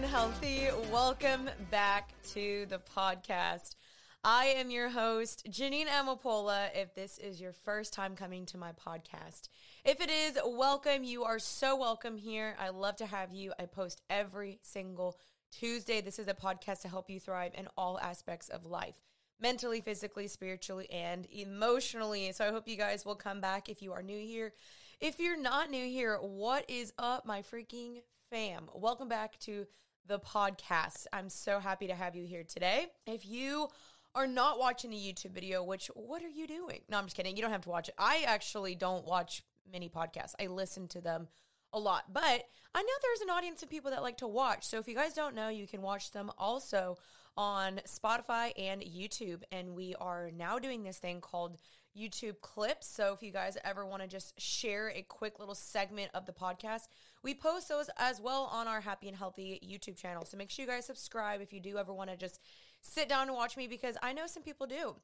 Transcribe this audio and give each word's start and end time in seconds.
and 0.00 0.08
healthy. 0.08 0.66
Welcome 0.90 1.50
back 1.70 2.14
to 2.32 2.64
the 2.70 2.78
podcast. 2.78 3.74
I 4.24 4.46
am 4.46 4.70
your 4.70 4.88
host, 4.88 5.46
Janine 5.50 5.88
Amapola. 5.88 6.68
If 6.74 6.94
this 6.94 7.18
is 7.18 7.38
your 7.38 7.52
first 7.52 7.92
time 7.92 8.16
coming 8.16 8.46
to 8.46 8.56
my 8.56 8.72
podcast, 8.72 9.50
if 9.84 10.00
it 10.00 10.08
is, 10.08 10.38
welcome. 10.42 11.04
You 11.04 11.24
are 11.24 11.38
so 11.38 11.76
welcome 11.76 12.16
here. 12.16 12.56
I 12.58 12.70
love 12.70 12.96
to 12.96 13.06
have 13.06 13.34
you. 13.34 13.52
I 13.58 13.66
post 13.66 14.00
every 14.08 14.58
single 14.62 15.18
Tuesday. 15.50 16.00
This 16.00 16.18
is 16.18 16.28
a 16.28 16.34
podcast 16.34 16.80
to 16.82 16.88
help 16.88 17.10
you 17.10 17.20
thrive 17.20 17.52
in 17.54 17.68
all 17.76 18.00
aspects 18.00 18.48
of 18.48 18.64
life 18.64 18.94
mentally, 19.38 19.82
physically, 19.82 20.28
spiritually, 20.28 20.88
and 20.90 21.26
emotionally. 21.30 22.32
So 22.32 22.46
I 22.46 22.52
hope 22.52 22.66
you 22.66 22.76
guys 22.76 23.04
will 23.04 23.16
come 23.16 23.42
back 23.42 23.68
if 23.68 23.82
you 23.82 23.92
are 23.92 24.02
new 24.02 24.18
here. 24.18 24.54
If 24.98 25.18
you're 25.18 25.40
not 25.40 25.70
new 25.70 25.84
here, 25.84 26.16
what 26.16 26.64
is 26.70 26.90
up, 26.98 27.26
my 27.26 27.42
freaking 27.42 27.98
fam? 28.30 28.70
Welcome 28.74 29.08
back 29.08 29.38
to 29.40 29.66
the 30.06 30.18
podcast. 30.18 31.06
I'm 31.12 31.28
so 31.28 31.60
happy 31.60 31.86
to 31.88 31.94
have 31.94 32.14
you 32.16 32.26
here 32.26 32.44
today. 32.44 32.86
If 33.06 33.26
you 33.26 33.68
are 34.14 34.26
not 34.26 34.58
watching 34.58 34.90
the 34.90 34.96
YouTube 34.96 35.32
video, 35.32 35.62
which 35.62 35.88
what 35.94 36.22
are 36.22 36.28
you 36.28 36.46
doing? 36.46 36.80
No, 36.88 36.98
I'm 36.98 37.04
just 37.04 37.16
kidding. 37.16 37.36
You 37.36 37.42
don't 37.42 37.52
have 37.52 37.62
to 37.62 37.68
watch 37.68 37.88
it. 37.88 37.94
I 37.98 38.24
actually 38.26 38.74
don't 38.74 39.06
watch 39.06 39.42
many 39.70 39.88
podcasts. 39.88 40.34
I 40.40 40.46
listen 40.46 40.88
to 40.88 41.00
them 41.00 41.28
a 41.72 41.78
lot. 41.78 42.12
But 42.12 42.44
I 42.74 42.82
know 42.82 42.88
there's 43.02 43.20
an 43.22 43.30
audience 43.30 43.62
of 43.62 43.70
people 43.70 43.90
that 43.92 44.02
like 44.02 44.18
to 44.18 44.26
watch. 44.26 44.66
So 44.66 44.78
if 44.78 44.88
you 44.88 44.94
guys 44.94 45.14
don't 45.14 45.34
know, 45.34 45.48
you 45.48 45.66
can 45.66 45.82
watch 45.82 46.10
them 46.10 46.30
also 46.38 46.98
on 47.36 47.80
Spotify 47.86 48.52
and 48.58 48.82
YouTube. 48.82 49.42
And 49.52 49.74
we 49.74 49.94
are 50.00 50.30
now 50.36 50.58
doing 50.58 50.82
this 50.82 50.98
thing 50.98 51.20
called 51.20 51.56
YouTube 51.96 52.40
clips. 52.40 52.86
So 52.86 53.12
if 53.12 53.22
you 53.22 53.32
guys 53.32 53.56
ever 53.64 53.86
want 53.86 54.02
to 54.02 54.08
just 54.08 54.40
share 54.40 54.90
a 54.90 55.02
quick 55.02 55.38
little 55.38 55.54
segment 55.54 56.10
of 56.14 56.26
the 56.26 56.32
podcast, 56.32 56.88
we 57.22 57.34
post 57.34 57.68
those 57.68 57.90
as 57.98 58.20
well 58.20 58.48
on 58.52 58.66
our 58.66 58.80
Happy 58.80 59.08
and 59.08 59.16
Healthy 59.16 59.60
YouTube 59.64 59.96
channel. 59.96 60.24
So 60.24 60.36
make 60.36 60.50
sure 60.50 60.64
you 60.64 60.70
guys 60.70 60.86
subscribe 60.86 61.40
if 61.40 61.52
you 61.52 61.60
do 61.60 61.76
ever 61.78 61.92
want 61.92 62.10
to 62.10 62.16
just 62.16 62.40
sit 62.80 63.08
down 63.08 63.28
and 63.28 63.36
watch 63.36 63.56
me 63.56 63.66
because 63.66 63.96
I 64.02 64.12
know 64.12 64.26
some 64.26 64.42
people 64.42 64.66
do. 64.66 64.96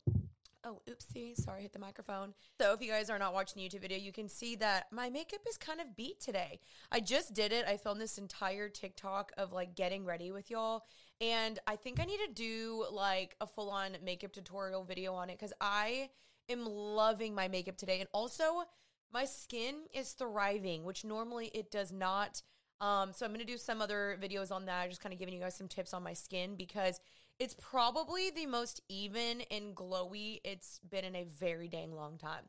Oh, 0.69 0.81
oopsie. 0.91 1.37
Sorry, 1.37 1.63
hit 1.63 1.73
the 1.73 1.79
microphone. 1.79 2.35
So, 2.61 2.73
if 2.73 2.81
you 2.81 2.91
guys 2.91 3.09
are 3.09 3.21
not 3.21 3.33
watching 3.33 3.63
the 3.63 3.69
YouTube 3.69 3.83
video, 3.83 3.99
you 3.99 4.11
can 4.11 4.29
see 4.29 4.57
that 4.57 4.87
my 4.91 5.09
makeup 5.09 5.43
is 5.49 5.57
kind 5.57 5.81
of 5.81 5.97
beat 5.97 6.19
today. 6.19 6.59
I 6.91 6.99
just 6.99 7.35
did 7.35 7.53
it. 7.53 7.65
I 7.69 7.77
filmed 7.77 8.01
this 8.01 8.19
entire 8.19 8.69
TikTok 8.69 9.31
of 9.39 9.53
like 9.53 9.77
getting 9.77 10.05
ready 10.05 10.33
with 10.33 10.51
y'all. 10.51 10.83
And 11.21 11.61
I 11.69 11.77
think 11.77 12.01
I 12.01 12.05
need 12.05 12.19
to 12.27 12.33
do 12.33 12.85
like 12.91 13.37
a 13.41 13.47
full 13.47 13.71
on 13.71 13.97
makeup 14.05 14.33
tutorial 14.33 14.83
video 14.83 15.15
on 15.15 15.31
it 15.31 15.39
because 15.39 15.53
I 15.61 16.11
am 16.49 16.65
loving 16.67 17.33
my 17.33 17.47
makeup 17.47 17.77
today. 17.77 18.01
And 18.01 18.09
also, 18.13 18.65
my 19.13 19.25
skin 19.25 19.75
is 19.95 20.13
thriving, 20.13 20.85
which 20.85 21.05
normally 21.05 21.51
it 21.55 21.71
does 21.71 21.93
not. 21.93 22.43
Um, 22.81 23.13
so 23.13 23.25
I'm 23.25 23.33
going 23.33 23.45
to 23.45 23.51
do 23.51 23.57
some 23.57 23.81
other 23.81 24.19
videos 24.23 24.51
on 24.51 24.67
that, 24.67 24.89
just 24.91 25.01
kind 25.01 25.13
of 25.13 25.19
giving 25.19 25.35
you 25.35 25.41
guys 25.41 25.57
some 25.57 25.69
tips 25.69 25.95
on 25.95 26.03
my 26.03 26.13
skin 26.13 26.57
because 26.57 27.01
it's 27.39 27.57
probably 27.59 28.31
the 28.31 28.47
most 28.47 28.81
even 28.89 29.43
and 29.51 29.75
glowy 29.75 30.41
it's 30.45 30.81
been 30.91 31.05
in 31.05 31.17
a 31.17 31.25
very 31.25 31.69
dang 31.69 31.95
long 31.95 32.19
time. 32.19 32.45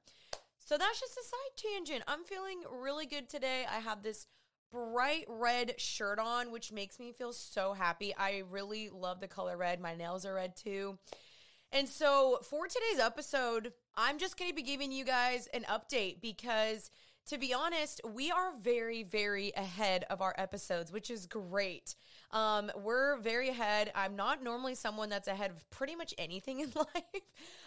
So 0.59 0.77
that's 0.77 0.99
just 0.99 1.17
a 1.17 1.23
side 1.23 1.71
tangent. 1.73 2.03
I'm 2.07 2.25
feeling 2.25 2.61
really 2.81 3.05
good 3.05 3.29
today. 3.29 3.65
I 3.69 3.79
have 3.79 4.03
this 4.03 4.27
bright 4.69 5.25
red 5.29 5.79
shirt 5.79 6.19
on, 6.19 6.51
which 6.51 6.73
makes 6.73 6.99
me 6.99 7.13
feel 7.13 7.31
so 7.31 7.71
happy. 7.71 8.13
I 8.17 8.43
really 8.49 8.89
love 8.89 9.21
the 9.21 9.29
color 9.29 9.55
red. 9.55 9.79
My 9.79 9.95
nails 9.95 10.25
are 10.25 10.33
red 10.33 10.57
too. 10.57 10.97
And 11.71 11.87
so 11.87 12.39
for 12.43 12.67
today's 12.67 12.99
episode, 12.99 13.73
I'm 13.95 14.19
just 14.19 14.37
going 14.37 14.49
to 14.49 14.55
be 14.55 14.61
giving 14.61 14.91
you 14.91 15.03
guys 15.03 15.47
an 15.53 15.63
update 15.63 16.21
because 16.21 16.89
to 17.27 17.37
be 17.37 17.53
honest, 17.53 17.99
we 18.13 18.31
are 18.31 18.53
very, 18.61 19.03
very 19.03 19.51
ahead 19.57 20.05
of 20.09 20.21
our 20.21 20.33
episodes, 20.37 20.93
which 20.93 21.11
is 21.11 21.25
great. 21.25 21.95
Um, 22.31 22.71
we're 22.77 23.17
very 23.17 23.49
ahead. 23.49 23.91
I'm 23.95 24.15
not 24.15 24.41
normally 24.41 24.75
someone 24.75 25.09
that's 25.09 25.27
ahead 25.27 25.51
of 25.51 25.69
pretty 25.69 25.95
much 25.95 26.13
anything 26.17 26.59
in 26.61 26.71
life. 26.75 27.23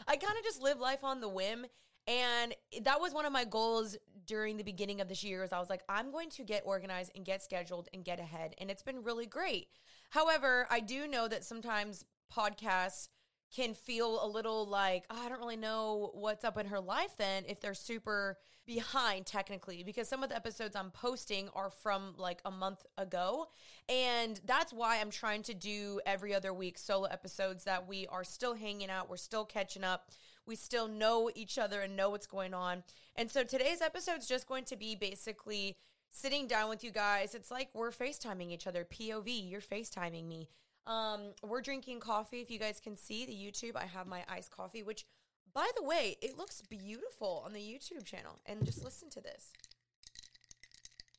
I 0.09 0.16
kind 0.16 0.39
of 0.39 0.44
just 0.44 0.62
live 0.62 0.81
life 0.81 1.05
on 1.05 1.21
the 1.21 1.28
whim. 1.28 1.66
And 2.06 2.55
that 2.83 3.00
was 3.00 3.12
one 3.12 3.27
of 3.27 3.33
my 3.33 3.44
goals 3.44 3.99
during 4.27 4.56
the 4.56 4.65
beginning 4.65 5.03
of 5.03 5.09
this 5.09 5.22
year 5.22 5.44
is 5.44 5.53
I 5.53 5.60
was 5.60 5.69
like, 5.69 5.83
I'm 5.89 6.10
going 6.10 6.31
to 6.31 6.43
get 6.43 6.62
organized 6.65 7.12
and 7.15 7.25
get 7.25 7.43
scheduled 7.43 7.89
and 7.93 8.03
get 8.03 8.19
ahead. 8.19 8.55
And 8.59 8.71
it's 8.71 8.83
been 8.83 9.03
really 9.03 9.27
great. 9.27 9.69
However, 10.09 10.66
I 10.71 10.81
do 10.81 11.06
know 11.06 11.28
that 11.28 11.44
sometimes 11.44 12.05
podcasts 12.34 13.09
can 13.55 13.75
feel 13.75 14.25
a 14.25 14.28
little 14.28 14.66
like 14.66 15.05
oh, 15.11 15.22
I 15.25 15.28
don't 15.28 15.41
really 15.41 15.56
know 15.56 16.11
what's 16.15 16.44
up 16.44 16.56
in 16.59 16.66
her 16.66 16.81
life 16.81 17.16
then 17.19 17.44
if 17.49 17.61
they're 17.61 17.75
super 17.75 18.38
behind 18.66 19.27
technically 19.27 19.83
because 19.83 20.09
some 20.09 20.22
of 20.22 20.28
the 20.28 20.37
episodes 20.37 20.77
I'm 20.77 20.93
posting 20.93 21.49
are 21.56 21.71
from 21.71 22.15
like 22.16 22.41
a 22.44 22.53
month 22.53 22.84
ago. 22.97 23.49
And 23.89 24.41
that's 24.47 24.72
why 24.72 25.00
I'm 25.00 25.10
trying 25.10 25.43
to 25.44 25.55
do 25.55 26.00
every 26.06 26.33
other 26.33 26.53
week 26.55 26.78
solo 26.78 27.06
episodes 27.06 27.65
that 27.65 27.89
we 27.89 28.06
are 28.06 28.22
still 28.22 28.55
hanging 28.55 28.89
out 28.89 29.10
we're 29.10 29.16
still 29.16 29.44
catching 29.44 29.83
up 29.83 30.10
we 30.47 30.55
still 30.56 30.87
know 30.87 31.31
each 31.34 31.59
other 31.59 31.81
and 31.81 31.97
know 31.97 32.10
what's 32.10 32.27
going 32.27 32.55
on. 32.55 32.83
And 33.16 33.31
so 33.31 33.44
today's 33.44 33.81
episode 33.81 34.19
is 34.19 34.27
just 34.27 34.49
going 34.49 34.65
to 34.65 34.77
be 34.77 34.94
basically 34.94 35.77
sitting 36.10 36.47
down 36.47 36.69
with 36.69 36.83
you 36.83 36.91
guys. 36.91 37.34
It's 37.34 37.50
like 37.50 37.69
we're 37.75 37.91
FaceTiming 37.91 38.50
each 38.50 38.66
other 38.66 38.84
POV 38.84 39.50
you're 39.50 39.60
FaceTiming 39.60 40.27
me 40.27 40.49
um, 40.87 41.33
we're 41.43 41.61
drinking 41.61 42.01
coffee. 42.01 42.41
If 42.41 42.51
you 42.51 42.59
guys 42.59 42.81
can 42.81 42.97
see 42.97 43.27
the 43.27 43.33
YouTube, 43.33 43.77
I 43.77 43.87
have 43.87 44.07
my 44.07 44.25
iced 44.29 44.51
coffee, 44.51 44.83
which, 44.83 45.05
by 45.53 45.69
the 45.77 45.83
way, 45.83 46.17
it 46.23 46.39
looks 46.39 46.63
beautiful 46.63 47.43
on 47.45 47.53
the 47.53 47.61
YouTube 47.61 48.05
channel. 48.05 48.39
And 48.47 48.65
just 48.65 48.83
listen 48.83 49.11
to 49.11 49.21
this. 49.21 49.53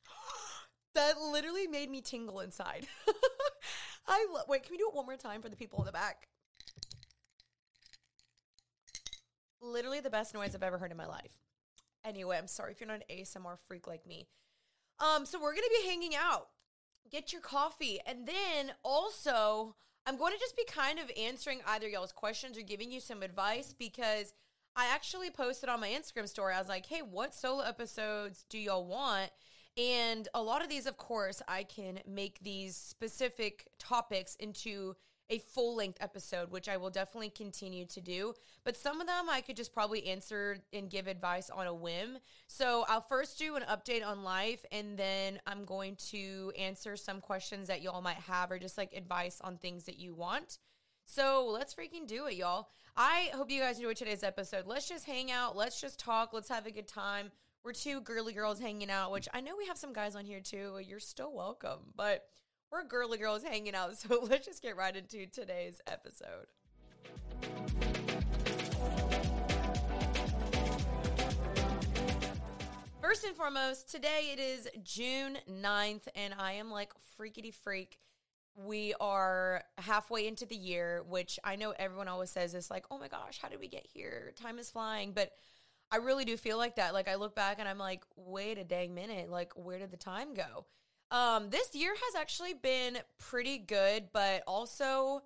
that 0.94 1.20
literally 1.20 1.66
made 1.66 1.90
me 1.90 2.00
tingle 2.00 2.40
inside. 2.40 2.86
I 4.06 4.26
lo- 4.32 4.42
wait. 4.48 4.64
Can 4.64 4.72
we 4.72 4.78
do 4.78 4.88
it 4.88 4.94
one 4.94 5.06
more 5.06 5.16
time 5.16 5.42
for 5.42 5.48
the 5.48 5.56
people 5.56 5.78
in 5.80 5.86
the 5.86 5.92
back? 5.92 6.28
Literally 9.60 10.00
the 10.00 10.10
best 10.10 10.34
noise 10.34 10.54
I've 10.54 10.62
ever 10.62 10.78
heard 10.78 10.90
in 10.90 10.96
my 10.96 11.06
life. 11.06 11.38
Anyway, 12.04 12.36
I'm 12.36 12.48
sorry 12.48 12.72
if 12.72 12.80
you're 12.80 12.88
not 12.88 13.02
an 13.08 13.16
ASMR 13.16 13.56
freak 13.68 13.86
like 13.86 14.06
me. 14.06 14.26
Um, 14.98 15.24
so 15.24 15.40
we're 15.40 15.54
gonna 15.54 15.66
be 15.82 15.88
hanging 15.88 16.16
out 16.16 16.48
get 17.12 17.32
your 17.32 17.42
coffee. 17.42 18.00
And 18.06 18.26
then 18.26 18.72
also, 18.82 19.76
I'm 20.06 20.16
going 20.16 20.32
to 20.32 20.38
just 20.38 20.56
be 20.56 20.64
kind 20.64 20.98
of 20.98 21.10
answering 21.16 21.60
either 21.66 21.88
y'all's 21.88 22.12
questions 22.12 22.58
or 22.58 22.62
giving 22.62 22.90
you 22.90 23.00
some 23.00 23.22
advice 23.22 23.74
because 23.78 24.32
I 24.74 24.86
actually 24.86 25.30
posted 25.30 25.68
on 25.68 25.80
my 25.80 25.88
Instagram 25.88 26.28
story. 26.28 26.54
I 26.54 26.58
was 26.58 26.68
like, 26.68 26.86
hey, 26.86 27.02
what 27.02 27.34
solo 27.34 27.62
episodes 27.62 28.44
do 28.48 28.58
y'all 28.58 28.86
want? 28.86 29.30
And 29.76 30.28
a 30.34 30.42
lot 30.42 30.62
of 30.62 30.68
these, 30.68 30.86
of 30.86 30.96
course, 30.96 31.40
I 31.46 31.64
can 31.64 32.00
make 32.06 32.38
these 32.40 32.76
specific 32.76 33.68
topics 33.78 34.34
into 34.36 34.96
a 35.30 35.38
full 35.38 35.76
length 35.76 35.98
episode, 36.00 36.50
which 36.50 36.68
I 36.68 36.76
will 36.76 36.90
definitely 36.90 37.30
continue 37.30 37.86
to 37.86 38.00
do. 38.00 38.34
But 38.64 38.76
some 38.76 39.00
of 39.00 39.06
them 39.06 39.30
I 39.30 39.40
could 39.40 39.56
just 39.56 39.72
probably 39.72 40.06
answer 40.06 40.58
and 40.72 40.90
give 40.90 41.06
advice 41.06 41.50
on 41.50 41.66
a 41.66 41.74
whim. 41.74 42.18
So 42.46 42.84
I'll 42.88 43.00
first 43.00 43.38
do 43.38 43.56
an 43.56 43.62
update 43.62 44.06
on 44.06 44.22
life, 44.22 44.64
and 44.70 44.98
then 44.98 45.40
I'm 45.46 45.64
going 45.64 45.96
to 46.10 46.52
answer 46.58 46.96
some 46.96 47.20
questions 47.20 47.68
that 47.68 47.82
y'all 47.82 48.02
might 48.02 48.16
have 48.16 48.50
or 48.50 48.58
just 48.58 48.76
like 48.76 48.92
advice 48.92 49.40
on 49.42 49.56
things 49.56 49.84
that 49.84 49.98
you 49.98 50.14
want. 50.14 50.58
So 51.04 51.48
let's 51.50 51.74
freaking 51.74 52.06
do 52.06 52.26
it, 52.26 52.34
y'all. 52.34 52.68
I 52.96 53.30
hope 53.34 53.50
you 53.50 53.60
guys 53.60 53.78
enjoyed 53.78 53.96
today's 53.96 54.22
episode. 54.22 54.66
Let's 54.66 54.88
just 54.88 55.06
hang 55.06 55.30
out. 55.30 55.56
Let's 55.56 55.80
just 55.80 55.98
talk. 55.98 56.32
Let's 56.32 56.48
have 56.48 56.66
a 56.66 56.70
good 56.70 56.88
time. 56.88 57.32
We're 57.64 57.72
two 57.72 58.00
girly 58.00 58.32
girls 58.32 58.58
hanging 58.58 58.90
out, 58.90 59.12
which 59.12 59.28
I 59.32 59.40
know 59.40 59.56
we 59.56 59.66
have 59.66 59.78
some 59.78 59.92
guys 59.92 60.16
on 60.16 60.24
here 60.24 60.40
too. 60.40 60.80
You're 60.84 61.00
still 61.00 61.32
welcome. 61.32 61.78
But 61.96 62.24
we're 62.72 62.84
girly 62.84 63.18
girls 63.18 63.42
hanging 63.44 63.74
out. 63.74 63.92
So 64.02 64.26
let's 64.28 64.46
just 64.46 64.62
get 64.62 64.76
right 64.76 64.96
into 64.96 65.26
today's 65.26 65.80
episode. 65.86 66.46
First 73.00 73.24
and 73.24 73.36
foremost, 73.36 73.90
today 73.90 74.30
it 74.32 74.38
is 74.38 74.68
June 74.82 75.36
9th, 75.50 76.08
and 76.14 76.34
I 76.38 76.52
am 76.52 76.70
like 76.70 76.92
freakity 77.20 77.52
freak. 77.52 77.98
We 78.54 78.94
are 79.00 79.62
halfway 79.78 80.26
into 80.26 80.46
the 80.46 80.56
year, 80.56 81.04
which 81.06 81.38
I 81.44 81.56
know 81.56 81.74
everyone 81.78 82.08
always 82.08 82.30
says 82.30 82.54
is 82.54 82.70
like, 82.70 82.86
oh 82.90 82.98
my 82.98 83.08
gosh, 83.08 83.38
how 83.40 83.48
did 83.48 83.60
we 83.60 83.68
get 83.68 83.86
here? 83.86 84.32
Time 84.40 84.58
is 84.58 84.70
flying. 84.70 85.12
But 85.12 85.32
I 85.90 85.96
really 85.96 86.24
do 86.24 86.36
feel 86.38 86.56
like 86.56 86.76
that. 86.76 86.94
Like 86.94 87.08
I 87.08 87.16
look 87.16 87.34
back 87.34 87.58
and 87.60 87.68
I'm 87.68 87.78
like, 87.78 88.04
wait 88.16 88.56
a 88.56 88.64
dang 88.64 88.94
minute. 88.94 89.30
Like, 89.30 89.52
where 89.56 89.78
did 89.78 89.90
the 89.90 89.96
time 89.98 90.32
go? 90.32 90.64
Um, 91.12 91.50
this 91.50 91.74
year 91.74 91.92
has 91.94 92.14
actually 92.18 92.54
been 92.54 92.98
pretty 93.18 93.58
good, 93.58 94.08
but 94.14 94.42
also 94.46 95.22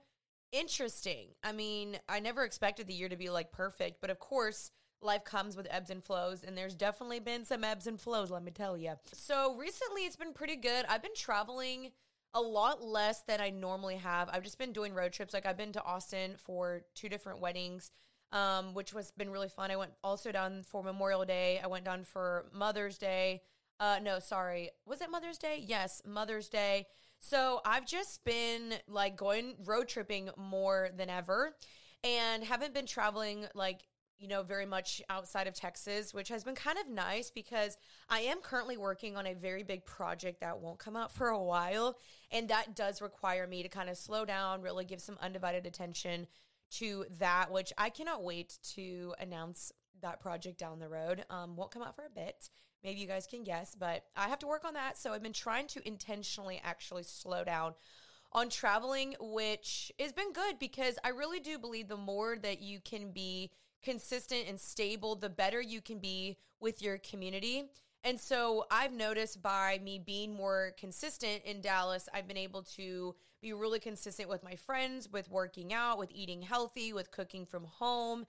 interesting. 0.50 1.28
I 1.44 1.52
mean, 1.52 1.96
I 2.08 2.18
never 2.18 2.44
expected 2.44 2.88
the 2.88 2.92
year 2.92 3.08
to 3.08 3.16
be 3.16 3.30
like 3.30 3.52
perfect, 3.52 4.00
but 4.00 4.10
of 4.10 4.18
course, 4.18 4.72
life 5.00 5.22
comes 5.24 5.56
with 5.56 5.68
ebbs 5.70 5.90
and 5.90 6.02
flows, 6.02 6.42
and 6.42 6.58
there's 6.58 6.74
definitely 6.74 7.20
been 7.20 7.44
some 7.44 7.62
ebbs 7.62 7.86
and 7.86 8.00
flows, 8.00 8.32
let 8.32 8.42
me 8.42 8.50
tell 8.50 8.76
you. 8.76 8.94
So, 9.12 9.54
recently 9.54 10.02
it's 10.02 10.16
been 10.16 10.32
pretty 10.32 10.56
good. 10.56 10.84
I've 10.88 11.02
been 11.02 11.14
traveling 11.14 11.92
a 12.34 12.40
lot 12.40 12.82
less 12.82 13.22
than 13.22 13.40
I 13.40 13.50
normally 13.50 13.96
have. 13.96 14.28
I've 14.32 14.42
just 14.42 14.58
been 14.58 14.72
doing 14.72 14.92
road 14.92 15.12
trips. 15.12 15.32
Like, 15.32 15.46
I've 15.46 15.56
been 15.56 15.72
to 15.72 15.84
Austin 15.84 16.34
for 16.36 16.82
two 16.94 17.08
different 17.08 17.40
weddings. 17.40 17.92
Um, 18.32 18.74
which 18.74 18.92
was 18.92 19.12
been 19.12 19.30
really 19.30 19.48
fun. 19.48 19.70
I 19.70 19.76
went 19.76 19.92
also 20.02 20.32
down 20.32 20.64
for 20.64 20.82
Memorial 20.82 21.24
Day. 21.24 21.60
I 21.62 21.68
went 21.68 21.84
down 21.84 22.02
for 22.02 22.46
Mother's 22.52 22.98
Day. 22.98 23.40
Uh, 23.78 23.98
no, 24.02 24.18
sorry. 24.18 24.70
Was 24.86 25.00
it 25.00 25.10
Mother's 25.10 25.38
Day? 25.38 25.62
Yes, 25.66 26.02
Mother's 26.06 26.48
Day. 26.48 26.86
So 27.18 27.60
I've 27.64 27.86
just 27.86 28.24
been 28.24 28.74
like 28.88 29.16
going 29.16 29.54
road 29.64 29.88
tripping 29.88 30.30
more 30.36 30.90
than 30.96 31.10
ever 31.10 31.54
and 32.04 32.44
haven't 32.44 32.74
been 32.74 32.86
traveling 32.86 33.46
like 33.54 33.80
you 34.18 34.28
know, 34.28 34.42
very 34.42 34.66
much 34.66 35.02
outside 35.10 35.46
of 35.46 35.54
Texas, 35.54 36.14
which 36.14 36.28
has 36.28 36.42
been 36.42 36.54
kind 36.54 36.78
of 36.78 36.88
nice 36.88 37.30
because 37.30 37.76
I 38.08 38.20
am 38.20 38.40
currently 38.40 38.76
working 38.76 39.16
on 39.16 39.26
a 39.26 39.34
very 39.34 39.62
big 39.62 39.84
project 39.84 40.40
that 40.40 40.58
won't 40.58 40.78
come 40.78 40.96
out 40.96 41.12
for 41.12 41.28
a 41.28 41.42
while. 41.42 41.98
And 42.30 42.48
that 42.48 42.74
does 42.74 43.02
require 43.02 43.46
me 43.46 43.62
to 43.62 43.68
kind 43.68 43.90
of 43.90 43.96
slow 43.96 44.24
down, 44.24 44.62
really 44.62 44.84
give 44.84 45.00
some 45.00 45.18
undivided 45.20 45.66
attention 45.66 46.26
to 46.72 47.04
that, 47.18 47.50
which 47.50 47.72
I 47.76 47.90
cannot 47.90 48.24
wait 48.24 48.58
to 48.74 49.14
announce 49.20 49.70
that 50.00 50.20
project 50.20 50.58
down 50.58 50.78
the 50.78 50.88
road. 50.88 51.24
Um, 51.30 51.56
won't 51.56 51.70
come 51.70 51.82
out 51.82 51.94
for 51.94 52.06
a 52.06 52.10
bit. 52.10 52.48
Maybe 52.84 53.00
you 53.00 53.06
guys 53.06 53.26
can 53.26 53.42
guess, 53.42 53.74
but 53.74 54.04
I 54.16 54.28
have 54.28 54.38
to 54.40 54.46
work 54.46 54.64
on 54.64 54.74
that. 54.74 54.96
So 54.96 55.12
I've 55.12 55.22
been 55.22 55.32
trying 55.32 55.66
to 55.68 55.86
intentionally 55.86 56.60
actually 56.62 57.02
slow 57.02 57.42
down 57.44 57.74
on 58.32 58.48
traveling, 58.48 59.14
which 59.18 59.90
has 59.98 60.12
been 60.12 60.32
good 60.32 60.58
because 60.58 60.98
I 61.04 61.08
really 61.08 61.40
do 61.40 61.58
believe 61.58 61.88
the 61.88 61.96
more 61.96 62.36
that 62.38 62.60
you 62.60 62.80
can 62.80 63.10
be 63.10 63.50
consistent 63.82 64.44
and 64.48 64.60
stable, 64.60 65.16
the 65.16 65.28
better 65.28 65.60
you 65.60 65.80
can 65.80 65.98
be 65.98 66.36
with 66.60 66.82
your 66.82 66.98
community. 66.98 67.64
And 68.04 68.20
so 68.20 68.66
I've 68.70 68.92
noticed 68.92 69.42
by 69.42 69.80
me 69.82 69.98
being 69.98 70.34
more 70.34 70.72
consistent 70.78 71.42
in 71.44 71.60
Dallas, 71.60 72.08
I've 72.14 72.28
been 72.28 72.36
able 72.36 72.62
to 72.76 73.16
be 73.42 73.52
really 73.52 73.80
consistent 73.80 74.28
with 74.28 74.44
my 74.44 74.54
friends, 74.54 75.08
with 75.10 75.30
working 75.30 75.72
out, 75.72 75.98
with 75.98 76.10
eating 76.14 76.42
healthy, 76.42 76.92
with 76.92 77.10
cooking 77.10 77.46
from 77.46 77.64
home, 77.64 78.26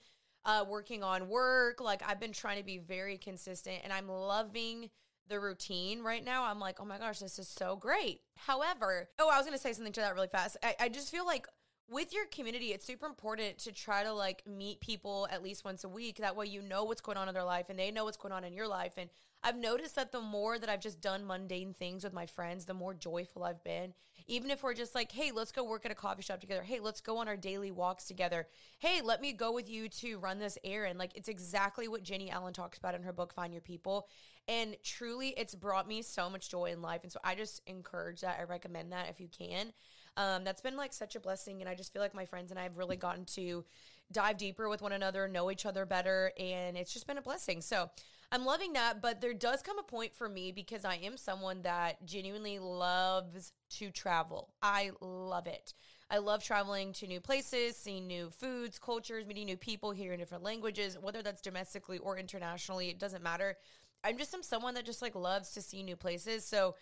uh, 0.48 0.64
working 0.68 1.04
on 1.04 1.28
work. 1.28 1.80
Like 1.80 2.02
I've 2.08 2.20
been 2.20 2.32
trying 2.32 2.58
to 2.58 2.64
be 2.64 2.80
very 2.80 3.18
consistent 3.18 3.82
and 3.84 3.94
I'm 3.94 4.08
loving 4.08 4.90
the 5.28 5.40
routine 5.40 6.02
right 6.02 6.24
now. 6.24 6.46
I'm 6.46 6.60
like, 6.60 6.78
oh 6.80 6.86
my 6.86 6.98
gosh, 6.98 7.20
this 7.20 7.38
is 7.38 7.50
so 7.50 7.76
great. 7.76 8.22
However, 8.38 9.10
oh, 9.20 9.30
I 9.30 9.38
was 9.38 9.46
going 9.46 9.58
to 9.58 9.62
say 9.62 9.74
something 9.74 9.94
to 9.94 10.02
that 10.02 10.16
really 10.16 10.30
fast. 10.30 10.58
I, 10.64 10.76
I 10.80 10.90
just 10.90 11.12
feel 11.12 11.26
like 11.26 11.48
with 11.90 12.14
your 12.14 12.26
community, 12.28 12.68
it's 12.68 12.86
super 12.86 13.06
important 13.06 13.58
to 13.60 13.74
try 13.74 14.04
to 14.04 14.14
like 14.14 14.42
meet 14.48 14.80
people 14.80 15.28
at 15.30 15.44
least 15.44 15.66
once 15.66 15.84
a 15.84 15.90
week. 15.90 16.18
That 16.18 16.36
way 16.36 16.46
you 16.46 16.62
know 16.62 16.86
what's 16.86 17.02
going 17.02 17.18
on 17.18 17.28
in 17.28 17.34
their 17.34 17.44
life 17.44 17.70
and 17.70 17.78
they 17.78 17.92
know 17.92 18.06
what's 18.06 18.18
going 18.18 18.34
on 18.34 18.46
in 18.46 18.54
your 18.54 18.68
life. 18.68 18.94
And 18.98 19.10
I've 19.44 19.58
noticed 19.58 19.96
that 19.96 20.12
the 20.12 20.22
more 20.22 20.58
that 20.60 20.70
I've 20.70 20.82
just 20.82 21.00
done 21.00 21.26
mundane 21.26 21.74
things 21.74 22.04
with 22.04 22.14
my 22.14 22.26
friends, 22.26 22.66
the 22.66 22.74
more 22.74 22.94
joyful 22.94 23.44
I've 23.44 23.64
been. 23.64 23.94
Even 24.28 24.52
if 24.52 24.62
we're 24.62 24.74
just 24.74 24.96
like, 24.96 25.12
hey, 25.12 25.32
let's 25.32 25.52
go 25.52 25.64
work 25.64 25.86
at 25.86 25.92
a 25.92 25.96
coffee 25.96 26.24
shop 26.24 26.42
together. 26.42 26.64
Hey, 26.64 26.80
let's 26.80 27.00
go 27.00 27.18
on 27.18 27.28
our 27.28 27.38
daily 27.38 27.72
walks 27.72 28.06
together. 28.06 28.48
Hey, 28.80 29.02
let 29.02 29.22
me 29.22 29.32
go 29.32 29.54
with 29.54 29.70
you 29.70 29.88
to 29.90 30.18
run 30.18 30.40
this 30.40 30.58
errand. 30.64 31.00
Like, 31.00 31.12
it's 31.16 31.30
exactly 31.30 31.88
what 31.88 32.04
Jennie 32.04 32.32
Allen 32.32 32.54
talks 32.54 32.78
about 32.78 32.96
in 32.96 33.04
her 33.04 33.14
book, 33.14 33.34
Find 33.34 33.54
Your 33.54 33.62
People. 33.62 34.08
And 34.50 34.76
truly, 34.84 35.30
it's 35.38 35.56
brought 35.56 35.88
me 35.88 36.02
so 36.02 36.30
much 36.30 36.50
joy 36.50 36.66
in 36.66 36.82
life. 36.82 37.04
And 37.04 37.12
so 37.12 37.20
I 37.24 37.36
just 37.36 37.62
encourage 37.68 38.22
that. 38.22 38.38
I 38.40 38.44
recommend 38.44 38.92
that 38.92 39.10
if 39.10 39.22
you 39.22 39.30
can. 39.30 39.72
Um, 40.18 40.44
that's 40.44 40.62
been 40.62 40.76
like 40.76 40.94
such 40.94 41.16
a 41.16 41.20
blessing. 41.20 41.62
And 41.62 41.70
I 41.70 41.76
just 41.76 41.94
feel 41.94 42.02
like 42.02 42.16
my 42.16 42.26
friends 42.26 42.52
and 42.52 42.60
I 42.60 42.64
have 42.64 42.78
really 42.78 42.98
gotten 42.98 43.24
to 43.36 43.64
dive 44.12 44.38
deeper 44.38 44.68
with 44.68 44.82
one 44.82 44.94
another, 44.94 45.28
know 45.28 45.52
each 45.52 45.66
other 45.66 45.86
better. 45.86 46.32
And 46.40 46.76
it's 46.76 46.92
just 46.92 47.08
been 47.08 47.18
a 47.18 47.22
blessing. 47.22 47.62
So, 47.62 47.90
I'm 48.32 48.44
loving 48.44 48.74
that, 48.74 49.02
but 49.02 49.22
there 49.22 49.34
does 49.34 49.62
come 49.62 49.80
a 49.80 49.84
point 49.84 50.14
for 50.14 50.28
me 50.28 50.52
because 50.52 50.84
I 50.84 50.96
am 50.96 51.16
someone 51.16 51.62
that 51.62 52.06
genuinely 52.06 52.60
loves 52.60 53.54
to 53.72 53.90
travel. 53.90 54.50
I 54.62 54.92
love 55.00 55.48
it. 55.48 55.74
I 56.10 56.18
love 56.18 56.44
traveling 56.44 56.92
to 56.94 57.08
new 57.08 57.22
places, 57.22 57.78
seeing 57.78 58.06
new 58.06 58.30
foods, 58.30 58.80
cultures, 58.80 59.26
meeting 59.26 59.46
new 59.46 59.58
people, 59.58 59.92
hearing 59.92 60.20
different 60.20 60.44
languages, 60.44 60.98
whether 61.00 61.22
that's 61.22 61.42
domestically 61.42 62.00
or 62.00 62.18
internationally, 62.18 62.90
it 62.90 63.00
doesn't 63.00 63.24
matter. 63.24 63.56
I'm 64.04 64.18
just 64.18 64.32
some 64.32 64.44
someone 64.44 64.74
that 64.76 64.86
just 64.86 65.02
like 65.02 65.16
loves 65.16 65.52
to 65.52 65.62
see 65.62 65.82
new 65.84 65.96
places. 65.96 66.46
So 66.46 66.76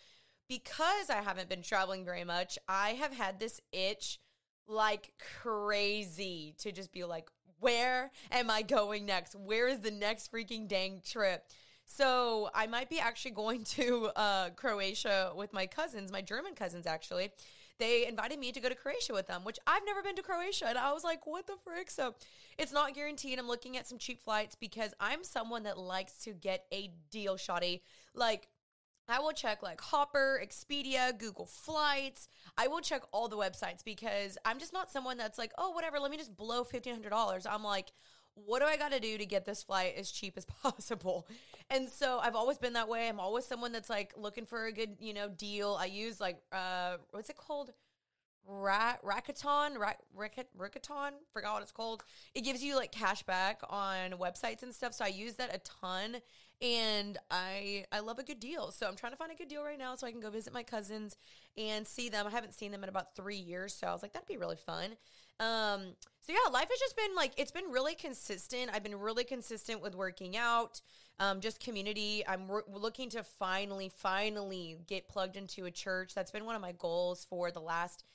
because 0.50 1.10
I 1.10 1.22
haven't 1.22 1.50
been 1.50 1.62
traveling 1.62 2.06
very 2.06 2.24
much, 2.24 2.58
I 2.68 2.90
have 2.92 3.14
had 3.14 3.40
this 3.40 3.62
itch 3.72 4.20
like 4.68 5.14
crazy 5.42 6.56
to 6.60 6.72
just 6.72 6.92
be 6.92 7.04
like, 7.04 7.30
where 7.60 8.12
am 8.31 8.50
I 8.50 8.62
going 8.62 9.06
next? 9.06 9.36
Where 9.36 9.68
is 9.68 9.80
the 9.80 9.92
next 9.92 10.31
freaking 10.31 10.68
dang 10.68 11.02
trip? 11.06 11.46
So 11.86 12.50
I 12.54 12.68
might 12.68 12.90
be 12.90 13.00
actually 13.00 13.31
going 13.31 13.63
to 13.75 14.10
uh, 14.16 14.50
Croatia 14.52 15.31
with 15.36 15.54
my 15.54 15.66
cousins, 15.66 16.12
my 16.12 16.22
German 16.22 16.56
cousins 16.56 16.88
actually. 16.88 17.31
They 17.78 18.07
invited 18.07 18.40
me 18.40 18.54
to 18.54 18.62
go 18.62 18.69
to 18.69 18.75
Croatia 18.75 19.12
with 19.13 19.28
them, 19.28 19.44
which 19.44 19.60
I've 19.68 19.86
never 19.86 20.02
been 20.02 20.16
to 20.16 20.22
Croatia. 20.22 20.68
And 20.68 20.78
I 20.78 20.94
was 20.94 21.04
like, 21.04 21.28
what 21.28 21.46
the 21.46 21.57
frick? 21.62 21.92
So 21.92 22.16
it's 22.57 22.72
not 22.72 22.94
guaranteed. 22.94 23.38
I'm 23.38 23.48
looking 23.48 23.75
at 23.75 23.86
some 23.86 23.98
cheap 23.98 24.24
flights 24.24 24.56
because 24.56 24.94
I'm 25.01 25.25
someone 25.25 25.63
that 25.63 25.78
likes 25.78 26.13
to 26.24 26.31
get 26.31 26.66
a 26.72 26.92
deal, 27.12 27.36
shoddy. 27.36 27.84
Like, 28.13 28.48
I 29.07 29.19
will 29.19 29.31
check 29.31 29.62
like 29.62 29.81
Hopper, 29.81 30.42
Expedia, 30.44 31.18
Google 31.18 31.46
Flights. 31.46 32.28
I 32.57 32.68
will 32.68 32.81
check 32.81 33.04
all 33.12 33.28
the 33.28 33.38
websites 33.38 33.84
because 33.84 34.38
I'm 34.46 34.60
just 34.60 34.74
not 34.74 34.92
someone 34.92 35.18
that's 35.18 35.38
like, 35.38 35.52
oh, 35.57 35.72
whatever, 35.72 36.00
let 36.00 36.12
me 36.12 36.18
just 36.18 36.36
blow 36.36 36.63
$1,500. 36.63 37.46
I'm 37.50 37.63
like, 37.63 37.92
what 38.34 38.60
do 38.60 38.66
I 38.66 38.78
got 38.78 38.92
to 38.92 39.00
do 39.00 39.18
to 39.18 39.25
get 39.25 39.46
this 39.46 39.63
flight 39.63 39.96
as 39.98 40.12
cheap 40.12 40.34
as 40.38 40.46
possible? 40.63 41.28
And 41.69 41.90
so 41.90 42.19
I've 42.19 42.36
always 42.36 42.57
been 42.57 42.74
that 42.74 42.90
way. 42.90 43.07
I'm 43.07 43.19
always 43.19 43.46
someone 43.46 43.72
that's 43.72 43.90
like 43.90 44.13
looking 44.18 44.46
for 44.46 44.66
a 44.66 44.72
good, 44.72 44.98
you 45.00 45.13
know, 45.13 45.30
deal. 45.30 45.78
I 45.80 45.86
use 45.86 46.19
like, 46.19 46.38
uh, 46.51 46.98
what's 47.12 47.30
it 47.30 47.38
called? 47.38 47.72
Ra- 48.48 48.98
Rakuten, 49.04 49.78
Ra- 49.78 49.94
forgot 51.34 51.54
what 51.54 51.63
it's 51.63 51.72
called. 51.72 52.04
It 52.36 52.42
gives 52.42 52.63
you 52.63 52.75
like 52.75 52.92
cash 52.92 53.24
back 53.24 53.62
on 53.69 54.12
websites 54.12 54.62
and 54.62 54.74
stuff. 54.74 54.94
So 54.94 55.04
I 55.06 55.10
use 55.10 55.36
that 55.36 55.54
a 55.54 55.60
ton 55.60 56.18
and 56.62 57.18
I 57.30 57.86
I 57.92 58.00
love 58.00 58.19
a 58.19 58.24
good 58.24 58.40
deal. 58.40 58.72
So 58.72 58.88
I'm 58.88 58.96
trying 58.96 59.12
to 59.12 59.18
find 59.18 59.31
a 59.31 59.36
good 59.36 59.48
deal 59.48 59.63
right 59.63 59.78
now 59.78 59.96
so 59.96 60.07
I 60.07 60.12
can 60.12 60.19
go 60.19 60.30
visit 60.30 60.54
my 60.54 60.63
cousins 60.63 61.18
and 61.57 61.86
see 61.86 62.10
them. 62.10 62.28
I 62.28 62.30
haven't 62.30 62.54
seen 62.54 62.72
them 62.72 62.84
in 62.84 62.90
about 62.90 63.16
three 63.16 63.36
years, 63.36 63.74
so 63.74 63.88
I 63.88 63.94
was 63.94 64.02
like, 64.02 64.13
that'd 64.13 64.28
be 64.28 64.38
really 64.38 64.56
fun. 64.56 64.92
Um, 65.40 65.96
so 66.22 66.31
yeah, 66.31 66.50
life 66.52 66.69
has 66.69 66.80
just 66.80 66.96
been 66.96 67.13
like 67.16 67.34
it's 67.38 67.52
been 67.52 67.72
really 67.72 67.96
consistent. 67.96 68.72
I've 68.74 68.84
been 68.84 69.00
really 69.00 69.24
consistent 69.25 69.81
with 69.81 69.96
working 69.96 70.38
out, 70.38 70.81
um, 71.19 71.42
just 71.42 71.60
community. 71.60 72.24
I'm 72.28 72.50
re- 72.50 72.62
looking 72.68 73.10
to 73.12 73.24
finally, 73.24 73.90
finally 73.90 74.78
get 74.88 75.10
plugged 75.10 75.36
into 75.36 75.66
a 75.66 75.72
church. 75.72 76.16
That's 76.16 76.31
been 76.31 76.46
one 76.46 76.56
of 76.56 76.62
my 76.62 76.72
goals 76.74 77.25
for 77.30 77.51
the 77.51 77.62
last 77.62 78.06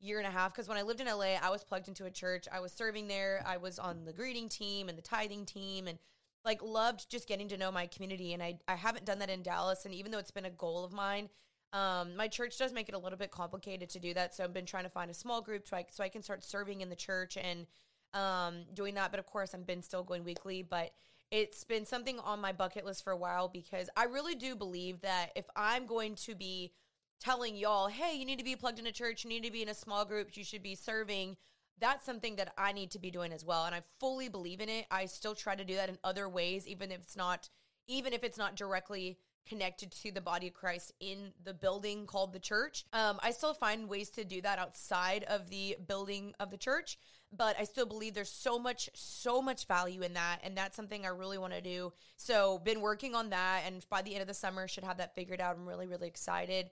year 0.00 0.18
and 0.18 0.26
a 0.26 0.30
half 0.30 0.54
because 0.54 0.68
when 0.68 0.78
I 0.78 0.82
lived 0.82 1.00
in 1.00 1.06
LA, 1.06 1.36
I 1.42 1.50
was 1.50 1.62
plugged 1.62 1.88
into 1.88 2.06
a 2.06 2.10
church. 2.10 2.46
I 2.50 2.60
was 2.60 2.72
serving 2.72 3.08
there. 3.08 3.44
I 3.46 3.58
was 3.58 3.78
on 3.78 4.04
the 4.06 4.12
greeting 4.12 4.48
team 4.48 4.88
and 4.88 4.96
the 4.96 5.02
tithing 5.02 5.44
team 5.44 5.86
and 5.86 5.98
like 6.44 6.62
loved 6.62 7.10
just 7.10 7.28
getting 7.28 7.48
to 7.48 7.56
know 7.56 7.70
my 7.70 7.86
community 7.86 8.32
and 8.32 8.42
I 8.42 8.58
I 8.66 8.74
haven't 8.74 9.04
done 9.04 9.18
that 9.18 9.30
in 9.30 9.42
Dallas 9.42 9.84
and 9.84 9.94
even 9.94 10.10
though 10.10 10.18
it's 10.18 10.30
been 10.30 10.44
a 10.44 10.50
goal 10.50 10.84
of 10.84 10.92
mine 10.92 11.28
um, 11.72 12.16
my 12.16 12.26
church 12.26 12.58
does 12.58 12.72
make 12.72 12.88
it 12.88 12.94
a 12.94 12.98
little 12.98 13.18
bit 13.18 13.30
complicated 13.30 13.88
to 13.90 14.00
do 14.00 14.14
that 14.14 14.34
so 14.34 14.44
I've 14.44 14.52
been 14.52 14.66
trying 14.66 14.84
to 14.84 14.90
find 14.90 15.10
a 15.10 15.14
small 15.14 15.40
group 15.40 15.68
so 15.68 15.76
I, 15.76 15.86
so 15.90 16.02
I 16.02 16.08
can 16.08 16.22
start 16.22 16.42
serving 16.42 16.80
in 16.80 16.88
the 16.88 16.96
church 16.96 17.36
and 17.36 17.66
um, 18.12 18.64
doing 18.74 18.94
that 18.94 19.10
but 19.10 19.20
of 19.20 19.26
course 19.26 19.54
I've 19.54 19.66
been 19.66 19.82
still 19.82 20.02
going 20.02 20.24
weekly 20.24 20.62
but 20.62 20.92
it's 21.30 21.62
been 21.62 21.86
something 21.86 22.18
on 22.20 22.40
my 22.40 22.52
bucket 22.52 22.84
list 22.84 23.04
for 23.04 23.12
a 23.12 23.16
while 23.16 23.48
because 23.48 23.88
I 23.96 24.04
really 24.04 24.34
do 24.34 24.56
believe 24.56 25.00
that 25.02 25.28
if 25.36 25.44
I'm 25.54 25.86
going 25.86 26.16
to 26.16 26.34
be 26.34 26.72
telling 27.20 27.54
y'all 27.54 27.86
hey 27.86 28.16
you 28.16 28.24
need 28.24 28.38
to 28.38 28.44
be 28.44 28.56
plugged 28.56 28.78
in 28.78 28.86
a 28.86 28.92
church 28.92 29.24
you 29.24 29.30
need 29.30 29.44
to 29.44 29.52
be 29.52 29.62
in 29.62 29.68
a 29.68 29.74
small 29.74 30.04
group 30.04 30.36
you 30.36 30.42
should 30.42 30.62
be 30.62 30.74
serving 30.74 31.36
that's 31.80 32.04
something 32.04 32.36
that 32.36 32.52
I 32.56 32.72
need 32.72 32.90
to 32.92 32.98
be 32.98 33.10
doing 33.10 33.32
as 33.32 33.44
well. 33.44 33.64
And 33.64 33.74
I 33.74 33.82
fully 33.98 34.28
believe 34.28 34.60
in 34.60 34.68
it. 34.68 34.86
I 34.90 35.06
still 35.06 35.34
try 35.34 35.54
to 35.54 35.64
do 35.64 35.76
that 35.76 35.88
in 35.88 35.98
other 36.04 36.28
ways, 36.28 36.66
even 36.68 36.90
if 36.90 37.00
it's 37.00 37.16
not, 37.16 37.48
even 37.88 38.12
if 38.12 38.22
it's 38.22 38.38
not 38.38 38.56
directly 38.56 39.18
connected 39.48 39.90
to 39.90 40.12
the 40.12 40.20
body 40.20 40.48
of 40.48 40.54
Christ 40.54 40.92
in 41.00 41.32
the 41.42 41.54
building 41.54 42.06
called 42.06 42.32
the 42.32 42.38
church. 42.38 42.84
Um, 42.92 43.18
I 43.22 43.30
still 43.30 43.54
find 43.54 43.88
ways 43.88 44.10
to 44.10 44.24
do 44.24 44.40
that 44.42 44.58
outside 44.58 45.24
of 45.24 45.48
the 45.48 45.76
building 45.88 46.34
of 46.38 46.50
the 46.50 46.56
church, 46.56 46.98
but 47.32 47.56
I 47.58 47.64
still 47.64 47.86
believe 47.86 48.14
there's 48.14 48.30
so 48.30 48.58
much, 48.58 48.90
so 48.94 49.40
much 49.40 49.66
value 49.66 50.02
in 50.02 50.14
that. 50.14 50.40
And 50.44 50.56
that's 50.56 50.76
something 50.76 51.04
I 51.04 51.08
really 51.08 51.38
want 51.38 51.54
to 51.54 51.60
do. 51.60 51.92
So, 52.16 52.58
been 52.58 52.80
working 52.80 53.14
on 53.14 53.30
that. 53.30 53.62
And 53.66 53.84
by 53.88 54.02
the 54.02 54.12
end 54.12 54.22
of 54.22 54.28
the 54.28 54.34
summer, 54.34 54.68
should 54.68 54.84
have 54.84 54.98
that 54.98 55.14
figured 55.14 55.40
out. 55.40 55.56
I'm 55.56 55.66
really, 55.66 55.86
really 55.86 56.08
excited. 56.08 56.70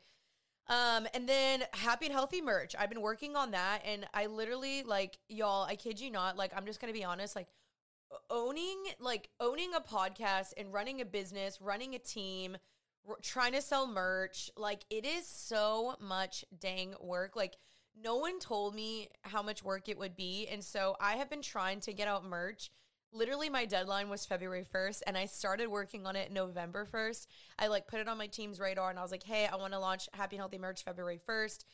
Um, 0.68 1.06
and 1.14 1.26
then 1.26 1.62
happy 1.72 2.06
and 2.06 2.14
healthy 2.14 2.42
merch. 2.42 2.74
I've 2.78 2.90
been 2.90 3.00
working 3.00 3.36
on 3.36 3.52
that 3.52 3.80
and 3.86 4.06
I 4.12 4.26
literally 4.26 4.82
like 4.82 5.18
y'all, 5.28 5.64
I 5.64 5.76
kid 5.76 5.98
you 5.98 6.10
not, 6.10 6.36
like 6.36 6.52
I'm 6.54 6.66
just 6.66 6.80
gonna 6.80 6.92
be 6.92 7.04
honest, 7.04 7.34
like 7.34 7.48
owning 8.30 8.76
like 9.00 9.30
owning 9.40 9.70
a 9.74 9.80
podcast 9.80 10.52
and 10.56 10.72
running 10.72 11.00
a 11.00 11.04
business, 11.04 11.60
running 11.60 11.94
a 11.94 11.98
team, 11.98 12.58
r- 13.08 13.16
trying 13.22 13.52
to 13.52 13.62
sell 13.62 13.86
merch, 13.86 14.50
like 14.56 14.84
it 14.90 15.06
is 15.06 15.26
so 15.26 15.96
much 16.00 16.44
dang 16.58 16.94
work. 17.00 17.34
Like 17.34 17.56
no 18.00 18.16
one 18.16 18.38
told 18.38 18.74
me 18.74 19.08
how 19.22 19.42
much 19.42 19.64
work 19.64 19.88
it 19.88 19.98
would 19.98 20.16
be. 20.16 20.46
And 20.50 20.62
so 20.62 20.96
I 21.00 21.16
have 21.16 21.30
been 21.30 21.42
trying 21.42 21.80
to 21.80 21.92
get 21.92 22.08
out 22.08 22.24
merch 22.24 22.70
literally 23.12 23.48
my 23.48 23.64
deadline 23.64 24.08
was 24.08 24.26
February 24.26 24.64
1st 24.72 25.02
and 25.06 25.16
I 25.16 25.26
started 25.26 25.68
working 25.68 26.06
on 26.06 26.16
it 26.16 26.32
November 26.32 26.86
1st. 26.86 27.26
I 27.58 27.68
like 27.68 27.86
put 27.86 28.00
it 28.00 28.08
on 28.08 28.18
my 28.18 28.26
team's 28.26 28.60
radar 28.60 28.90
and 28.90 28.98
I 28.98 29.02
was 29.02 29.10
like, 29.10 29.22
"Hey, 29.22 29.46
I 29.46 29.56
want 29.56 29.72
to 29.72 29.78
launch 29.78 30.08
Happy 30.12 30.36
and 30.36 30.40
Healthy 30.40 30.58
merch 30.58 30.84
February 30.84 31.18
1st." 31.18 31.64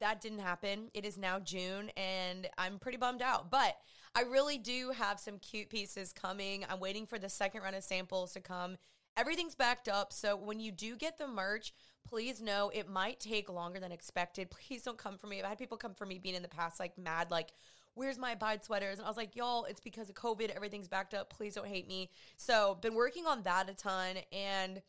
That 0.00 0.20
didn't 0.20 0.40
happen. 0.40 0.90
It 0.94 1.04
is 1.04 1.16
now 1.16 1.38
June 1.38 1.90
and 1.96 2.48
I'm 2.58 2.78
pretty 2.78 2.98
bummed 2.98 3.22
out. 3.22 3.50
But 3.50 3.76
I 4.14 4.22
really 4.22 4.58
do 4.58 4.90
have 4.90 5.20
some 5.20 5.38
cute 5.38 5.68
pieces 5.70 6.12
coming. 6.12 6.64
I'm 6.68 6.80
waiting 6.80 7.06
for 7.06 7.18
the 7.18 7.28
second 7.28 7.62
run 7.62 7.74
of 7.74 7.84
samples 7.84 8.32
to 8.32 8.40
come 8.40 8.76
everything's 9.16 9.54
backed 9.54 9.88
up. 9.88 10.12
So 10.12 10.36
when 10.36 10.60
you 10.60 10.72
do 10.72 10.96
get 10.96 11.18
the 11.18 11.26
merch, 11.26 11.72
please 12.06 12.40
know 12.40 12.70
it 12.74 12.88
might 12.88 13.20
take 13.20 13.48
longer 13.48 13.80
than 13.80 13.92
expected. 13.92 14.50
Please 14.50 14.82
don't 14.82 14.98
come 14.98 15.18
for 15.18 15.26
me. 15.26 15.40
I've 15.40 15.48
had 15.48 15.58
people 15.58 15.76
come 15.76 15.94
for 15.94 16.06
me 16.06 16.18
being 16.18 16.34
in 16.34 16.42
the 16.42 16.48
past 16.48 16.80
like 16.80 16.96
mad, 16.98 17.30
like, 17.30 17.52
where's 17.94 18.18
my 18.18 18.32
Abide 18.32 18.64
sweaters? 18.64 18.98
And 18.98 19.06
I 19.06 19.08
was 19.08 19.16
like, 19.16 19.36
y'all, 19.36 19.64
it's 19.64 19.80
because 19.80 20.08
of 20.08 20.14
COVID. 20.14 20.50
Everything's 20.50 20.88
backed 20.88 21.14
up. 21.14 21.30
Please 21.30 21.54
don't 21.54 21.66
hate 21.66 21.88
me. 21.88 22.10
So 22.36 22.78
been 22.80 22.94
working 22.94 23.26
on 23.26 23.42
that 23.42 23.70
a 23.70 23.74
ton 23.74 24.16
and 24.32 24.82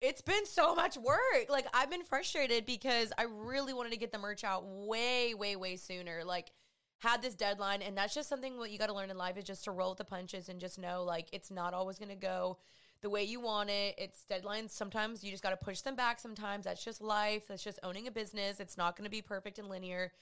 it's 0.00 0.22
been 0.22 0.46
so 0.46 0.74
much 0.74 0.96
work. 0.96 1.48
Like 1.48 1.66
I've 1.74 1.90
been 1.90 2.04
frustrated 2.04 2.66
because 2.66 3.12
I 3.18 3.24
really 3.24 3.72
wanted 3.72 3.92
to 3.92 3.98
get 3.98 4.12
the 4.12 4.18
merch 4.18 4.44
out 4.44 4.64
way, 4.64 5.34
way, 5.34 5.56
way 5.56 5.76
sooner. 5.76 6.24
Like 6.24 6.52
had 6.98 7.22
this 7.22 7.34
deadline 7.34 7.82
and 7.82 7.96
that's 7.96 8.14
just 8.14 8.28
something 8.28 8.56
what 8.58 8.70
you 8.70 8.78
got 8.78 8.86
to 8.86 8.94
learn 8.94 9.10
in 9.10 9.16
life 9.16 9.36
is 9.36 9.44
just 9.44 9.64
to 9.64 9.70
roll 9.70 9.90
with 9.90 9.98
the 9.98 10.04
punches 10.04 10.48
and 10.48 10.60
just 10.60 10.78
know 10.78 11.04
like 11.04 11.28
it's 11.32 11.50
not 11.50 11.74
always 11.74 11.98
going 11.98 12.08
to 12.08 12.16
go 12.16 12.58
the 13.02 13.10
way 13.10 13.22
you 13.22 13.40
want 13.40 13.70
it. 13.70 13.94
It's 13.98 14.24
deadlines. 14.28 14.70
Sometimes 14.70 15.22
you 15.22 15.30
just 15.30 15.42
got 15.42 15.50
to 15.50 15.56
push 15.56 15.80
them 15.80 15.94
back. 15.94 16.18
Sometimes 16.18 16.64
that's 16.64 16.84
just 16.84 17.00
life. 17.00 17.46
That's 17.48 17.62
just 17.62 17.78
owning 17.82 18.08
a 18.08 18.10
business. 18.10 18.58
It's 18.58 18.76
not 18.76 18.96
going 18.96 19.04
to 19.04 19.10
be 19.10 19.22
perfect 19.22 19.58
and 19.58 19.68
linear. 19.68 20.12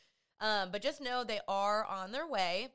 Um, 0.41 0.71
but 0.71 0.83
just 0.83 1.01
know 1.01 1.25
they 1.25 1.41
are 1.49 1.85
on 1.85 2.13
their 2.13 2.27
way. 2.27 2.69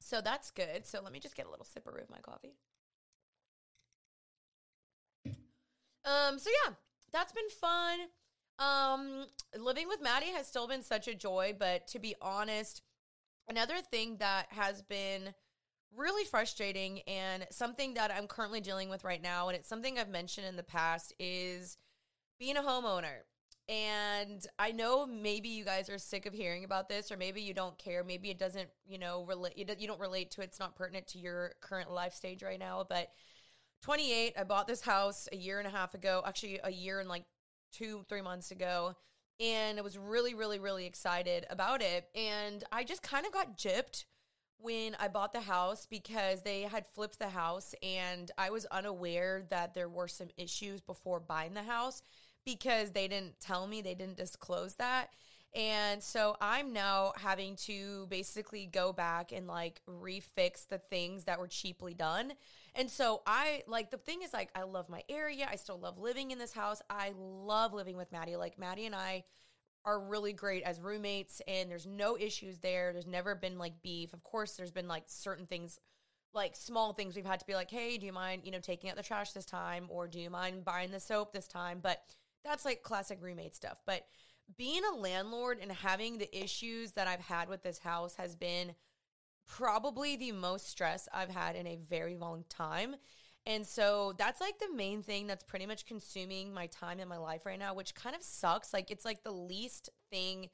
So 0.00 0.20
that's 0.20 0.50
good. 0.50 0.86
So 0.86 1.00
let 1.02 1.12
me 1.12 1.20
just 1.20 1.36
get 1.36 1.46
a 1.46 1.50
little 1.50 1.66
sipper 1.66 2.00
of 2.00 2.10
my 2.10 2.18
coffee. 2.18 2.54
Um, 6.04 6.38
so 6.38 6.50
yeah, 6.64 6.74
that's 7.12 7.32
been 7.32 7.48
fun. 7.60 7.98
Um, 8.58 9.26
living 9.58 9.88
with 9.88 10.02
Maddie 10.02 10.32
has 10.32 10.46
still 10.46 10.68
been 10.68 10.82
such 10.82 11.08
a 11.08 11.14
joy, 11.14 11.54
but 11.58 11.86
to 11.88 11.98
be 11.98 12.14
honest, 12.20 12.82
another 13.48 13.80
thing 13.80 14.16
that 14.18 14.46
has 14.50 14.82
been 14.82 15.34
really 15.96 16.24
frustrating 16.24 17.00
and 17.06 17.46
something 17.50 17.94
that 17.94 18.10
I'm 18.10 18.26
currently 18.26 18.60
dealing 18.60 18.88
with 18.88 19.04
right 19.04 19.22
now, 19.22 19.48
and 19.48 19.56
it's 19.56 19.68
something 19.68 19.98
I've 19.98 20.08
mentioned 20.08 20.46
in 20.46 20.56
the 20.56 20.62
past, 20.62 21.12
is 21.18 21.76
being 22.38 22.56
a 22.56 22.62
homeowner. 22.62 23.22
And 23.68 24.44
I 24.58 24.72
know 24.72 25.06
maybe 25.06 25.48
you 25.48 25.64
guys 25.64 25.88
are 25.88 25.98
sick 25.98 26.26
of 26.26 26.34
hearing 26.34 26.64
about 26.64 26.88
this, 26.88 27.12
or 27.12 27.16
maybe 27.16 27.40
you 27.40 27.54
don't 27.54 27.78
care. 27.78 28.02
Maybe 28.02 28.30
it 28.30 28.38
doesn't, 28.38 28.68
you 28.86 28.98
know, 28.98 29.24
relate. 29.24 29.56
You 29.56 29.86
don't 29.86 30.00
relate 30.00 30.30
to 30.32 30.40
it. 30.40 30.44
It's 30.44 30.60
not 30.60 30.74
pertinent 30.74 31.06
to 31.08 31.18
your 31.18 31.52
current 31.60 31.90
life 31.90 32.12
stage 32.12 32.42
right 32.42 32.58
now. 32.58 32.84
But 32.88 33.10
28, 33.82 34.34
I 34.38 34.44
bought 34.44 34.66
this 34.66 34.82
house 34.82 35.28
a 35.32 35.36
year 35.36 35.58
and 35.58 35.66
a 35.66 35.70
half 35.70 35.94
ago. 35.94 36.22
Actually, 36.26 36.60
a 36.64 36.70
year 36.70 37.00
and 37.00 37.08
like 37.08 37.24
two, 37.72 38.04
three 38.08 38.22
months 38.22 38.50
ago. 38.50 38.94
And 39.40 39.78
I 39.78 39.82
was 39.82 39.96
really, 39.96 40.34
really, 40.34 40.58
really 40.58 40.86
excited 40.86 41.46
about 41.48 41.82
it. 41.82 42.08
And 42.14 42.62
I 42.70 42.84
just 42.84 43.02
kind 43.02 43.26
of 43.26 43.32
got 43.32 43.56
gypped 43.56 44.04
when 44.62 44.96
I 45.00 45.08
bought 45.08 45.32
the 45.32 45.40
house 45.40 45.86
because 45.86 46.42
they 46.42 46.62
had 46.62 46.86
flipped 46.94 47.18
the 47.18 47.28
house 47.28 47.74
and 47.82 48.30
I 48.38 48.50
was 48.50 48.64
unaware 48.66 49.44
that 49.50 49.74
there 49.74 49.88
were 49.88 50.06
some 50.06 50.28
issues 50.36 50.80
before 50.80 51.18
buying 51.18 51.54
the 51.54 51.64
house 51.64 52.02
because 52.44 52.90
they 52.90 53.08
didn't 53.08 53.40
tell 53.40 53.66
me, 53.66 53.82
they 53.82 53.94
didn't 53.94 54.16
disclose 54.16 54.74
that. 54.74 55.10
And 55.54 56.02
so 56.02 56.36
I'm 56.40 56.72
now 56.72 57.12
having 57.16 57.56
to 57.56 58.06
basically 58.08 58.66
go 58.66 58.92
back 58.92 59.32
and 59.32 59.46
like 59.46 59.82
refix 59.86 60.66
the 60.66 60.78
things 60.78 61.24
that 61.24 61.38
were 61.38 61.48
cheaply 61.48 61.92
done. 61.92 62.32
And 62.74 62.90
so 62.90 63.20
I 63.26 63.62
like 63.66 63.90
the 63.90 63.98
thing 63.98 64.22
is 64.22 64.32
like 64.32 64.48
I 64.54 64.62
love 64.62 64.88
my 64.88 65.02
area. 65.10 65.46
I 65.50 65.56
still 65.56 65.78
love 65.78 65.98
living 65.98 66.30
in 66.30 66.38
this 66.38 66.54
house. 66.54 66.80
I 66.88 67.12
love 67.18 67.74
living 67.74 67.98
with 67.98 68.10
Maddie. 68.12 68.36
Like 68.36 68.58
Maddie 68.58 68.86
and 68.86 68.94
I 68.94 69.24
are 69.84 70.00
really 70.00 70.32
great 70.32 70.62
as 70.62 70.80
roommates 70.80 71.42
and 71.46 71.70
there's 71.70 71.86
no 71.86 72.16
issues 72.16 72.58
there. 72.60 72.92
There's 72.92 73.06
never 73.06 73.34
been 73.34 73.58
like 73.58 73.82
beef. 73.82 74.14
Of 74.14 74.22
course, 74.22 74.52
there's 74.52 74.70
been 74.70 74.88
like 74.88 75.04
certain 75.06 75.46
things 75.46 75.78
like 76.32 76.56
small 76.56 76.94
things 76.94 77.14
we've 77.14 77.26
had 77.26 77.40
to 77.40 77.46
be 77.46 77.54
like, 77.54 77.70
"Hey, 77.70 77.98
do 77.98 78.06
you 78.06 78.12
mind, 78.12 78.42
you 78.46 78.52
know, 78.52 78.58
taking 78.58 78.88
out 78.88 78.96
the 78.96 79.02
trash 79.02 79.32
this 79.32 79.44
time 79.44 79.84
or 79.90 80.08
do 80.08 80.18
you 80.18 80.30
mind 80.30 80.64
buying 80.64 80.90
the 80.90 81.00
soap 81.00 81.34
this 81.34 81.46
time?" 81.46 81.80
But 81.82 82.00
that's 82.44 82.64
like 82.64 82.82
classic 82.82 83.18
roommate 83.20 83.54
stuff. 83.54 83.78
But 83.86 84.06
being 84.56 84.82
a 84.84 84.96
landlord 84.96 85.58
and 85.60 85.70
having 85.70 86.18
the 86.18 86.36
issues 86.36 86.92
that 86.92 87.06
I've 87.06 87.20
had 87.20 87.48
with 87.48 87.62
this 87.62 87.78
house 87.78 88.14
has 88.16 88.34
been 88.34 88.74
probably 89.46 90.16
the 90.16 90.32
most 90.32 90.68
stress 90.68 91.08
I've 91.12 91.30
had 91.30 91.56
in 91.56 91.66
a 91.66 91.76
very 91.88 92.16
long 92.16 92.44
time. 92.48 92.96
And 93.44 93.66
so 93.66 94.14
that's 94.18 94.40
like 94.40 94.58
the 94.58 94.72
main 94.72 95.02
thing 95.02 95.26
that's 95.26 95.42
pretty 95.42 95.66
much 95.66 95.86
consuming 95.86 96.54
my 96.54 96.66
time 96.66 97.00
in 97.00 97.08
my 97.08 97.16
life 97.16 97.44
right 97.44 97.58
now, 97.58 97.74
which 97.74 97.94
kind 97.94 98.14
of 98.14 98.22
sucks. 98.22 98.72
Like 98.72 98.90
it's 98.90 99.04
like 99.04 99.24
the 99.24 99.32
least 99.32 99.90
thing 100.10 100.48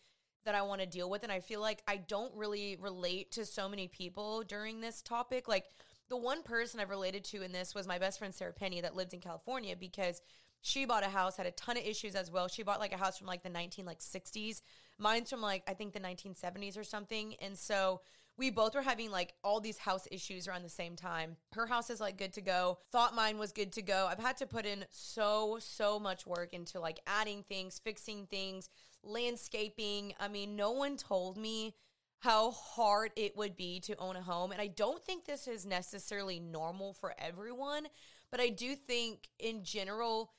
that 0.45 0.55
I 0.55 0.63
want 0.63 0.81
to 0.81 0.87
deal 0.87 1.11
with. 1.11 1.23
And 1.23 1.33
I 1.33 1.41
feel 1.41 1.61
like 1.61 1.83
I 1.87 1.97
don't 1.97 2.35
really 2.35 2.77
relate 2.81 3.33
to 3.33 3.45
so 3.45 3.69
many 3.69 3.89
people 3.89 4.43
during 4.43 4.81
this 4.81 5.03
topic. 5.03 5.49
Like 5.49 5.65
the 6.09 6.17
one 6.17 6.43
person 6.43 6.81
I've 6.81 6.89
related 6.89 7.25
to 7.25 7.43
in 7.43 7.53
this 7.53 7.75
was 7.75 7.87
my 7.87 7.99
best 7.99 8.19
friend 8.19 8.35
Sarah 8.35 8.55
Penny 8.55 8.81
that 8.81 8.97
lives 8.97 9.13
in 9.13 9.21
California 9.21 9.77
because 9.77 10.23
she 10.61 10.85
bought 10.85 11.05
a 11.05 11.09
house, 11.09 11.37
had 11.37 11.47
a 11.47 11.53
ton 11.53 11.77
of 11.77 11.85
issues 11.85 12.15
as 12.15 12.31
well. 12.31 12.49
She 12.49 12.63
bought 12.63 12.81
like 12.81 12.93
a 12.93 12.97
house 12.97 13.19
from 13.19 13.27
like 13.27 13.43
the 13.43 13.49
19 13.49 13.85
like 13.85 14.01
60s. 14.01 14.63
Mine's 14.99 15.31
from 15.31 15.41
like 15.41 15.63
I 15.69 15.75
think 15.75 15.93
the 15.93 16.01
1970s 16.01 16.77
or 16.77 16.85
something. 16.85 17.35
And 17.41 17.57
so 17.57 18.01
we 18.37 18.51
both 18.51 18.75
were 18.75 18.83
having 18.83 19.11
like 19.11 19.35
all 19.43 19.61
these 19.61 19.79
house 19.79 20.07
issues 20.13 20.47
around 20.47 20.63
the 20.63 20.69
same 20.69 20.95
time. 20.95 21.37
Her 21.53 21.67
house 21.67 21.91
is 21.91 22.01
like 22.01 22.17
good 22.17 22.33
to 22.35 22.41
go. 22.41 22.79
Thought 22.93 23.15
mine 23.15 23.37
was 23.37 23.51
good 23.53 23.73
to 23.73 23.83
go. 23.83 24.09
I've 24.09 24.21
had 24.21 24.37
to 24.39 24.47
put 24.47 24.65
in 24.65 24.85
so, 24.91 25.59
so 25.61 25.99
much 25.99 26.27
work 26.27 26.55
into 26.55 26.79
like 26.79 27.01
adding 27.07 27.43
things, 27.49 27.81
fixing 27.83 28.27
things, 28.27 28.71
landscaping. 29.03 30.15
I 30.21 30.29
mean, 30.29 30.55
no 30.55 30.71
one 30.71 30.97
told 30.97 31.37
me 31.37 31.75
how 32.21 32.53
hard 32.53 33.11
it 33.17 33.37
would 33.37 33.57
be 33.57 33.81
to 33.81 33.97
own 33.97 34.17
a 34.17 34.23
home. 34.23 34.53
And 34.53 34.61
I 34.61 34.69
don't 34.69 35.03
think 35.05 35.25
this 35.25 35.49
is 35.49 35.67
necessarily 35.67 36.41
normal 36.41 36.93
for 36.93 37.15
everyone, 37.19 37.87
but 38.31 38.41
I 38.41 38.49
do 38.49 38.75
think 38.75 39.29
in 39.39 39.65
general, 39.65 40.33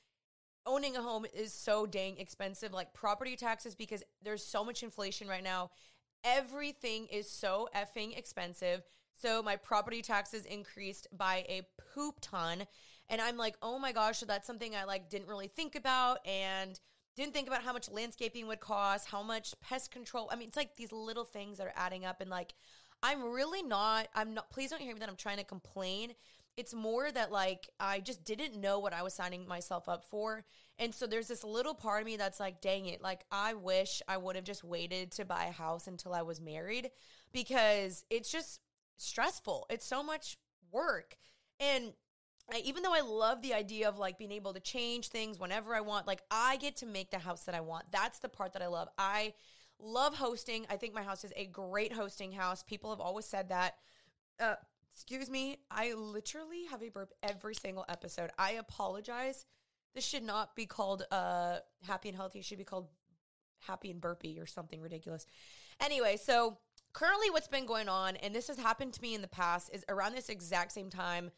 owning 0.66 0.96
a 0.96 1.02
home 1.02 1.26
is 1.34 1.52
so 1.52 1.86
dang 1.86 2.18
expensive 2.18 2.72
like 2.72 2.92
property 2.92 3.36
taxes 3.36 3.74
because 3.74 4.02
there's 4.22 4.44
so 4.44 4.64
much 4.64 4.82
inflation 4.82 5.28
right 5.28 5.44
now 5.44 5.70
Everything 6.24 7.06
is 7.06 7.30
so 7.30 7.68
effing 7.74 8.16
expensive. 8.16 8.82
So 9.20 9.42
my 9.42 9.56
property 9.56 10.02
taxes 10.02 10.44
increased 10.44 11.06
by 11.12 11.44
a 11.48 11.62
poop 11.94 12.16
ton. 12.20 12.66
And 13.08 13.20
I'm 13.20 13.36
like, 13.36 13.56
oh 13.62 13.78
my 13.78 13.92
gosh, 13.92 14.18
so 14.18 14.26
that's 14.26 14.46
something 14.46 14.76
I 14.76 14.84
like 14.84 15.08
didn't 15.08 15.28
really 15.28 15.48
think 15.48 15.74
about 15.74 16.26
and 16.26 16.78
didn't 17.16 17.32
think 17.32 17.48
about 17.48 17.62
how 17.62 17.72
much 17.72 17.90
landscaping 17.90 18.46
would 18.46 18.60
cost, 18.60 19.08
how 19.08 19.22
much 19.22 19.54
pest 19.60 19.90
control. 19.90 20.28
I 20.30 20.36
mean, 20.36 20.48
it's 20.48 20.56
like 20.56 20.76
these 20.76 20.92
little 20.92 21.24
things 21.24 21.58
that 21.58 21.66
are 21.66 21.72
adding 21.74 22.04
up 22.04 22.20
and 22.20 22.30
like 22.30 22.54
I'm 23.02 23.22
really 23.32 23.62
not 23.62 24.08
I'm 24.14 24.34
not 24.34 24.50
please 24.50 24.70
don't 24.70 24.80
hear 24.80 24.92
me 24.92 25.00
that 25.00 25.08
I'm 25.08 25.16
trying 25.16 25.38
to 25.38 25.44
complain. 25.44 26.12
It's 26.56 26.74
more 26.74 27.10
that 27.10 27.32
like 27.32 27.68
I 27.78 28.00
just 28.00 28.24
didn't 28.24 28.60
know 28.60 28.78
what 28.78 28.92
I 28.92 29.02
was 29.02 29.14
signing 29.14 29.46
myself 29.46 29.88
up 29.88 30.04
for. 30.04 30.44
And 30.78 30.94
so 30.94 31.06
there's 31.06 31.28
this 31.28 31.44
little 31.44 31.74
part 31.74 32.00
of 32.00 32.06
me 32.06 32.16
that's 32.16 32.40
like, 32.40 32.60
dang 32.60 32.86
it, 32.86 33.02
like 33.02 33.24
I 33.30 33.54
wish 33.54 34.02
I 34.08 34.16
would 34.16 34.36
have 34.36 34.44
just 34.44 34.64
waited 34.64 35.12
to 35.12 35.24
buy 35.24 35.44
a 35.44 35.52
house 35.52 35.86
until 35.86 36.14
I 36.14 36.22
was 36.22 36.40
married 36.40 36.90
because 37.32 38.04
it's 38.10 38.30
just 38.30 38.60
stressful. 38.96 39.66
It's 39.70 39.86
so 39.86 40.02
much 40.02 40.36
work. 40.72 41.16
And 41.58 41.92
I, 42.52 42.58
even 42.64 42.82
though 42.82 42.94
I 42.94 43.00
love 43.00 43.42
the 43.42 43.54
idea 43.54 43.88
of 43.88 43.98
like 43.98 44.18
being 44.18 44.32
able 44.32 44.52
to 44.54 44.60
change 44.60 45.08
things 45.08 45.38
whenever 45.38 45.74
I 45.74 45.80
want, 45.80 46.06
like 46.06 46.22
I 46.30 46.56
get 46.56 46.76
to 46.76 46.86
make 46.86 47.10
the 47.10 47.18
house 47.18 47.44
that 47.44 47.54
I 47.54 47.60
want. 47.60 47.84
That's 47.92 48.18
the 48.18 48.28
part 48.28 48.54
that 48.54 48.62
I 48.62 48.66
love. 48.66 48.88
I 48.98 49.34
love 49.78 50.14
hosting. 50.14 50.66
I 50.68 50.76
think 50.76 50.94
my 50.94 51.02
house 51.02 51.24
is 51.24 51.32
a 51.36 51.46
great 51.46 51.92
hosting 51.92 52.32
house. 52.32 52.62
People 52.62 52.90
have 52.90 53.00
always 53.00 53.26
said 53.26 53.50
that. 53.50 53.74
Uh, 54.38 54.54
excuse 55.00 55.30
me. 55.30 55.56
I 55.70 55.94
literally 55.94 56.66
have 56.70 56.82
a 56.82 56.90
burp 56.90 57.14
every 57.22 57.54
single 57.54 57.86
episode. 57.88 58.30
I 58.38 58.52
apologize 58.52 59.46
this 59.94 60.04
should 60.04 60.22
not 60.22 60.54
be 60.54 60.66
called 60.66 61.04
uh 61.10 61.58
happy 61.86 62.10
and 62.10 62.16
healthy. 62.16 62.40
It 62.40 62.44
should 62.44 62.58
be 62.58 62.64
called 62.64 62.88
happy 63.60 63.90
and 63.90 64.00
burpy 64.00 64.38
or 64.38 64.46
something 64.46 64.80
ridiculous. 64.80 65.24
Anyway, 65.80 66.18
so 66.18 66.58
currently 66.92 67.30
what's 67.30 67.48
been 67.48 67.64
going 67.64 67.88
on, 67.88 68.16
and 68.16 68.34
this 68.34 68.48
has 68.48 68.58
happened 68.58 68.92
to 68.92 69.02
me 69.02 69.14
in 69.14 69.22
the 69.22 69.28
past, 69.28 69.70
is 69.72 69.86
around 69.88 70.14
this 70.14 70.28
exact 70.28 70.72
same 70.72 70.90
time 70.90 71.30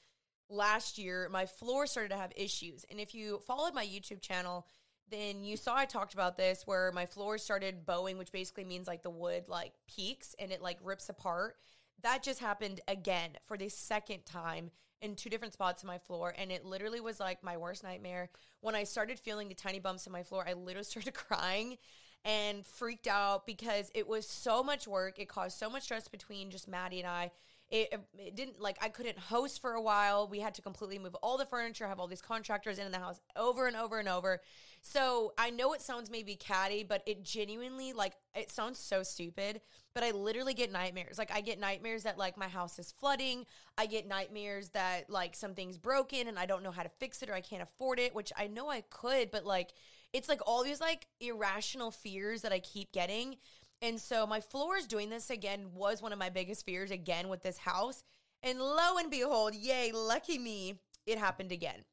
last 0.48 0.98
year, 0.98 1.28
my 1.30 1.46
floor 1.46 1.86
started 1.86 2.10
to 2.10 2.16
have 2.16 2.32
issues. 2.34 2.84
And 2.90 2.98
if 2.98 3.14
you 3.14 3.40
followed 3.46 3.74
my 3.74 3.86
YouTube 3.86 4.20
channel, 4.20 4.66
then 5.08 5.44
you 5.44 5.56
saw 5.56 5.76
I 5.76 5.84
talked 5.84 6.14
about 6.14 6.36
this 6.36 6.62
where 6.66 6.90
my 6.92 7.06
floor 7.06 7.38
started 7.38 7.86
bowing, 7.86 8.18
which 8.18 8.32
basically 8.32 8.64
means 8.64 8.88
like 8.88 9.02
the 9.02 9.10
wood 9.10 9.44
like 9.46 9.72
peaks 9.86 10.34
and 10.38 10.50
it 10.50 10.60
like 10.60 10.78
rips 10.82 11.08
apart. 11.08 11.56
That 12.02 12.22
just 12.22 12.40
happened 12.40 12.80
again 12.88 13.30
for 13.44 13.56
the 13.56 13.68
second 13.68 14.24
time 14.24 14.70
in 15.00 15.16
two 15.16 15.30
different 15.30 15.52
spots 15.52 15.82
in 15.82 15.86
my 15.88 15.98
floor 15.98 16.32
and 16.38 16.52
it 16.52 16.64
literally 16.64 17.00
was 17.00 17.18
like 17.18 17.42
my 17.42 17.56
worst 17.56 17.82
nightmare 17.82 18.30
when 18.60 18.76
i 18.76 18.84
started 18.84 19.18
feeling 19.18 19.48
the 19.48 19.54
tiny 19.54 19.80
bumps 19.80 20.06
in 20.06 20.12
my 20.12 20.22
floor 20.22 20.44
i 20.46 20.52
literally 20.52 20.84
started 20.88 21.12
crying 21.12 21.76
and 22.24 22.64
freaked 22.64 23.06
out 23.06 23.46
because 23.46 23.90
it 23.94 24.06
was 24.06 24.28
so 24.28 24.62
much 24.62 24.86
work. 24.86 25.18
It 25.18 25.28
caused 25.28 25.58
so 25.58 25.68
much 25.68 25.84
stress 25.84 26.08
between 26.08 26.50
just 26.50 26.68
Maddie 26.68 27.00
and 27.00 27.08
I. 27.08 27.30
It, 27.70 27.94
it, 28.18 28.36
didn't 28.36 28.60
like 28.60 28.76
I 28.82 28.90
couldn't 28.90 29.18
host 29.18 29.60
for 29.60 29.72
a 29.72 29.80
while. 29.80 30.28
We 30.28 30.40
had 30.40 30.54
to 30.54 30.62
completely 30.62 30.98
move 30.98 31.14
all 31.16 31.38
the 31.38 31.46
furniture, 31.46 31.88
have 31.88 31.98
all 31.98 32.06
these 32.06 32.20
contractors 32.20 32.78
in 32.78 32.92
the 32.92 32.98
house 32.98 33.18
over 33.34 33.66
and 33.66 33.76
over 33.76 33.98
and 33.98 34.08
over. 34.08 34.40
So 34.84 35.32
I 35.38 35.50
know 35.50 35.74
it 35.74 35.80
sounds 35.80 36.10
maybe 36.10 36.34
catty, 36.34 36.82
but 36.82 37.04
it 37.06 37.22
genuinely 37.22 37.92
like 37.92 38.14
it 38.34 38.50
sounds 38.50 38.80
so 38.80 39.04
stupid. 39.04 39.60
But 39.94 40.02
I 40.02 40.10
literally 40.10 40.54
get 40.54 40.72
nightmares. 40.72 41.18
Like 41.18 41.30
I 41.32 41.40
get 41.40 41.60
nightmares 41.60 42.02
that 42.02 42.18
like 42.18 42.36
my 42.36 42.48
house 42.48 42.80
is 42.80 42.92
flooding. 42.98 43.46
I 43.78 43.86
get 43.86 44.08
nightmares 44.08 44.70
that 44.70 45.08
like 45.08 45.36
something's 45.36 45.78
broken 45.78 46.26
and 46.26 46.36
I 46.36 46.46
don't 46.46 46.64
know 46.64 46.72
how 46.72 46.82
to 46.82 46.88
fix 46.98 47.22
it 47.22 47.30
or 47.30 47.34
I 47.34 47.40
can't 47.40 47.62
afford 47.62 48.00
it, 48.00 48.12
which 48.12 48.32
I 48.36 48.48
know 48.48 48.68
I 48.68 48.82
could, 48.90 49.30
but 49.30 49.46
like 49.46 49.72
it's 50.12 50.28
like 50.28 50.40
all 50.46 50.64
these 50.64 50.80
like 50.80 51.06
irrational 51.20 51.92
fears 51.92 52.42
that 52.42 52.52
I 52.52 52.58
keep 52.58 52.90
getting. 52.92 53.36
And 53.82 54.00
so 54.00 54.26
my 54.26 54.40
floors 54.40 54.88
doing 54.88 55.10
this 55.10 55.30
again 55.30 55.66
was 55.74 56.02
one 56.02 56.12
of 56.12 56.18
my 56.18 56.28
biggest 56.28 56.66
fears 56.66 56.90
again 56.90 57.28
with 57.28 57.42
this 57.42 57.58
house. 57.58 58.02
And 58.42 58.58
lo 58.58 58.96
and 58.98 59.12
behold, 59.12 59.54
yay, 59.54 59.92
lucky 59.92 60.38
me, 60.38 60.74
it 61.06 61.18
happened 61.18 61.52
again. 61.52 61.84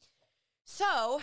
So 0.66 1.22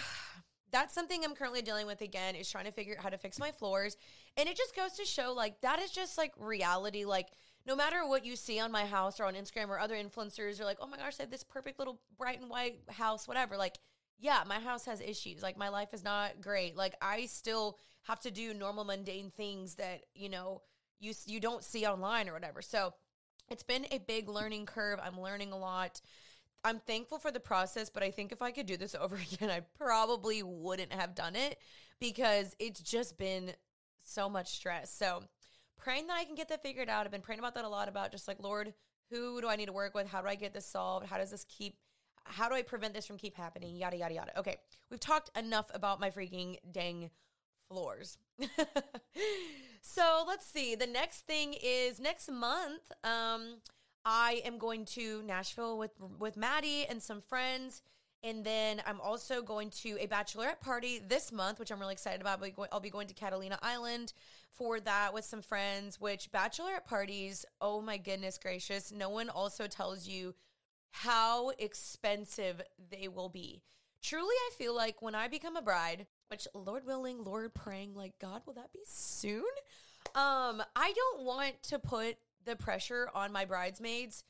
that's 0.72 0.94
something 0.94 1.24
I'm 1.24 1.34
currently 1.34 1.62
dealing 1.62 1.86
with 1.86 2.00
again 2.00 2.34
is 2.34 2.50
trying 2.50 2.64
to 2.64 2.72
figure 2.72 2.96
out 2.96 3.02
how 3.02 3.08
to 3.08 3.18
fix 3.18 3.38
my 3.38 3.52
floors. 3.52 3.96
And 4.36 4.48
it 4.48 4.56
just 4.56 4.74
goes 4.74 4.92
to 4.94 5.04
show 5.04 5.32
like 5.32 5.60
that 5.60 5.78
is 5.80 5.90
just 5.90 6.18
like 6.18 6.32
reality. 6.38 7.04
Like 7.04 7.28
no 7.66 7.76
matter 7.76 8.06
what 8.06 8.24
you 8.24 8.36
see 8.36 8.60
on 8.60 8.70
my 8.72 8.84
house 8.84 9.20
or 9.20 9.24
on 9.24 9.34
Instagram 9.34 9.68
or 9.68 9.78
other 9.78 9.94
influencers 9.94 10.60
are 10.60 10.64
like, 10.64 10.78
oh 10.80 10.86
my 10.86 10.96
gosh, 10.96 11.14
I 11.18 11.22
have 11.24 11.30
this 11.30 11.44
perfect 11.44 11.78
little 11.78 12.00
bright 12.18 12.40
and 12.40 12.50
white 12.50 12.78
house, 12.88 13.28
whatever. 13.28 13.56
Like 13.56 13.78
yeah, 14.18 14.42
my 14.46 14.58
house 14.58 14.84
has 14.86 15.00
issues. 15.00 15.42
Like 15.42 15.58
my 15.58 15.68
life 15.68 15.92
is 15.92 16.02
not 16.02 16.40
great. 16.40 16.76
Like 16.76 16.94
I 17.02 17.26
still 17.26 17.78
have 18.04 18.20
to 18.20 18.30
do 18.30 18.54
normal 18.54 18.84
mundane 18.84 19.30
things 19.30 19.74
that, 19.76 20.02
you 20.14 20.28
know, 20.28 20.62
you 21.00 21.12
you 21.26 21.40
don't 21.40 21.62
see 21.62 21.86
online 21.86 22.28
or 22.28 22.32
whatever. 22.32 22.62
So, 22.62 22.94
it's 23.48 23.62
been 23.62 23.86
a 23.90 23.98
big 23.98 24.28
learning 24.28 24.66
curve. 24.66 24.98
I'm 25.02 25.20
learning 25.20 25.52
a 25.52 25.58
lot. 25.58 26.00
I'm 26.66 26.80
thankful 26.80 27.18
for 27.18 27.30
the 27.30 27.40
process, 27.40 27.88
but 27.88 28.02
I 28.02 28.10
think 28.10 28.32
if 28.32 28.42
I 28.42 28.50
could 28.50 28.66
do 28.66 28.76
this 28.76 28.94
over 29.00 29.16
again, 29.16 29.50
I 29.50 29.60
probably 29.78 30.42
wouldn't 30.42 30.92
have 30.92 31.14
done 31.14 31.36
it 31.36 31.58
because 32.00 32.54
it's 32.58 32.80
just 32.80 33.16
been 33.18 33.52
so 34.02 34.28
much 34.28 34.48
stress. 34.48 34.92
So, 34.92 35.22
praying 35.78 36.08
that 36.08 36.16
I 36.18 36.24
can 36.24 36.34
get 36.34 36.48
that 36.48 36.62
figured 36.62 36.88
out. 36.88 37.06
I've 37.06 37.12
been 37.12 37.20
praying 37.20 37.38
about 37.38 37.54
that 37.54 37.64
a 37.64 37.68
lot 37.68 37.88
about 37.88 38.10
just 38.10 38.26
like, 38.26 38.42
Lord, 38.42 38.74
who 39.10 39.40
do 39.40 39.48
I 39.48 39.56
need 39.56 39.66
to 39.66 39.72
work 39.72 39.94
with? 39.94 40.08
How 40.08 40.20
do 40.20 40.28
I 40.28 40.34
get 40.34 40.52
this 40.52 40.66
solved? 40.66 41.06
How 41.06 41.18
does 41.18 41.30
this 41.30 41.44
keep 41.48 41.76
how 42.28 42.48
do 42.48 42.54
I 42.54 42.62
prevent 42.62 42.92
this 42.92 43.06
from 43.06 43.18
keep 43.18 43.36
happening? 43.36 43.76
Yada 43.76 43.96
yada 43.96 44.14
yada. 44.14 44.38
Okay, 44.38 44.56
we've 44.90 45.00
talked 45.00 45.30
enough 45.38 45.66
about 45.72 46.00
my 46.00 46.10
freaking 46.10 46.56
dang 46.72 47.10
floors. 47.68 48.18
so 49.80 50.24
let's 50.26 50.46
see. 50.46 50.74
The 50.74 50.86
next 50.86 51.26
thing 51.26 51.54
is 51.62 52.00
next 52.00 52.30
month. 52.30 52.82
Um, 53.04 53.58
I 54.06 54.40
am 54.44 54.56
going 54.56 54.84
to 54.86 55.22
Nashville 55.24 55.76
with 55.76 55.90
with 56.18 56.36
Maddie 56.36 56.86
and 56.88 57.02
some 57.02 57.20
friends. 57.20 57.82
And 58.22 58.44
then 58.44 58.82
I'm 58.86 59.00
also 59.00 59.42
going 59.42 59.70
to 59.82 59.98
a 60.00 60.06
bachelorette 60.06 60.60
party 60.60 61.00
this 61.06 61.30
month, 61.30 61.58
which 61.60 61.70
I'm 61.70 61.78
really 61.78 61.92
excited 61.92 62.20
about. 62.20 62.42
I'll 62.72 62.80
be 62.80 62.90
going 62.90 63.08
to 63.08 63.14
Catalina 63.14 63.58
Island 63.62 64.14
for 64.50 64.80
that 64.80 65.12
with 65.12 65.24
some 65.24 65.42
friends, 65.42 66.00
which 66.00 66.32
bachelorette 66.32 66.86
parties, 66.86 67.44
oh 67.60 67.80
my 67.80 67.98
goodness 67.98 68.38
gracious, 68.38 68.90
no 68.90 69.10
one 69.10 69.28
also 69.28 69.66
tells 69.66 70.08
you 70.08 70.34
how 70.90 71.50
expensive 71.58 72.62
they 72.90 73.06
will 73.06 73.28
be. 73.28 73.60
Truly, 74.02 74.34
I 74.34 74.50
feel 74.56 74.74
like 74.74 75.02
when 75.02 75.14
I 75.14 75.28
become 75.28 75.56
a 75.56 75.62
bride, 75.62 76.06
which 76.28 76.48
Lord 76.54 76.86
willing, 76.86 77.22
Lord 77.22 77.54
praying, 77.54 77.94
like 77.94 78.18
God, 78.18 78.42
will 78.46 78.54
that 78.54 78.72
be 78.72 78.80
soon? 78.84 79.44
Um, 80.14 80.62
I 80.74 80.92
don't 80.94 81.24
want 81.24 81.62
to 81.64 81.78
put 81.78 82.16
the 82.46 82.56
pressure 82.56 83.10
on 83.14 83.32
my 83.32 83.44
bridesmaids 83.44 84.24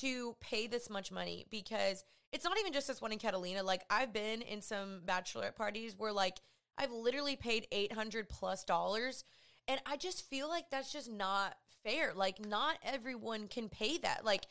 to 0.00 0.36
pay 0.40 0.66
this 0.66 0.90
much 0.90 1.10
money 1.10 1.46
because 1.50 2.04
it's 2.32 2.44
not 2.44 2.58
even 2.58 2.72
just 2.72 2.88
this 2.88 3.00
one 3.00 3.12
in 3.12 3.18
Catalina. 3.18 3.62
Like 3.62 3.82
I've 3.90 4.12
been 4.12 4.42
in 4.42 4.60
some 4.60 5.02
bachelorette 5.06 5.56
parties 5.56 5.94
where 5.96 6.12
like 6.12 6.40
I've 6.76 6.90
literally 6.90 7.36
paid 7.36 7.66
800 7.70 8.28
plus 8.28 8.64
dollars 8.64 9.24
and 9.68 9.80
I 9.86 9.96
just 9.96 10.28
feel 10.28 10.48
like 10.48 10.70
that's 10.70 10.92
just 10.92 11.10
not 11.10 11.56
fair. 11.84 12.12
Like 12.14 12.44
not 12.44 12.76
everyone 12.84 13.48
can 13.48 13.68
pay 13.68 13.98
that. 13.98 14.24
Like 14.24 14.46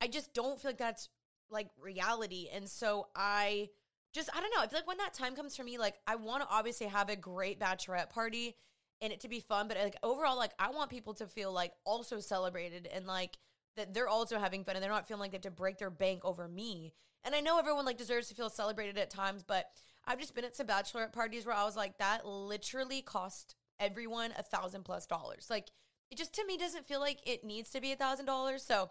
I 0.00 0.08
just 0.08 0.34
don't 0.34 0.60
feel 0.60 0.70
like 0.70 0.78
that's 0.78 1.08
like 1.50 1.68
reality. 1.80 2.48
And 2.52 2.68
so 2.68 3.08
I 3.14 3.68
just, 4.12 4.30
I 4.34 4.40
don't 4.40 4.50
know. 4.54 4.62
I 4.62 4.66
feel 4.66 4.78
like 4.78 4.86
when 4.86 4.98
that 4.98 5.14
time 5.14 5.36
comes 5.36 5.54
for 5.54 5.62
me, 5.62 5.78
like 5.78 5.96
I 6.06 6.16
want 6.16 6.42
to 6.42 6.48
obviously 6.50 6.86
have 6.86 7.10
a 7.10 7.16
great 7.16 7.60
bachelorette 7.60 8.10
party 8.10 8.56
and 9.02 9.12
it 9.12 9.20
to 9.20 9.28
be 9.28 9.40
fun, 9.40 9.68
but 9.68 9.76
like 9.76 9.96
overall, 10.02 10.36
like 10.36 10.52
I 10.58 10.70
want 10.70 10.90
people 10.90 11.14
to 11.14 11.26
feel 11.26 11.52
like 11.52 11.72
also 11.84 12.20
celebrated 12.20 12.88
and 12.92 13.06
like 13.06 13.38
that 13.76 13.92
they're 13.92 14.08
also 14.08 14.38
having 14.38 14.64
fun 14.64 14.74
and 14.74 14.82
they're 14.82 14.90
not 14.90 15.06
feeling 15.06 15.20
like 15.20 15.32
they 15.32 15.36
have 15.36 15.42
to 15.42 15.50
break 15.50 15.78
their 15.78 15.90
bank 15.90 16.24
over 16.24 16.48
me. 16.48 16.94
And 17.24 17.34
I 17.34 17.40
know 17.40 17.58
everyone 17.58 17.84
like 17.84 17.98
deserves 17.98 18.28
to 18.28 18.34
feel 18.34 18.48
celebrated 18.48 18.96
at 18.98 19.10
times, 19.10 19.42
but 19.42 19.66
I've 20.06 20.20
just 20.20 20.34
been 20.34 20.44
at 20.44 20.56
some 20.56 20.66
bachelorette 20.66 21.12
parties 21.12 21.44
where 21.44 21.56
I 21.56 21.64
was 21.64 21.76
like, 21.76 21.98
that 21.98 22.26
literally 22.26 23.02
cost 23.02 23.54
everyone 23.78 24.32
a 24.38 24.42
thousand 24.42 24.84
plus 24.84 25.06
dollars. 25.06 25.48
Like 25.50 25.70
it 26.10 26.16
just 26.16 26.34
to 26.34 26.46
me 26.46 26.56
doesn't 26.56 26.86
feel 26.86 27.00
like 27.00 27.18
it 27.26 27.44
needs 27.44 27.70
to 27.70 27.80
be 27.80 27.92
a 27.92 27.96
thousand 27.96 28.26
dollars. 28.26 28.62
So 28.62 28.90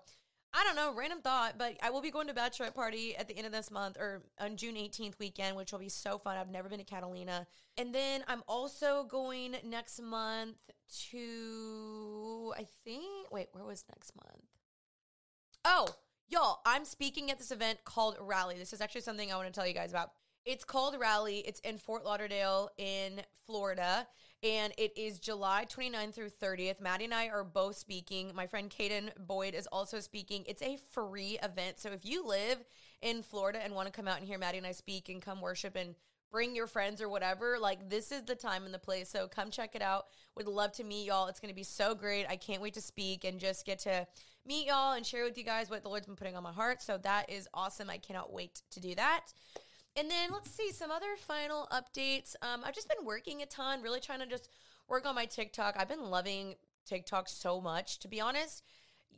I 0.57 0.63
don't 0.63 0.77
know, 0.77 0.93
random 0.95 1.19
thought, 1.19 1.57
but 1.57 1.75
I 1.83 1.89
will 1.89 2.01
be 2.01 2.11
going 2.11 2.27
to 2.27 2.33
bachelorette 2.33 2.73
party 2.73 3.13
at 3.17 3.27
the 3.27 3.35
end 3.35 3.45
of 3.45 3.51
this 3.51 3.69
month 3.69 3.97
or 3.99 4.23
on 4.39 4.55
June 4.55 4.75
18th 4.75 5.19
weekend, 5.19 5.57
which 5.57 5.73
will 5.73 5.79
be 5.79 5.89
so 5.89 6.17
fun. 6.17 6.37
I've 6.37 6.49
never 6.49 6.69
been 6.69 6.79
to 6.79 6.85
Catalina. 6.85 7.45
And 7.77 7.93
then 7.93 8.23
I'm 8.29 8.41
also 8.47 9.03
going 9.03 9.57
next 9.65 10.01
month 10.01 10.55
to, 11.11 12.53
I 12.57 12.65
think, 12.85 13.03
wait, 13.31 13.47
where 13.51 13.65
was 13.65 13.83
next 13.89 14.15
month? 14.15 14.45
Oh, 15.65 15.89
y'all, 16.29 16.61
I'm 16.65 16.85
speaking 16.85 17.31
at 17.31 17.37
this 17.37 17.51
event 17.51 17.79
called 17.83 18.15
Rally. 18.21 18.57
This 18.57 18.71
is 18.71 18.79
actually 18.79 19.01
something 19.01 19.33
I 19.33 19.35
want 19.35 19.47
to 19.47 19.53
tell 19.53 19.67
you 19.67 19.73
guys 19.73 19.91
about. 19.91 20.11
It's 20.45 20.63
called 20.63 20.95
Rally. 20.97 21.39
It's 21.39 21.59
in 21.61 21.77
Fort 21.77 22.05
Lauderdale 22.05 22.69
in 22.77 23.23
Florida 23.45 24.07
and 24.45 24.73
it 24.77 24.95
is 24.95 25.17
July 25.17 25.65
29th 25.67 26.13
through 26.13 26.29
30th. 26.29 26.79
Maddie 26.79 27.05
and 27.05 27.13
I 27.15 27.29
are 27.29 27.43
both 27.43 27.77
speaking. 27.77 28.31
My 28.35 28.45
friend 28.45 28.69
Kaden 28.69 29.09
Boyd 29.25 29.55
is 29.55 29.67
also 29.71 29.99
speaking. 29.99 30.43
It's 30.47 30.61
a 30.61 30.77
free 30.91 31.39
event. 31.41 31.79
So 31.79 31.89
if 31.89 32.05
you 32.05 32.23
live 32.23 32.63
in 33.01 33.23
Florida 33.23 33.59
and 33.63 33.73
want 33.73 33.87
to 33.87 33.91
come 33.91 34.07
out 34.07 34.19
and 34.19 34.27
hear 34.27 34.37
Maddie 34.37 34.59
and 34.59 34.67
I 34.67 34.71
speak 34.71 35.09
and 35.09 35.19
come 35.19 35.41
worship 35.41 35.75
and 35.75 35.95
bring 36.31 36.55
your 36.55 36.67
friends 36.67 37.01
or 37.01 37.09
whatever, 37.09 37.57
like 37.59 37.89
this 37.89 38.11
is 38.11 38.21
the 38.21 38.35
time 38.35 38.65
and 38.65 38.73
the 38.73 38.77
place. 38.77 39.09
So 39.09 39.27
come 39.27 39.49
check 39.49 39.73
it 39.73 39.81
out. 39.81 40.05
Would 40.35 40.47
love 40.47 40.73
to 40.73 40.83
meet 40.83 41.07
y'all. 41.07 41.25
It's 41.25 41.39
going 41.39 41.49
to 41.51 41.55
be 41.55 41.63
so 41.63 41.95
great. 41.95 42.27
I 42.29 42.35
can't 42.35 42.61
wait 42.61 42.75
to 42.75 42.81
speak 42.81 43.23
and 43.23 43.39
just 43.39 43.65
get 43.65 43.79
to 43.79 44.05
meet 44.45 44.67
y'all 44.67 44.93
and 44.93 45.03
share 45.03 45.23
with 45.23 45.39
you 45.39 45.43
guys 45.43 45.71
what 45.71 45.81
the 45.81 45.89
Lord's 45.89 46.05
been 46.05 46.15
putting 46.15 46.35
on 46.35 46.43
my 46.43 46.53
heart. 46.53 46.83
So 46.83 46.99
that 46.99 47.31
is 47.31 47.47
awesome. 47.55 47.89
I 47.89 47.97
cannot 47.97 48.31
wait 48.31 48.61
to 48.69 48.79
do 48.79 48.93
that. 48.93 49.33
And 49.97 50.11
then 50.11 50.29
let's 50.31 50.51
see 50.51 50.71
some 50.71 50.91
other 50.91 51.15
final 51.17 51.69
updates. 51.71 52.35
Um, 52.41 52.63
I've 52.65 52.75
just 52.75 52.89
been 52.89 53.05
working 53.05 53.41
a 53.41 53.45
ton, 53.45 53.81
really 53.81 54.01
trying 54.01 54.19
to 54.19 54.25
just 54.25 54.49
work 54.89 55.05
on 55.05 55.15
my 55.15 55.25
TikTok. 55.25 55.75
I've 55.77 55.87
been 55.87 56.09
loving 56.09 56.55
TikTok 56.85 57.29
so 57.29 57.61
much, 57.61 57.99
to 57.99 58.07
be 58.07 58.19
honest. 58.19 58.63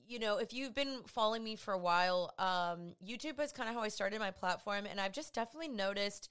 You 0.07 0.19
know, 0.19 0.37
if 0.37 0.53
you've 0.53 0.75
been 0.75 1.01
following 1.07 1.43
me 1.43 1.55
for 1.55 1.73
a 1.73 1.79
while, 1.79 2.33
um, 2.37 2.93
YouTube 3.05 3.41
is 3.43 3.51
kind 3.51 3.67
of 3.67 3.75
how 3.75 3.81
I 3.81 3.89
started 3.89 4.19
my 4.19 4.31
platform, 4.31 4.85
and 4.89 5.01
I've 5.01 5.11
just 5.11 5.33
definitely 5.33 5.67
noticed 5.67 6.29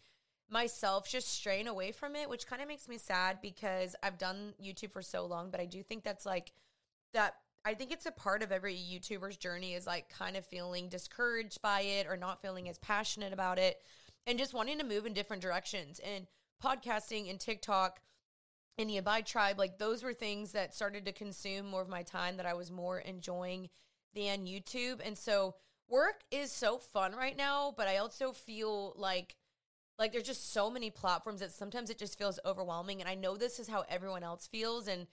myself 0.48 1.08
just 1.10 1.28
straying 1.28 1.66
away 1.66 1.90
from 1.90 2.14
it, 2.14 2.30
which 2.30 2.46
kind 2.46 2.62
of 2.62 2.68
makes 2.68 2.88
me 2.88 2.98
sad 2.98 3.38
because 3.42 3.96
I've 4.02 4.16
done 4.16 4.54
YouTube 4.62 4.92
for 4.92 5.02
so 5.02 5.26
long. 5.26 5.50
But 5.50 5.60
I 5.60 5.66
do 5.66 5.82
think 5.82 6.04
that's 6.04 6.24
like 6.24 6.52
that. 7.12 7.34
I 7.64 7.74
think 7.74 7.90
it's 7.90 8.06
a 8.06 8.12
part 8.12 8.44
of 8.44 8.52
every 8.52 8.76
YouTuber's 8.76 9.36
journey 9.36 9.74
is 9.74 9.88
like 9.88 10.08
kind 10.08 10.36
of 10.36 10.46
feeling 10.46 10.88
discouraged 10.88 11.60
by 11.60 11.80
it 11.80 12.06
or 12.06 12.16
not 12.16 12.40
feeling 12.40 12.68
as 12.68 12.78
passionate 12.78 13.32
about 13.32 13.58
it 13.58 13.82
and 14.26 14.38
just 14.38 14.54
wanting 14.54 14.78
to 14.78 14.84
move 14.84 15.06
in 15.06 15.12
different 15.12 15.42
directions. 15.42 16.00
And 16.00 16.26
podcasting 16.62 17.30
and 17.30 17.38
TikTok 17.38 18.00
and 18.78 18.90
the 18.90 18.98
Abide 18.98 19.26
Tribe, 19.26 19.58
like 19.58 19.78
those 19.78 20.02
were 20.02 20.14
things 20.14 20.52
that 20.52 20.74
started 20.74 21.04
to 21.06 21.12
consume 21.12 21.66
more 21.66 21.82
of 21.82 21.88
my 21.88 22.02
time 22.02 22.36
that 22.36 22.46
I 22.46 22.54
was 22.54 22.70
more 22.70 22.98
enjoying 22.98 23.68
than 24.14 24.46
YouTube. 24.46 25.00
And 25.04 25.16
so 25.16 25.54
work 25.88 26.22
is 26.30 26.50
so 26.50 26.78
fun 26.78 27.14
right 27.14 27.36
now, 27.36 27.72
but 27.76 27.88
I 27.88 27.98
also 27.98 28.32
feel 28.32 28.94
like 28.96 29.36
like 29.98 30.12
there's 30.12 30.24
just 30.24 30.52
so 30.52 30.70
many 30.70 30.90
platforms 30.90 31.40
that 31.40 31.52
sometimes 31.52 31.88
it 31.88 31.98
just 31.98 32.18
feels 32.18 32.38
overwhelming 32.44 33.00
and 33.00 33.08
I 33.08 33.14
know 33.14 33.36
this 33.36 33.58
is 33.58 33.66
how 33.66 33.84
everyone 33.88 34.22
else 34.22 34.46
feels 34.46 34.88
and 34.88 35.06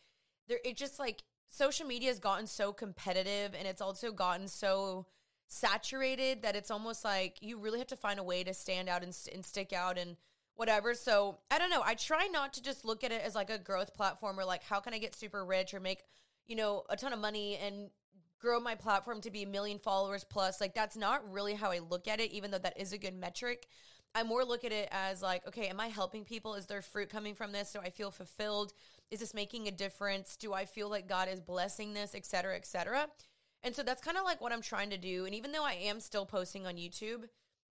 there 0.50 0.60
it 0.66 0.76
just 0.76 1.00
like 1.00 1.24
social 1.48 1.88
media 1.88 2.10
has 2.10 2.20
gotten 2.20 2.48
so 2.48 2.74
competitive 2.74 3.54
and 3.58 3.66
it's 3.66 3.82
also 3.82 4.12
gotten 4.12 4.48
so 4.48 5.06
saturated 5.54 6.42
that 6.42 6.56
it's 6.56 6.72
almost 6.72 7.06
like 7.06 7.38
you 7.42 7.58
really 7.58 7.80
have 7.80 7.88
to 7.88 7.96
find 7.96 8.20
a 8.20 8.24
way 8.24 8.44
to 8.44 8.54
stand 8.54 8.90
out 8.90 9.04
and, 9.04 9.16
and 9.34 9.46
stick 9.46 9.72
out 9.74 9.98
and 9.98 10.18
whatever. 10.56 10.94
So 10.94 11.40
I 11.50 11.58
don't 11.60 11.70
know. 11.70 11.82
I 11.84 11.96
try 11.96 12.28
not 12.28 12.54
to 12.54 12.62
just 12.62 12.86
look 12.86 13.04
at 13.04 13.12
it 13.12 13.22
as 13.24 13.36
like 13.36 13.50
a 13.50 13.58
growth 13.58 13.94
platform 13.94 14.40
or 14.40 14.46
like 14.46 14.64
how 14.64 14.80
can 14.80 14.94
I 14.94 14.98
get 14.98 15.16
super 15.16 15.46
rich 15.46 15.74
or 15.74 15.80
make, 15.80 16.04
you 16.48 16.56
know, 16.56 16.84
a 16.90 16.96
ton 16.96 17.14
of 17.14 17.20
money 17.20 17.58
and 17.58 17.90
grow 18.40 18.60
my 18.60 18.76
platform 18.76 19.22
to 19.22 19.32
be 19.32 19.44
a 19.44 19.48
million 19.48 19.80
followers 19.80 20.24
plus. 20.24 20.60
Like 20.60 20.76
that's 20.76 20.98
not 20.98 21.32
really 21.32 21.54
how 21.54 21.72
I 21.72 21.80
look 21.80 22.08
at 22.08 22.20
it, 22.20 22.32
even 22.32 22.52
though 22.52 22.58
that 22.58 22.80
is 22.80 22.92
a 22.92 22.98
good 22.98 23.16
metric. 23.16 23.68
I 24.16 24.24
more 24.24 24.44
look 24.46 24.64
at 24.64 24.72
it 24.72 24.90
as 24.92 25.22
like, 25.22 25.48
okay, 25.48 25.68
am 25.68 25.80
I 25.80 25.88
helping 25.88 26.24
people? 26.24 26.54
Is 26.54 26.68
there 26.68 26.82
fruit 26.82 27.10
coming 27.10 27.34
from 27.34 27.52
this? 27.52 27.74
Do 27.74 27.80
I 27.80 27.90
feel 27.90 28.12
fulfilled? 28.12 28.74
Is 29.10 29.22
this 29.22 29.34
making 29.34 29.68
a 29.68 29.72
difference? 29.72 30.36
Do 30.36 30.54
I 30.54 30.66
feel 30.66 30.90
like 30.90 31.08
God 31.08 31.30
is 31.30 31.40
blessing 31.40 31.94
this, 31.94 32.14
et 32.14 32.26
cetera, 32.26 32.56
et 32.56 32.68
cetera? 32.68 33.08
And 33.64 33.76
so 33.76 33.82
that's 33.82 34.02
kind 34.02 34.18
of 34.18 34.26
like 34.26 34.42
what 34.42 34.52
I'm 34.52 34.62
trying 34.62 34.90
to 34.90 34.98
do. 34.98 35.26
And 35.26 35.34
even 35.34 35.52
though 35.52 35.64
I 35.64 35.74
am 35.74 36.00
still 36.00 36.26
posting 36.26 36.68
on 36.68 36.76
YouTube, 36.76 37.24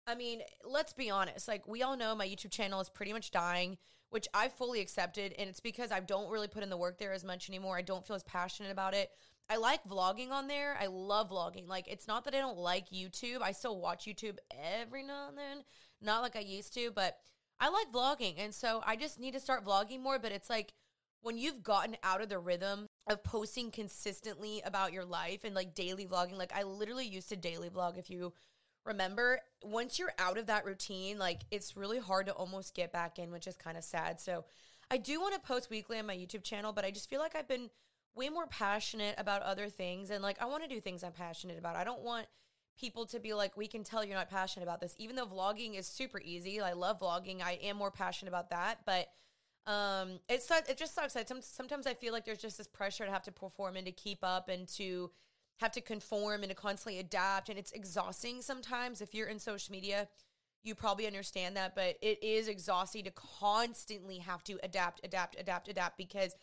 I 0.08 0.16
mean, 0.16 0.42
let's 0.64 0.94
be 0.94 1.10
honest. 1.10 1.48
Like, 1.48 1.68
we 1.68 1.84
all 1.84 1.98
know 1.98 2.16
my 2.16 2.26
YouTube 2.26 2.52
channel 2.52 2.80
is 2.80 2.90
pretty 2.90 3.14
much 3.14 3.32
dying, 3.32 3.78
which 4.10 4.28
I 4.34 4.48
fully 4.48 4.80
accepted. 4.80 5.36
And 5.38 5.50
it's 5.50 5.60
because 5.60 5.92
I 5.92 6.00
don't 6.00 6.32
really 6.32 6.48
put 6.48 6.64
in 6.64 6.70
the 6.70 6.78
work 6.78 6.98
there 6.98 7.14
as 7.14 7.24
much 7.24 7.50
anymore. 7.50 7.78
I 7.78 7.82
don't 7.82 8.06
feel 8.06 8.16
as 8.16 8.24
passionate 8.24 8.72
about 8.72 8.94
it. 8.94 9.10
I 9.50 9.58
like 9.58 9.84
vlogging 9.84 10.32
on 10.32 10.48
there. 10.48 10.78
I 10.80 10.88
love 10.88 11.30
vlogging. 11.30 11.68
Like, 11.68 11.88
it's 11.90 12.08
not 12.08 12.24
that 12.24 12.34
I 12.34 12.40
don't 12.40 12.58
like 12.58 12.90
YouTube. 12.90 13.42
I 13.42 13.52
still 13.52 13.80
watch 13.80 14.06
YouTube 14.06 14.38
every 14.50 15.04
now 15.04 15.28
and 15.28 15.38
then, 15.38 15.64
not 16.02 16.22
like 16.22 16.38
I 16.38 16.42
used 16.42 16.74
to, 16.76 16.92
but 16.92 17.18
I 17.60 17.70
like 17.70 17.92
vlogging. 17.92 18.36
And 18.38 18.56
so 18.56 18.82
I 18.86 18.96
just 18.96 19.20
need 19.20 19.34
to 19.34 19.40
start 19.42 19.66
vlogging 19.66 20.02
more. 20.02 20.20
But 20.20 20.32
it's 20.32 20.50
like 20.50 20.74
when 21.22 21.38
you've 21.38 21.64
gotten 21.64 21.98
out 22.04 22.22
of 22.22 22.30
the 22.30 22.40
rhythm 22.40 22.88
of 23.08 23.24
posting 23.24 23.72
consistently 23.72 24.62
about 24.66 24.94
your 24.94 25.06
life 25.06 25.44
and 25.44 25.56
like 25.56 25.76
daily 25.76 26.06
vlogging, 26.06 26.38
like 26.38 26.54
I 26.56 26.64
literally 26.64 27.06
used 27.06 27.30
to 27.30 27.36
daily 27.36 27.70
vlog 27.70 27.98
if 27.98 28.10
you 28.10 28.34
remember. 28.86 29.40
Once 29.64 30.00
you're 30.00 30.14
out 30.18 30.38
of 30.38 30.48
that 30.48 30.66
routine 30.66 31.20
like 31.20 31.42
it's 31.52 31.78
really 31.78 32.00
hard 32.00 32.26
to 32.26 32.34
almost 32.34 32.74
get 32.74 32.92
back 32.92 33.20
in 33.20 33.32
which 33.32 33.48
is 33.48 33.56
kind 33.56 33.78
of 33.78 33.84
sad. 33.84 34.20
So 34.20 34.46
i 34.90 34.98
do 34.98 35.22
want 35.22 35.34
to 35.34 35.40
post 35.40 35.70
weekly 35.70 35.98
on 36.00 36.06
my 36.06 36.16
youtube 36.16 36.44
channel 36.44 36.74
but 36.74 36.84
i 36.84 36.92
just 36.92 37.10
feel 37.10 37.22
like 37.22 37.34
i've 37.34 37.48
been 37.48 37.70
way 38.14 38.28
more 38.28 38.46
passionate 38.48 39.16
about 39.18 39.42
other 39.42 39.70
things 39.70 40.10
and 40.10 40.22
like 40.22 40.42
i 40.42 40.46
want 40.46 40.62
to 40.64 40.68
do 40.68 40.82
things 40.82 41.04
i'm 41.04 41.14
passionate 41.14 41.58
about. 41.58 41.76
I 41.76 41.84
don't 41.84 42.02
want 42.02 42.28
people 42.80 43.06
to 43.06 43.20
be 43.20 43.34
like 43.34 43.56
we 43.56 43.68
can 43.68 43.84
tell 43.84 44.04
you're 44.04 44.18
not 44.18 44.30
passionate 44.30 44.64
about 44.64 44.82
this 44.82 44.96
even 44.98 45.16
though 45.16 45.26
vlogging 45.26 45.78
is 45.78 45.86
super 45.88 46.20
easy. 46.24 46.60
I 46.60 46.74
love 46.74 47.00
vlogging. 47.00 47.42
I 47.42 47.60
am 47.64 47.78
more 47.78 47.92
passionate 47.92 48.30
about 48.30 48.50
that 48.50 48.80
but 48.86 49.08
um 49.68 50.20
it's 50.28 50.50
it 50.68 50.78
just 50.78 50.96
sucks 50.96 51.16
I, 51.16 51.24
sometimes 51.42 51.86
i 51.86 51.94
feel 51.94 52.14
like 52.14 52.26
there's 52.26 52.42
just 52.42 52.58
this 52.58 52.68
pressure 52.68 53.06
to 53.06 53.12
have 53.12 53.22
to 53.24 53.32
perform 53.32 53.76
and 53.76 53.86
to 53.86 53.92
keep 53.92 54.20
up 54.24 54.50
and 54.50 54.68
to 54.70 55.12
have 55.62 55.72
to 55.72 55.82
conform 55.82 56.42
and 56.42 56.50
to 56.50 56.56
constantly 56.56 57.00
adapt. 57.00 57.48
And 57.48 57.58
it's 57.58 57.72
exhausting 57.72 58.42
sometimes. 58.42 59.00
If 59.00 59.14
you're 59.14 59.28
in 59.28 59.40
social 59.40 59.72
media, 59.72 60.08
you 60.64 60.76
probably 60.76 61.08
understand 61.08 61.56
that, 61.56 61.76
but 61.76 61.98
it 62.02 62.22
is 62.24 62.48
exhausting 62.48 63.04
to 63.06 63.12
constantly 63.12 64.18
have 64.18 64.44
to 64.46 64.60
adapt, 64.64 65.02
adapt, 65.04 65.40
adapt, 65.40 65.68
adapt 65.70 65.98
because 65.98 66.36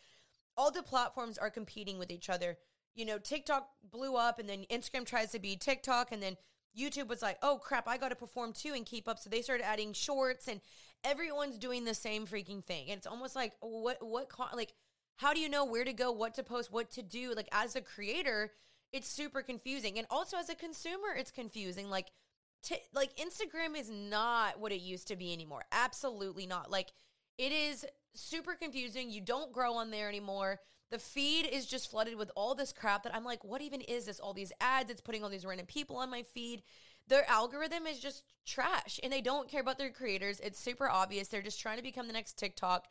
all 0.57 0.71
the 0.71 0.83
platforms 0.83 1.37
are 1.37 1.51
competing 1.51 1.99
with 1.99 2.11
each 2.11 2.31
other. 2.31 2.57
You 2.95 3.05
know, 3.05 3.19
TikTok 3.19 3.69
blew 3.93 4.17
up 4.17 4.39
and 4.39 4.49
then 4.49 4.65
Instagram 4.71 5.05
tries 5.05 5.31
to 5.33 5.39
be 5.39 5.57
TikTok 5.57 6.11
and 6.11 6.23
then 6.23 6.37
YouTube 6.77 7.09
was 7.09 7.23
like, 7.23 7.39
oh 7.43 7.59
crap, 7.63 7.89
I 7.89 7.97
got 7.97 8.11
to 8.11 8.17
perform 8.17 8.53
too 8.53 8.73
and 8.75 8.87
keep 8.87 9.09
up. 9.09 9.19
So 9.19 9.31
they 9.31 9.43
started 9.43 9.67
adding 9.67 9.93
shorts 9.93 10.49
and 10.49 10.61
everyone's 11.05 11.59
doing 11.59 11.85
the 11.85 11.95
same 11.95 12.27
freaking 12.27 12.65
thing. 12.65 12.91
And 12.91 12.99
it's 12.99 13.07
almost 13.07 13.37
like, 13.37 13.55
what, 13.61 13.99
what, 14.01 14.31
like, 14.55 14.75
how 15.17 15.35
do 15.35 15.41
you 15.41 15.49
know 15.49 15.65
where 15.65 15.85
to 15.85 15.93
go, 15.93 16.13
what 16.13 16.35
to 16.35 16.43
post, 16.43 16.73
what 16.73 16.91
to 16.93 17.03
do? 17.03 17.35
Like, 17.35 17.49
as 17.53 17.77
a 17.77 17.81
creator, 17.81 18.53
it's 18.93 19.09
super 19.09 19.43
confusing. 19.43 19.99
And 19.99 20.07
also 20.11 20.37
as 20.37 20.49
a 20.49 20.55
consumer, 20.55 21.09
it's 21.17 21.31
confusing. 21.31 21.91
Like, 21.91 22.07
t- 22.63 22.77
like 22.95 23.17
Instagram 23.17 23.79
is 23.79 23.91
not 23.91 24.61
what 24.61 24.73
it 24.73 24.81
used 24.81 25.09
to 25.09 25.17
be 25.17 25.33
anymore. 25.33 25.65
Absolutely 25.73 26.47
not. 26.47 26.71
Like, 26.71 26.93
it 27.37 27.53
is 27.53 27.85
super 28.15 28.55
confusing. 28.55 29.11
You 29.11 29.21
don't 29.21 29.53
grow 29.53 29.75
on 29.75 29.91
there 29.91 30.09
anymore. 30.09 30.61
The 30.91 30.99
feed 30.99 31.47
is 31.47 31.67
just 31.67 31.91
flooded 31.91 32.17
with 32.17 32.31
all 32.35 32.55
this 32.55 32.73
crap 32.73 33.03
that 33.03 33.15
I'm 33.15 33.25
like, 33.25 33.45
what 33.45 33.61
even 33.61 33.83
is 33.83 34.07
this? 34.07 34.21
All 34.21 34.33
these 34.33 34.53
ads, 34.61 34.91
it's 34.91 35.03
putting 35.03 35.23
all 35.23 35.29
these 35.29 35.45
random 35.45 35.67
people 35.67 35.97
on 35.97 36.11
my 36.11 36.23
feed. 36.23 36.63
Their 37.09 37.29
algorithm 37.29 37.87
is 37.87 37.99
just 37.99 38.23
trash 38.47 39.01
and 39.03 39.13
they 39.13 39.21
don't 39.21 39.49
care 39.49 39.61
about 39.61 39.79
their 39.79 39.91
creators. 39.91 40.41
It's 40.41 40.59
super 40.59 40.89
obvious. 40.89 41.29
They're 41.29 41.43
just 41.43 41.61
trying 41.61 41.79
to 41.79 41.83
become 41.83 42.07
the 42.07 42.13
next 42.13 42.39
TikTok. 42.39 42.87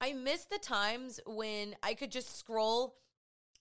I 0.00 0.12
miss 0.12 0.44
the 0.44 0.58
times 0.58 1.20
when 1.26 1.74
I 1.82 1.94
could 1.94 2.10
just 2.10 2.38
scroll 2.38 2.96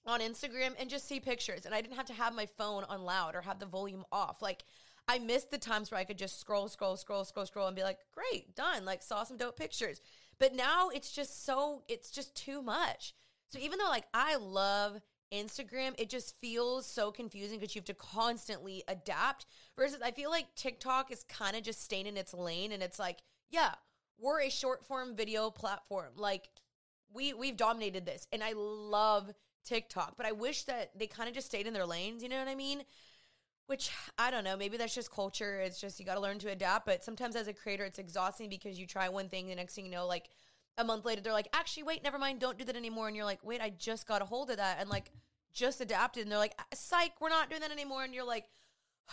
on 0.06 0.22
Instagram 0.22 0.72
and 0.80 0.90
just 0.90 1.08
see 1.08 1.20
pictures 1.20 1.66
and 1.66 1.76
I 1.76 1.82
didn't 1.82 1.98
have 1.98 2.06
to 2.08 2.14
have 2.14 2.34
my 2.34 2.46
phone 2.46 2.86
on 2.86 3.04
loud 3.04 3.36
or 3.36 3.42
have 3.42 3.60
the 3.60 3.66
volume 3.66 4.06
off. 4.12 4.42
Like 4.42 4.64
I 5.08 5.20
missed 5.20 5.52
the 5.52 5.58
times 5.58 5.92
where 5.92 6.00
I 6.00 6.06
could 6.06 6.18
just 6.18 6.40
scroll, 6.40 6.68
scroll, 6.70 6.96
scroll, 6.96 7.26
scroll, 7.26 7.46
scroll 7.46 7.68
and 7.68 7.76
be 7.76 7.84
like, 7.84 8.00
great, 8.14 8.56
done. 8.56 8.86
Like 8.86 9.04
saw 9.04 9.24
some 9.24 9.38
dope 9.38 9.58
pictures. 9.58 10.02
But 10.40 10.56
now 10.56 10.90
it's 10.90 11.12
just 11.12 11.46
so, 11.46 11.84
it's 11.88 12.10
just 12.10 12.36
too 12.36 12.62
much. 12.62 13.14
So 13.50 13.60
even 13.60 13.80
though 13.80 13.90
like 13.90 14.08
I 14.14 14.38
love 14.38 15.02
Instagram, 15.34 15.94
it 15.98 16.10
just 16.10 16.36
feels 16.42 16.86
so 16.86 17.12
confusing 17.12 17.60
because 17.60 17.76
you 17.76 17.80
have 17.80 17.86
to 17.86 17.94
constantly 17.94 18.84
adapt. 18.88 19.46
Versus 19.78 20.02
I 20.04 20.12
feel 20.12 20.30
like 20.30 20.54
TikTok 20.56 21.12
is 21.12 21.24
kind 21.24 21.56
of 21.56 21.64
just 21.64 21.84
staying 21.84 22.08
in 22.08 22.18
its 22.18 22.34
lane 22.34 22.72
and 22.72 22.84
it's 22.84 23.00
like, 23.00 23.20
yeah, 23.50 23.74
we're 24.20 24.42
a 24.42 24.50
short 24.50 24.86
form 24.86 25.16
video 25.16 25.50
platform. 25.50 26.12
Like 26.16 26.50
we 27.14 27.34
we've 27.34 27.58
dominated 27.58 28.06
this. 28.06 28.28
And 28.32 28.44
I 28.44 28.54
love 28.56 29.32
TikTok. 29.66 30.16
But 30.18 30.26
I 30.26 30.32
wish 30.32 30.64
that 30.64 30.92
they 30.98 31.08
kind 31.08 31.30
of 31.30 31.36
just 31.36 31.48
stayed 31.48 31.68
in 31.68 31.74
their 31.74 31.86
lanes, 31.86 32.24
you 32.24 32.30
know 32.30 32.40
what 32.40 32.48
I 32.48 32.56
mean? 32.56 32.84
Which 33.68 33.92
I 34.18 34.32
don't 34.32 34.44
know, 34.44 34.58
maybe 34.58 34.78
that's 34.78 34.96
just 34.96 35.12
culture. 35.12 35.60
It's 35.60 35.80
just 35.80 36.00
you 36.00 36.06
got 36.06 36.16
to 36.16 36.22
learn 36.22 36.40
to 36.40 36.50
adapt. 36.50 36.86
But 36.86 37.04
sometimes 37.04 37.36
as 37.36 37.48
a 37.48 37.54
creator, 37.54 37.86
it's 37.86 38.00
exhausting 38.00 38.50
because 38.50 38.80
you 38.80 38.88
try 38.88 39.10
one 39.10 39.30
thing, 39.30 39.48
the 39.48 39.56
next 39.56 39.76
thing 39.76 39.86
you 39.86 39.92
know, 39.92 40.08
like 40.08 40.30
a 40.80 40.84
month 40.84 41.06
later, 41.06 41.22
they're 41.22 41.34
like, 41.34 41.50
actually, 41.54 41.84
wait, 41.84 42.04
never 42.04 42.18
mind, 42.18 42.40
don't 42.40 42.58
do 42.58 42.66
that 42.66 42.76
anymore. 42.76 43.08
And 43.08 43.16
you're 43.16 43.26
like, 43.26 43.44
wait, 43.44 43.62
I 43.62 43.70
just 43.78 44.08
got 44.08 44.22
a 44.22 44.26
hold 44.26 44.50
of 44.50 44.58
that 44.58 44.78
and 44.80 44.90
like 44.90 45.12
just 45.54 45.82
adapted. 45.82 46.24
And 46.24 46.32
they're 46.32 46.40
like, 46.40 46.56
ah, 46.58 46.64
psych, 46.74 47.14
we're 47.20 47.30
not 47.30 47.50
doing 47.50 47.62
that 47.62 47.72
anymore. 47.72 48.04
And 48.04 48.14
you're 48.14 48.26
like, 48.26 48.46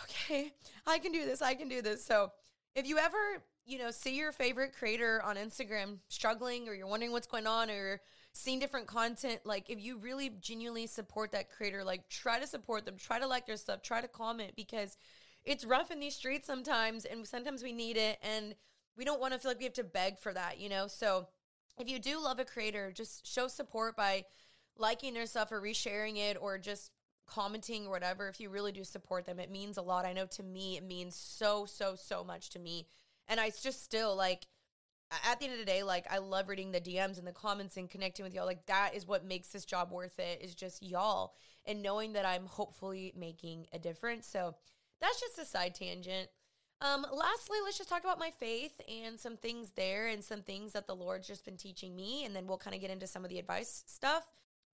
okay, 0.03 0.53
I 0.87 0.97
can 0.97 1.11
do 1.11 1.25
this, 1.25 1.41
I 1.41 1.53
can 1.53 1.67
do 1.67 1.81
this. 1.81 2.03
So 2.03 2.31
if 2.73 2.87
you 2.87 2.97
ever, 2.97 3.17
you 3.65 3.77
know, 3.77 3.91
see 3.91 4.15
your 4.15 4.31
favorite 4.31 4.73
creator 4.77 5.21
on 5.23 5.35
Instagram 5.35 5.97
struggling 6.07 6.69
or 6.69 6.73
you're 6.73 6.87
wondering 6.87 7.11
what's 7.11 7.27
going 7.27 7.47
on 7.47 7.69
or 7.69 8.01
seeing 8.33 8.59
different 8.59 8.85
content 8.85 9.39
like 9.45 9.67
if 9.67 9.81
you 9.81 9.97
really 9.97 10.29
genuinely 10.39 10.85
support 10.85 11.31
that 11.31 11.49
creator 11.49 11.83
like 11.83 12.07
try 12.07 12.39
to 12.39 12.45
support 12.45 12.85
them 12.85 12.95
try 12.95 13.17
to 13.17 13.25
like 13.25 13.47
their 13.47 13.57
stuff 13.57 13.81
try 13.81 13.99
to 13.99 14.07
comment 14.07 14.51
because 14.55 14.95
it's 15.43 15.65
rough 15.65 15.89
in 15.89 15.99
these 15.99 16.15
streets 16.15 16.45
sometimes 16.45 17.03
and 17.05 17.25
sometimes 17.25 17.63
we 17.63 17.73
need 17.73 17.97
it 17.97 18.19
and 18.21 18.53
we 18.95 19.03
don't 19.03 19.19
want 19.19 19.33
to 19.33 19.39
feel 19.39 19.49
like 19.49 19.57
we 19.57 19.63
have 19.63 19.73
to 19.73 19.83
beg 19.83 20.19
for 20.19 20.33
that 20.33 20.59
you 20.59 20.69
know 20.69 20.85
so 20.85 21.27
if 21.79 21.89
you 21.89 21.99
do 21.99 22.21
love 22.21 22.39
a 22.39 22.45
creator 22.45 22.91
just 22.91 23.25
show 23.25 23.47
support 23.47 23.95
by 23.95 24.23
liking 24.77 25.13
their 25.13 25.25
stuff 25.25 25.51
or 25.51 25.61
resharing 25.61 26.17
it 26.17 26.37
or 26.39 26.57
just 26.57 26.91
commenting 27.27 27.87
or 27.87 27.89
whatever 27.91 28.27
if 28.29 28.39
you 28.39 28.49
really 28.49 28.71
do 28.71 28.83
support 28.83 29.25
them 29.25 29.39
it 29.39 29.51
means 29.51 29.77
a 29.77 29.81
lot 29.81 30.05
i 30.05 30.13
know 30.13 30.25
to 30.25 30.43
me 30.43 30.77
it 30.77 30.83
means 30.83 31.15
so 31.15 31.65
so 31.65 31.95
so 31.95 32.23
much 32.23 32.49
to 32.49 32.59
me 32.59 32.87
and 33.27 33.39
i 33.39 33.49
just 33.49 33.83
still 33.83 34.15
like 34.15 34.47
at 35.29 35.39
the 35.39 35.45
end 35.45 35.53
of 35.53 35.59
the 35.59 35.65
day, 35.65 35.83
like 35.83 36.05
I 36.11 36.17
love 36.17 36.49
reading 36.49 36.71
the 36.71 36.81
DMs 36.81 37.17
and 37.17 37.25
the 37.25 37.31
comments 37.31 37.77
and 37.77 37.89
connecting 37.89 38.25
with 38.25 38.33
y'all. 38.33 38.45
Like 38.45 38.65
that 38.65 38.91
is 38.93 39.07
what 39.07 39.25
makes 39.25 39.49
this 39.49 39.65
job 39.65 39.91
worth 39.91 40.19
it. 40.19 40.41
Is 40.41 40.53
just 40.53 40.83
y'all 40.83 41.33
and 41.65 41.81
knowing 41.81 42.13
that 42.13 42.25
I'm 42.25 42.45
hopefully 42.45 43.13
making 43.15 43.67
a 43.73 43.79
difference. 43.79 44.27
So 44.27 44.55
that's 44.99 45.19
just 45.19 45.39
a 45.39 45.45
side 45.45 45.75
tangent. 45.75 46.29
Um, 46.79 47.05
lastly, 47.11 47.57
let's 47.63 47.77
just 47.77 47.89
talk 47.89 48.03
about 48.03 48.19
my 48.19 48.29
faith 48.29 48.79
and 48.87 49.19
some 49.19 49.35
things 49.35 49.71
there 49.75 50.07
and 50.07 50.23
some 50.23 50.43
things 50.43 50.73
that 50.73 50.85
the 50.85 50.95
Lord's 50.95 51.27
just 51.27 51.43
been 51.43 51.57
teaching 51.57 51.95
me, 51.95 52.23
and 52.25 52.35
then 52.35 52.45
we'll 52.45 52.57
kind 52.57 52.75
of 52.75 52.81
get 52.81 52.91
into 52.91 53.07
some 53.07 53.23
of 53.23 53.29
the 53.29 53.39
advice 53.39 53.83
stuff. 53.87 54.27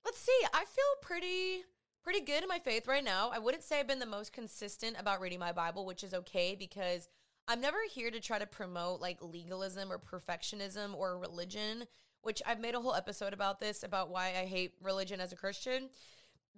Let's 0.03 0.19
see. 0.19 0.37
I 0.53 0.65
feel 0.65 0.83
pretty 1.01 1.63
pretty 2.03 2.19
good 2.19 2.43
in 2.43 2.49
my 2.49 2.59
faith 2.59 2.87
right 2.87 3.03
now. 3.03 3.31
I 3.33 3.39
wouldn't 3.39 3.63
say 3.63 3.79
I've 3.79 3.87
been 3.87 3.99
the 3.99 4.05
most 4.05 4.33
consistent 4.33 4.97
about 4.99 5.21
reading 5.21 5.39
my 5.39 5.53
Bible, 5.53 5.85
which 5.85 6.03
is 6.03 6.13
okay 6.13 6.53
because 6.59 7.07
I'm 7.47 7.61
never 7.61 7.77
here 7.89 8.11
to 8.11 8.19
try 8.19 8.37
to 8.39 8.45
promote 8.45 8.99
like 8.99 9.19
legalism 9.21 9.89
or 9.89 9.97
perfectionism 9.97 10.93
or 10.95 11.17
religion, 11.17 11.85
which 12.21 12.41
I've 12.45 12.59
made 12.59 12.75
a 12.75 12.81
whole 12.81 12.93
episode 12.93 13.31
about 13.31 13.61
this 13.61 13.83
about 13.83 14.09
why 14.09 14.33
I 14.37 14.45
hate 14.45 14.73
religion 14.81 15.21
as 15.21 15.31
a 15.31 15.37
Christian 15.37 15.89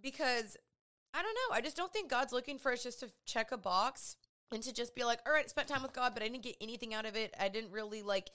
because 0.02 0.58
I 1.14 1.22
don't 1.22 1.36
know. 1.36 1.56
I 1.56 1.62
just 1.62 1.78
don't 1.78 1.94
think 1.94 2.10
God's 2.10 2.34
looking 2.34 2.58
for 2.58 2.72
us 2.72 2.82
just 2.82 3.00
to 3.02 3.12
check 3.26 3.52
a 3.52 3.58
box 3.58 4.16
and 4.52 4.64
to 4.64 4.74
just 4.74 4.96
be 4.96 5.04
like, 5.04 5.20
all 5.26 5.34
right, 5.34 5.50
spent 5.50 5.68
time 5.68 5.84
with 5.84 5.94
God, 5.94 6.14
but 6.14 6.24
I 6.24 6.28
didn't 6.28 6.44
get 6.44 6.56
anything 6.62 6.94
out 6.94 7.06
of 7.06 7.16
it. 7.16 7.34
I 7.40 7.50
didn't 7.50 7.72
really 7.72 8.02
like 8.02 8.30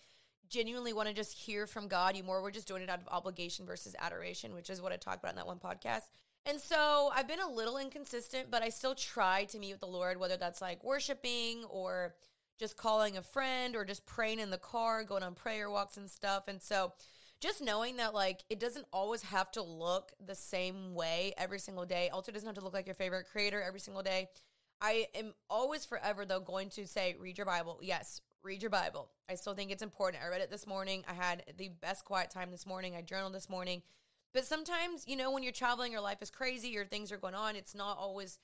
genuinely 0.48 0.92
want 0.92 1.08
to 1.08 1.14
just 1.14 1.32
hear 1.32 1.66
from 1.66 1.88
God. 1.88 2.16
You 2.16 2.24
more 2.24 2.42
we're 2.42 2.50
just 2.50 2.68
doing 2.68 2.82
it 2.82 2.90
out 2.90 3.00
of 3.00 3.08
obligation 3.08 3.64
versus 3.64 3.94
adoration, 3.98 4.54
which 4.54 4.68
is 4.68 4.82
what 4.82 4.92
I 4.92 4.96
talked 4.96 5.22
about 5.22 5.32
in 5.32 5.36
that 5.36 5.46
one 5.46 5.58
podcast. 5.58 6.02
And 6.46 6.60
so 6.60 7.10
I've 7.14 7.28
been 7.28 7.40
a 7.40 7.48
little 7.48 7.78
inconsistent, 7.78 8.50
but 8.50 8.62
I 8.62 8.70
still 8.70 8.94
try 8.94 9.44
to 9.44 9.58
meet 9.58 9.72
with 9.72 9.80
the 9.80 9.86
Lord, 9.86 10.18
whether 10.18 10.36
that's 10.36 10.60
like 10.60 10.82
worshiping 10.82 11.64
or 11.70 12.14
just 12.58 12.76
calling 12.76 13.16
a 13.16 13.22
friend 13.22 13.76
or 13.76 13.84
just 13.84 14.04
praying 14.06 14.38
in 14.38 14.50
the 14.50 14.58
car, 14.58 15.04
going 15.04 15.22
on 15.22 15.34
prayer 15.34 15.70
walks 15.70 15.96
and 15.96 16.10
stuff. 16.10 16.48
And 16.48 16.60
so 16.60 16.92
just 17.40 17.62
knowing 17.62 17.96
that 17.96 18.14
like 18.14 18.42
it 18.50 18.58
doesn't 18.58 18.86
always 18.92 19.22
have 19.22 19.50
to 19.52 19.62
look 19.62 20.12
the 20.26 20.34
same 20.34 20.94
way 20.94 21.32
every 21.38 21.58
single 21.58 21.86
day. 21.86 22.10
Also 22.10 22.32
doesn't 22.32 22.46
have 22.46 22.56
to 22.56 22.64
look 22.64 22.74
like 22.74 22.86
your 22.86 22.94
favorite 22.94 23.26
creator 23.30 23.62
every 23.62 23.80
single 23.80 24.02
day. 24.02 24.28
I 24.80 25.06
am 25.14 25.34
always 25.48 25.84
forever 25.84 26.24
though 26.24 26.40
going 26.40 26.70
to 26.70 26.86
say 26.86 27.16
read 27.18 27.38
your 27.38 27.46
Bible. 27.46 27.78
Yes, 27.82 28.20
read 28.42 28.62
your 28.62 28.70
Bible. 28.70 29.10
I 29.28 29.34
still 29.34 29.54
think 29.54 29.70
it's 29.70 29.82
important. 29.82 30.22
I 30.24 30.28
read 30.28 30.40
it 30.40 30.50
this 30.50 30.66
morning. 30.66 31.04
I 31.08 31.14
had 31.14 31.44
the 31.58 31.68
best 31.80 32.04
quiet 32.04 32.30
time 32.30 32.50
this 32.50 32.66
morning. 32.66 32.96
I 32.96 33.02
journaled 33.02 33.34
this 33.34 33.50
morning. 33.50 33.82
But 34.32 34.46
sometimes, 34.46 35.06
you 35.06 35.16
know, 35.16 35.30
when 35.32 35.42
you're 35.42 35.52
traveling, 35.52 35.92
your 35.92 36.00
life 36.00 36.22
is 36.22 36.30
crazy 36.30 36.68
your 36.68 36.84
things 36.84 37.12
are 37.12 37.18
going 37.18 37.34
on, 37.34 37.56
it's 37.56 37.74
not 37.74 37.98
always 37.98 38.38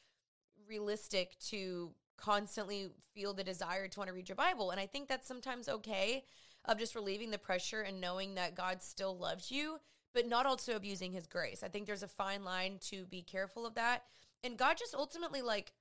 realistic 0.68 1.38
to 1.48 1.92
constantly 2.16 2.88
feel 3.14 3.32
the 3.32 3.44
desire 3.44 3.86
to 3.88 4.00
want 4.00 4.08
to 4.08 4.14
read 4.14 4.28
your 4.28 4.36
Bible. 4.36 4.72
And 4.72 4.80
I 4.80 4.86
think 4.86 5.08
that's 5.08 5.28
sometimes 5.28 5.68
okay 5.68 6.24
of 6.64 6.78
just 6.78 6.94
relieving 6.94 7.30
the 7.30 7.38
pressure 7.38 7.82
and 7.82 8.00
knowing 8.00 8.34
that 8.34 8.54
God 8.56 8.82
still 8.82 9.16
loves 9.16 9.50
you. 9.50 9.78
but 10.16 10.26
not 10.26 10.46
also 10.46 10.74
abusing 10.74 11.12
his 11.12 11.26
grace. 11.26 11.62
I 11.62 11.68
think 11.68 11.86
there's 11.86 12.02
a 12.02 12.08
fine 12.08 12.42
line 12.42 12.78
to 12.88 13.04
be 13.04 13.20
careful 13.20 13.66
of 13.66 13.74
that. 13.74 14.04
And 14.42 14.56
God 14.56 14.78
just 14.78 14.94
ultimately 14.94 15.42
like 15.42 15.74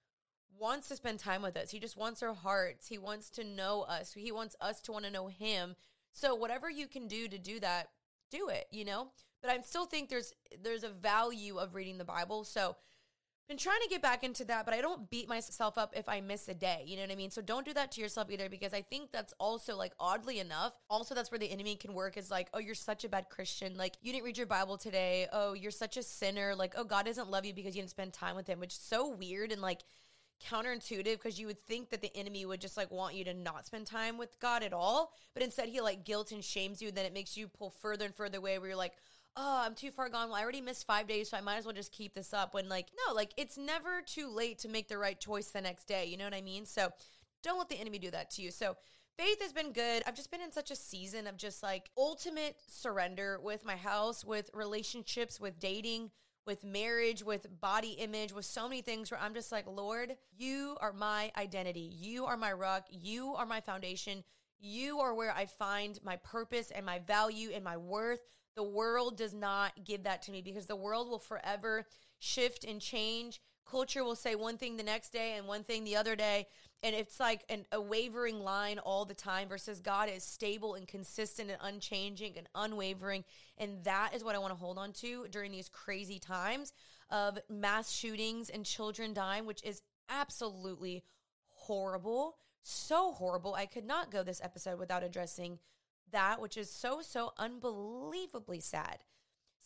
wants 0.59 0.87
to 0.89 0.95
spend 0.95 1.19
time 1.19 1.41
with 1.41 1.57
us. 1.57 1.71
He 1.71 1.79
just 1.79 1.97
wants 1.97 2.23
our 2.23 2.33
hearts. 2.33 2.87
He 2.87 2.97
wants 2.97 3.29
to 3.31 3.43
know 3.43 3.81
us. 3.83 4.13
He 4.13 4.31
wants 4.31 4.55
us 4.61 4.81
to 4.81 4.91
want 4.91 5.05
to 5.05 5.11
know 5.11 5.27
him. 5.27 5.75
So 6.11 6.35
whatever 6.35 6.69
you 6.69 6.87
can 6.87 7.07
do 7.07 7.27
to 7.27 7.37
do 7.37 7.59
that, 7.59 7.89
do 8.31 8.49
it, 8.49 8.65
you 8.71 8.85
know? 8.85 9.09
But 9.41 9.51
I 9.51 9.61
still 9.61 9.85
think 9.85 10.09
there's 10.09 10.33
there's 10.63 10.83
a 10.83 10.89
value 10.89 11.57
of 11.57 11.75
reading 11.75 11.97
the 11.97 12.05
Bible. 12.05 12.43
So 12.43 12.75
been 13.47 13.57
trying 13.57 13.81
to 13.83 13.89
get 13.89 14.01
back 14.01 14.23
into 14.23 14.43
that, 14.45 14.65
but 14.65 14.73
I 14.73 14.81
don't 14.81 15.07
beat 15.11 15.29
myself 15.29 15.77
up 15.77 15.93
if 15.95 16.09
I 16.09 16.19
miss 16.19 16.47
a 16.47 16.55
day. 16.55 16.83
You 16.87 16.95
know 16.95 17.03
what 17.03 17.11
I 17.11 17.15
mean? 17.15 17.29
So 17.29 17.43
don't 17.43 17.63
do 17.63 17.73
that 17.73 17.91
to 17.91 18.01
yourself 18.01 18.31
either 18.31 18.49
because 18.49 18.73
I 18.73 18.81
think 18.81 19.11
that's 19.11 19.35
also 19.39 19.77
like 19.77 19.93
oddly 19.99 20.39
enough, 20.39 20.73
also 20.89 21.13
that's 21.13 21.29
where 21.29 21.37
the 21.37 21.51
enemy 21.51 21.75
can 21.75 21.93
work 21.93 22.17
is 22.17 22.31
like, 22.31 22.47
oh, 22.55 22.59
you're 22.59 22.73
such 22.73 23.03
a 23.03 23.09
bad 23.09 23.29
Christian. 23.29 23.77
Like 23.77 23.97
you 24.01 24.11
didn't 24.11 24.25
read 24.25 24.37
your 24.37 24.47
Bible 24.47 24.77
today. 24.77 25.27
Oh, 25.31 25.53
you're 25.53 25.69
such 25.69 25.95
a 25.95 26.01
sinner. 26.01 26.55
Like, 26.55 26.73
oh, 26.75 26.83
God 26.83 27.05
doesn't 27.05 27.29
love 27.29 27.45
you 27.45 27.53
because 27.53 27.75
you 27.75 27.83
didn't 27.83 27.91
spend 27.91 28.13
time 28.13 28.35
with 28.35 28.47
him, 28.47 28.59
which 28.59 28.73
is 28.73 28.79
so 28.79 29.09
weird 29.09 29.51
and 29.51 29.61
like 29.61 29.81
counterintuitive 30.43 31.13
because 31.13 31.39
you 31.39 31.47
would 31.47 31.59
think 31.59 31.89
that 31.89 32.01
the 32.01 32.15
enemy 32.15 32.45
would 32.45 32.61
just 32.61 32.77
like 32.77 32.91
want 32.91 33.15
you 33.15 33.23
to 33.25 33.33
not 33.33 33.65
spend 33.65 33.87
time 33.87 34.17
with 34.17 34.39
God 34.39 34.63
at 34.63 34.73
all. 34.73 35.11
But 35.33 35.43
instead 35.43 35.69
he 35.69 35.81
like 35.81 36.05
guilt 36.05 36.31
and 36.31 36.43
shames 36.43 36.81
you. 36.81 36.89
And 36.89 36.97
Then 36.97 37.05
it 37.05 37.13
makes 37.13 37.37
you 37.37 37.47
pull 37.47 37.69
further 37.69 38.05
and 38.05 38.15
further 38.15 38.37
away 38.37 38.57
where 38.59 38.69
you're 38.69 38.77
like, 38.77 38.93
oh, 39.37 39.63
I'm 39.65 39.75
too 39.75 39.91
far 39.91 40.09
gone. 40.09 40.29
Well, 40.29 40.37
I 40.37 40.43
already 40.43 40.61
missed 40.61 40.87
five 40.87 41.07
days, 41.07 41.29
so 41.29 41.37
I 41.37 41.41
might 41.41 41.57
as 41.57 41.65
well 41.65 41.73
just 41.73 41.91
keep 41.91 42.13
this 42.13 42.33
up. 42.33 42.53
When, 42.53 42.69
like, 42.69 42.87
no, 43.05 43.13
like, 43.13 43.31
it's 43.35 43.57
never 43.57 44.01
too 44.01 44.29
late 44.29 44.59
to 44.59 44.69
make 44.69 44.87
the 44.87 44.97
right 44.97 45.19
choice 45.19 45.47
the 45.47 45.61
next 45.61 45.85
day. 45.85 46.05
You 46.05 46.17
know 46.17 46.23
what 46.23 46.33
I 46.33 46.41
mean? 46.41 46.65
So 46.65 46.89
don't 47.43 47.57
let 47.57 47.69
the 47.69 47.79
enemy 47.79 47.99
do 47.99 48.11
that 48.11 48.31
to 48.31 48.41
you. 48.41 48.51
So, 48.51 48.77
faith 49.17 49.41
has 49.41 49.53
been 49.53 49.71
good. 49.71 50.03
I've 50.05 50.15
just 50.15 50.31
been 50.31 50.41
in 50.41 50.51
such 50.51 50.71
a 50.71 50.75
season 50.75 51.27
of 51.27 51.37
just 51.37 51.63
like 51.63 51.89
ultimate 51.97 52.57
surrender 52.67 53.39
with 53.41 53.65
my 53.65 53.75
house, 53.75 54.25
with 54.25 54.49
relationships, 54.53 55.39
with 55.39 55.59
dating, 55.59 56.11
with 56.45 56.63
marriage, 56.63 57.23
with 57.23 57.47
body 57.59 57.91
image, 57.93 58.33
with 58.33 58.45
so 58.45 58.67
many 58.67 58.81
things 58.81 59.11
where 59.11 59.19
I'm 59.19 59.33
just 59.33 59.51
like, 59.51 59.65
Lord, 59.67 60.15
you 60.37 60.77
are 60.81 60.93
my 60.93 61.31
identity. 61.37 61.91
You 61.93 62.25
are 62.25 62.37
my 62.37 62.53
rock. 62.53 62.85
You 62.89 63.33
are 63.35 63.45
my 63.45 63.61
foundation. 63.61 64.23
You 64.59 64.99
are 64.99 65.13
where 65.13 65.31
I 65.31 65.45
find 65.45 65.99
my 66.03 66.17
purpose 66.17 66.71
and 66.71 66.85
my 66.85 66.99
value 66.99 67.49
and 67.53 67.63
my 67.63 67.77
worth. 67.77 68.21
The 68.55 68.63
world 68.63 69.17
does 69.17 69.33
not 69.33 69.73
give 69.83 70.03
that 70.03 70.21
to 70.23 70.31
me 70.31 70.41
because 70.41 70.65
the 70.65 70.75
world 70.75 71.09
will 71.09 71.19
forever 71.19 71.85
shift 72.19 72.63
and 72.63 72.79
change. 72.79 73.41
Culture 73.69 74.03
will 74.03 74.15
say 74.15 74.35
one 74.35 74.57
thing 74.57 74.77
the 74.77 74.83
next 74.83 75.11
day 75.11 75.33
and 75.37 75.47
one 75.47 75.63
thing 75.63 75.83
the 75.83 75.95
other 75.95 76.15
day. 76.15 76.47
And 76.85 76.95
it's 76.95 77.19
like 77.19 77.43
an, 77.49 77.65
a 77.71 77.81
wavering 77.81 78.41
line 78.41 78.77
all 78.77 79.05
the 79.05 79.15
time 79.15 79.47
versus 79.49 79.79
God 79.79 80.07
is 80.07 80.23
stable 80.23 80.75
and 80.75 80.87
consistent 80.87 81.49
and 81.49 81.57
unchanging 81.59 82.37
and 82.37 82.47
unwavering. 82.53 83.23
And 83.57 83.83
that 83.85 84.11
is 84.13 84.23
what 84.23 84.35
I 84.35 84.37
want 84.37 84.53
to 84.53 84.59
hold 84.59 84.77
on 84.77 84.93
to 84.93 85.25
during 85.31 85.51
these 85.51 85.67
crazy 85.67 86.19
times 86.19 86.73
of 87.09 87.39
mass 87.49 87.91
shootings 87.91 88.51
and 88.51 88.63
children 88.63 89.15
dying, 89.15 89.47
which 89.47 89.63
is 89.63 89.81
absolutely 90.09 91.03
horrible. 91.49 92.37
So 92.61 93.13
horrible. 93.13 93.55
I 93.55 93.65
could 93.65 93.85
not 93.85 94.11
go 94.11 94.21
this 94.21 94.41
episode 94.43 94.77
without 94.77 95.01
addressing 95.01 95.57
that, 96.11 96.39
which 96.39 96.55
is 96.55 96.69
so, 96.69 97.01
so 97.01 97.33
unbelievably 97.39 98.59
sad. 98.59 98.99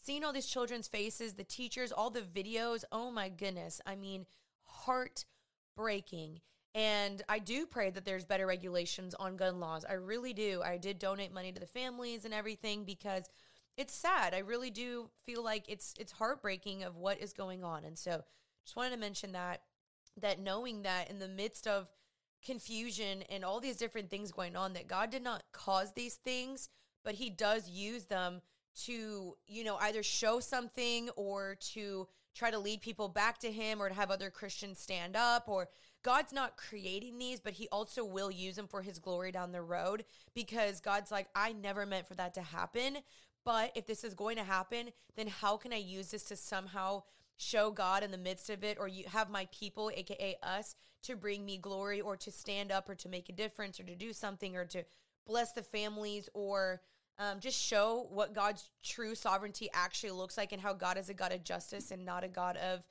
Seeing 0.01 0.23
all 0.23 0.31
these 0.31 0.47
children's 0.47 0.87
faces, 0.87 1.33
the 1.33 1.43
teachers, 1.43 1.91
all 1.91 2.11
the 2.11 2.21
videos, 2.21 2.85
oh 2.93 3.11
my 3.11 3.27
goodness. 3.27 3.81
I 3.85 3.97
mean, 3.97 4.25
heartbreaking. 4.63 6.39
And 6.75 7.23
I 7.27 7.39
do 7.39 7.65
pray 7.65 7.89
that 7.89 8.05
there's 8.05 8.25
better 8.25 8.45
regulations 8.45 9.15
on 9.15 9.37
gun 9.37 9.59
laws. 9.59 9.85
I 9.89 9.93
really 9.93 10.33
do. 10.33 10.61
I 10.63 10.77
did 10.77 10.99
donate 10.99 11.33
money 11.33 11.51
to 11.51 11.59
the 11.59 11.65
families 11.65 12.25
and 12.25 12.33
everything 12.33 12.83
because 12.83 13.29
it's 13.75 13.93
sad. 13.93 14.33
I 14.33 14.39
really 14.39 14.69
do 14.69 15.09
feel 15.25 15.43
like 15.43 15.65
it's 15.67 15.93
it's 15.99 16.11
heartbreaking 16.11 16.83
of 16.83 16.95
what 16.95 17.19
is 17.19 17.33
going 17.33 17.63
on. 17.63 17.85
And 17.85 17.97
so 17.97 18.23
just 18.63 18.75
wanted 18.75 18.91
to 18.91 18.97
mention 18.97 19.31
that 19.31 19.61
that 20.21 20.39
knowing 20.39 20.83
that 20.83 21.09
in 21.09 21.19
the 21.19 21.27
midst 21.27 21.65
of 21.65 21.87
confusion 22.45 23.23
and 23.29 23.43
all 23.43 23.59
these 23.59 23.77
different 23.77 24.09
things 24.09 24.31
going 24.31 24.55
on 24.55 24.73
that 24.73 24.87
God 24.87 25.09
did 25.09 25.23
not 25.23 25.43
cause 25.51 25.93
these 25.93 26.15
things, 26.15 26.69
but 27.03 27.15
he 27.15 27.29
does 27.29 27.69
use 27.69 28.05
them 28.05 28.41
to, 28.85 29.35
you 29.47 29.63
know, 29.63 29.77
either 29.77 30.03
show 30.03 30.39
something 30.39 31.09
or 31.15 31.55
to 31.73 32.07
try 32.35 32.51
to 32.51 32.59
lead 32.59 32.81
people 32.81 33.09
back 33.09 33.39
to 33.39 33.51
him 33.51 33.81
or 33.81 33.89
to 33.89 33.95
have 33.95 34.11
other 34.11 34.29
Christians 34.29 34.79
stand 34.79 35.15
up 35.15 35.45
or 35.47 35.67
God's 36.03 36.31
not 36.31 36.57
creating 36.57 37.17
these, 37.17 37.39
but 37.39 37.53
he 37.53 37.67
also 37.69 38.05
will 38.05 38.31
use 38.31 38.55
them 38.55 38.67
for 38.67 38.81
his 38.81 38.99
glory 38.99 39.31
down 39.31 39.51
the 39.51 39.61
road 39.61 40.05
because 40.33 40.79
God's 40.79 41.11
like, 41.11 41.27
I 41.35 41.51
never 41.53 41.85
meant 41.85 42.07
for 42.07 42.15
that 42.15 42.33
to 42.35 42.41
happen. 42.41 42.99
But 43.43 43.71
if 43.75 43.85
this 43.85 44.03
is 44.03 44.13
going 44.13 44.37
to 44.37 44.43
happen, 44.43 44.89
then 45.15 45.27
how 45.27 45.57
can 45.57 45.73
I 45.73 45.77
use 45.77 46.11
this 46.11 46.23
to 46.25 46.35
somehow 46.35 47.03
show 47.37 47.71
God 47.71 48.03
in 48.03 48.11
the 48.11 48.17
midst 48.17 48.49
of 48.49 48.63
it, 48.63 48.77
or 48.79 48.87
you 48.87 49.05
have 49.07 49.29
my 49.29 49.47
people, 49.51 49.91
aka 49.95 50.35
us, 50.43 50.75
to 51.03 51.15
bring 51.15 51.45
me 51.45 51.57
glory, 51.57 52.01
or 52.01 52.17
to 52.17 52.31
stand 52.31 52.71
up, 52.71 52.89
or 52.89 52.95
to 52.95 53.09
make 53.09 53.29
a 53.29 53.33
difference, 53.33 53.79
or 53.79 53.83
to 53.83 53.95
do 53.95 54.11
something, 54.11 54.55
or 54.55 54.65
to 54.65 54.83
bless 55.25 55.53
the 55.53 55.63
families, 55.63 56.29
or 56.33 56.81
um, 57.17 57.39
just 57.39 57.59
show 57.59 58.07
what 58.11 58.35
God's 58.35 58.69
true 58.83 59.15
sovereignty 59.15 59.69
actually 59.73 60.11
looks 60.11 60.37
like, 60.37 60.51
and 60.51 60.61
how 60.61 60.73
God 60.73 60.97
is 60.97 61.09
a 61.09 61.13
God 61.13 61.31
of 61.31 61.43
justice 61.43 61.91
and 61.91 62.05
not 62.05 62.25
a 62.25 62.27
God 62.27 62.57
of 62.57 62.83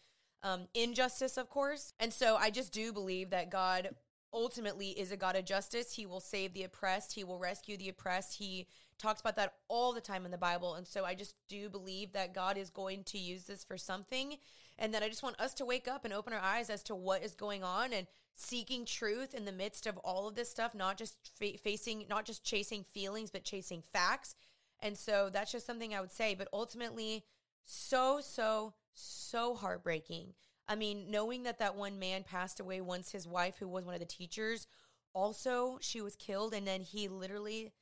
um, 0.43 0.69
injustice, 0.75 1.37
of 1.37 1.49
course. 1.51 1.93
And 1.99 2.13
so 2.13 2.37
I 2.37 2.51
just 2.51 2.73
do 2.73 2.93
believe 2.93 3.31
that 3.31 3.51
God 3.51 3.91
ultimately 4.33 4.89
is 4.91 5.11
a 5.11 5.17
God 5.17 5.37
of 5.37 5.45
justice. 5.45 5.95
He 5.95 6.07
will 6.07 6.21
save 6.21 6.53
the 6.53 6.65
oppressed, 6.65 7.13
He 7.15 7.25
will 7.25 7.39
rescue 7.39 7.77
the 7.77 7.89
oppressed. 7.89 8.39
He 8.39 8.67
talks 8.99 9.21
about 9.21 9.37
that 9.37 9.55
all 9.69 9.93
the 9.93 10.01
time 10.01 10.25
in 10.25 10.31
the 10.31 10.39
Bible. 10.39 10.75
And 10.75 10.87
so 10.87 11.05
I 11.05 11.15
just 11.15 11.35
do 11.49 11.69
believe 11.69 12.13
that 12.13 12.35
God 12.35 12.59
is 12.59 12.71
going 12.71 13.05
to 13.05 13.19
use 13.19 13.45
this 13.45 13.65
for 13.65 13.79
something 13.79 14.37
and 14.79 14.93
that 14.93 15.03
I 15.03 15.09
just 15.09 15.23
want 15.23 15.41
us 15.41 15.55
to 15.55 15.65
wake 15.65 15.89
up 15.89 16.05
and 16.05 16.13
open 16.13 16.33
our 16.33 16.41
eyes 16.41 16.71
as 16.71 16.83
to 16.85 16.95
what 16.95 17.23
is 17.25 17.35
going 17.35 17.63
on 17.63 17.93
and 17.93 18.07
seeking 18.35 18.85
truth 18.85 19.35
in 19.35 19.45
the 19.45 19.53
midst 19.53 19.87
of 19.87 19.97
all 19.99 20.29
of 20.29 20.35
this 20.35 20.51
stuff, 20.51 20.75
not 20.75 20.97
just 20.97 21.17
fa- 21.39 21.59
facing, 21.63 22.07
not 22.09 22.25
just 22.25 22.45
chasing 22.45 22.85
feelings, 22.93 23.31
but 23.31 23.45
chasing 23.45 23.83
facts. 23.83 24.35
And 24.81 24.97
so 24.97 25.31
that's 25.33 25.53
just 25.53 25.67
something 25.67 25.95
I 25.95 26.01
would 26.01 26.13
say. 26.13 26.35
But 26.35 26.49
ultimately, 26.53 27.25
so, 27.65 28.21
so, 28.21 28.75
so 28.99 29.55
heartbreaking. 29.55 30.35
I 30.69 30.75
mean, 30.75 31.11
knowing 31.11 31.45
that 31.45 31.59
that 31.61 31.77
one 31.77 31.99
man 31.99 32.25
passed 32.25 32.61
away 32.61 32.81
once 32.81 33.13
his 33.13 33.27
wife, 33.27 33.57
who 33.59 33.69
was 33.69 33.85
one 33.85 33.95
of 33.95 34.01
the 34.01 34.07
teachers, 34.07 34.67
also 35.15 35.79
she 35.81 36.01
was 36.01 36.17
killed, 36.17 36.53
and 36.53 36.67
then 36.67 36.83
he 36.83 37.09
literally 37.09 37.73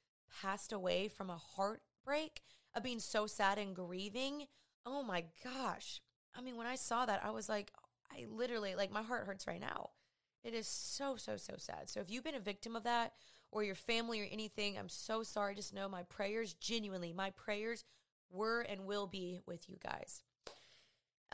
passed 0.42 0.72
away 0.72 1.08
from 1.08 1.30
a 1.30 1.36
heartbreak 1.36 2.42
of 2.74 2.82
being 2.82 3.00
so 3.00 3.26
sad 3.26 3.58
and 3.58 3.74
grieving. 3.74 4.46
Oh 4.84 5.02
my 5.02 5.24
gosh. 5.42 6.00
I 6.36 6.42
mean, 6.42 6.56
when 6.56 6.66
I 6.66 6.76
saw 6.76 7.06
that, 7.06 7.24
I 7.24 7.30
was 7.30 7.48
like, 7.48 7.72
I 8.12 8.26
literally, 8.30 8.74
like, 8.74 8.92
my 8.92 9.02
heart 9.02 9.26
hurts 9.26 9.46
right 9.46 9.60
now. 9.60 9.90
It 10.44 10.54
is 10.54 10.68
so, 10.68 11.16
so, 11.16 11.36
so 11.36 11.54
sad. 11.56 11.88
So 11.88 12.00
if 12.00 12.10
you've 12.10 12.22
been 12.22 12.36
a 12.36 12.40
victim 12.40 12.76
of 12.76 12.84
that 12.84 13.14
or 13.50 13.64
your 13.64 13.74
family 13.74 14.20
or 14.20 14.28
anything, 14.30 14.78
I'm 14.78 14.88
so 14.88 15.22
sorry. 15.22 15.54
Just 15.56 15.74
know 15.74 15.88
my 15.88 16.04
prayers, 16.04 16.54
genuinely, 16.54 17.12
my 17.12 17.30
prayers 17.30 17.84
were 18.30 18.60
and 18.60 18.86
will 18.86 19.06
be 19.06 19.40
with 19.46 19.68
you 19.68 19.76
guys. 19.82 20.22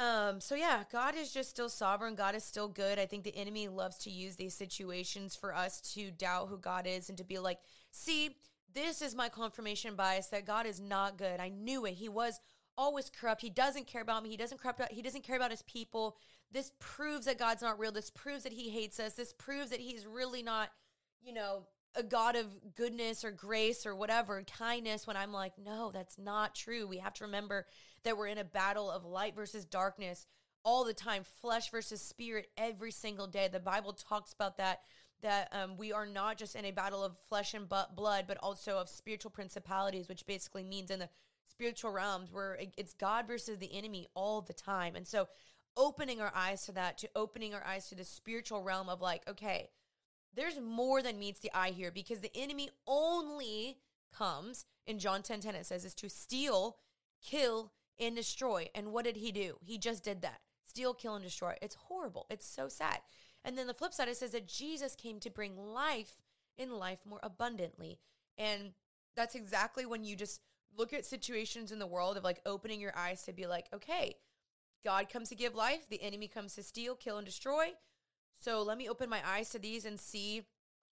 Um, 0.02 0.40
so 0.40 0.56
yeah, 0.56 0.82
God 0.90 1.14
is 1.16 1.32
just 1.32 1.50
still 1.50 1.68
sovereign. 1.68 2.16
God 2.16 2.34
is 2.34 2.42
still 2.42 2.66
good. 2.66 2.98
I 2.98 3.06
think 3.06 3.22
the 3.22 3.36
enemy 3.36 3.68
loves 3.68 3.98
to 3.98 4.10
use 4.10 4.34
these 4.34 4.54
situations 4.54 5.36
for 5.36 5.54
us 5.54 5.80
to 5.94 6.10
doubt 6.10 6.48
who 6.48 6.58
God 6.58 6.88
is 6.88 7.08
and 7.08 7.16
to 7.18 7.24
be 7.24 7.38
like, 7.38 7.58
see, 7.92 8.36
this 8.74 9.00
is 9.00 9.14
my 9.14 9.28
confirmation 9.28 9.94
bias 9.94 10.26
that 10.28 10.44
God 10.44 10.66
is 10.66 10.80
not 10.80 11.18
good. 11.18 11.38
I 11.38 11.50
knew 11.50 11.84
it. 11.86 11.94
He 11.94 12.08
was 12.08 12.40
always 12.76 13.10
corrupt. 13.10 13.42
He 13.42 13.50
doesn't 13.50 13.86
care 13.86 14.02
about 14.02 14.24
me. 14.24 14.30
He 14.30 14.36
doesn't 14.36 14.60
corrupt. 14.60 14.82
He 14.90 15.02
doesn't 15.02 15.22
care 15.22 15.36
about 15.36 15.52
his 15.52 15.62
people. 15.62 16.16
This 16.50 16.72
proves 16.80 17.26
that 17.26 17.38
God's 17.38 17.62
not 17.62 17.78
real. 17.78 17.92
This 17.92 18.10
proves 18.10 18.42
that 18.42 18.52
he 18.52 18.70
hates 18.70 18.98
us. 18.98 19.12
This 19.12 19.32
proves 19.32 19.70
that 19.70 19.80
he's 19.80 20.04
really 20.04 20.42
not, 20.42 20.70
you 21.22 21.32
know, 21.32 21.62
a 21.94 22.02
God 22.02 22.36
of 22.36 22.46
goodness 22.74 23.24
or 23.24 23.30
grace 23.30 23.84
or 23.86 23.94
whatever, 23.94 24.42
kindness, 24.58 25.06
when 25.06 25.16
I'm 25.16 25.32
like, 25.32 25.52
no, 25.58 25.90
that's 25.92 26.18
not 26.18 26.54
true. 26.54 26.86
We 26.86 26.98
have 26.98 27.14
to 27.14 27.24
remember 27.24 27.66
that 28.04 28.16
we're 28.16 28.28
in 28.28 28.38
a 28.38 28.44
battle 28.44 28.90
of 28.90 29.04
light 29.04 29.36
versus 29.36 29.64
darkness 29.64 30.26
all 30.64 30.84
the 30.84 30.94
time, 30.94 31.24
flesh 31.40 31.70
versus 31.70 32.00
spirit 32.00 32.48
every 32.56 32.92
single 32.92 33.26
day. 33.26 33.48
The 33.48 33.60
Bible 33.60 33.92
talks 33.92 34.32
about 34.32 34.58
that 34.58 34.80
that 35.22 35.48
um, 35.52 35.76
we 35.76 35.92
are 35.92 36.06
not 36.06 36.36
just 36.36 36.56
in 36.56 36.64
a 36.64 36.72
battle 36.72 37.02
of 37.02 37.16
flesh 37.28 37.54
and 37.54 37.68
blood, 37.68 38.24
but 38.26 38.38
also 38.42 38.78
of 38.78 38.88
spiritual 38.88 39.30
principalities, 39.30 40.08
which 40.08 40.26
basically 40.26 40.64
means 40.64 40.90
in 40.90 40.98
the 40.98 41.08
spiritual 41.48 41.92
realms 41.92 42.32
where 42.32 42.58
it's 42.76 42.94
God 42.94 43.28
versus 43.28 43.58
the 43.58 43.72
enemy 43.72 44.08
all 44.14 44.40
the 44.40 44.52
time. 44.52 44.96
And 44.96 45.06
so 45.06 45.28
opening 45.76 46.20
our 46.20 46.32
eyes 46.34 46.66
to 46.66 46.72
that, 46.72 46.98
to 46.98 47.10
opening 47.14 47.54
our 47.54 47.64
eyes 47.64 47.88
to 47.88 47.94
the 47.94 48.04
spiritual 48.04 48.62
realm 48.62 48.88
of 48.88 49.00
like, 49.00 49.22
okay, 49.28 49.70
there's 50.34 50.60
more 50.60 51.02
than 51.02 51.18
meets 51.18 51.40
the 51.40 51.50
eye 51.54 51.70
here 51.70 51.90
because 51.90 52.20
the 52.20 52.34
enemy 52.34 52.70
only 52.86 53.78
comes 54.16 54.64
in 54.86 54.98
John 54.98 55.22
10 55.22 55.40
10, 55.40 55.54
it 55.54 55.66
says, 55.66 55.84
is 55.84 55.94
to 55.94 56.08
steal, 56.08 56.76
kill, 57.22 57.72
and 57.98 58.16
destroy. 58.16 58.68
And 58.74 58.92
what 58.92 59.04
did 59.04 59.16
he 59.16 59.32
do? 59.32 59.56
He 59.60 59.78
just 59.78 60.04
did 60.04 60.22
that 60.22 60.40
steal, 60.64 60.94
kill, 60.94 61.14
and 61.14 61.24
destroy. 61.24 61.54
It's 61.60 61.74
horrible. 61.74 62.26
It's 62.30 62.46
so 62.46 62.68
sad. 62.68 63.00
And 63.44 63.58
then 63.58 63.66
the 63.66 63.74
flip 63.74 63.92
side, 63.92 64.08
it 64.08 64.16
says 64.16 64.30
that 64.30 64.48
Jesus 64.48 64.94
came 64.94 65.20
to 65.20 65.30
bring 65.30 65.56
life 65.56 66.22
in 66.56 66.70
life 66.70 67.00
more 67.04 67.20
abundantly. 67.22 67.98
And 68.38 68.72
that's 69.16 69.34
exactly 69.34 69.84
when 69.84 70.04
you 70.04 70.16
just 70.16 70.40
look 70.76 70.92
at 70.92 71.04
situations 71.04 71.72
in 71.72 71.78
the 71.78 71.86
world 71.86 72.16
of 72.16 72.24
like 72.24 72.40
opening 72.46 72.80
your 72.80 72.96
eyes 72.96 73.22
to 73.24 73.32
be 73.32 73.46
like, 73.46 73.66
okay, 73.74 74.16
God 74.84 75.08
comes 75.08 75.28
to 75.28 75.34
give 75.34 75.54
life, 75.54 75.88
the 75.88 76.02
enemy 76.02 76.28
comes 76.28 76.54
to 76.54 76.62
steal, 76.62 76.94
kill, 76.94 77.18
and 77.18 77.26
destroy. 77.26 77.72
So 78.42 78.62
let 78.62 78.76
me 78.76 78.88
open 78.88 79.08
my 79.08 79.20
eyes 79.24 79.50
to 79.50 79.60
these 79.60 79.84
and 79.84 80.00
see 80.00 80.42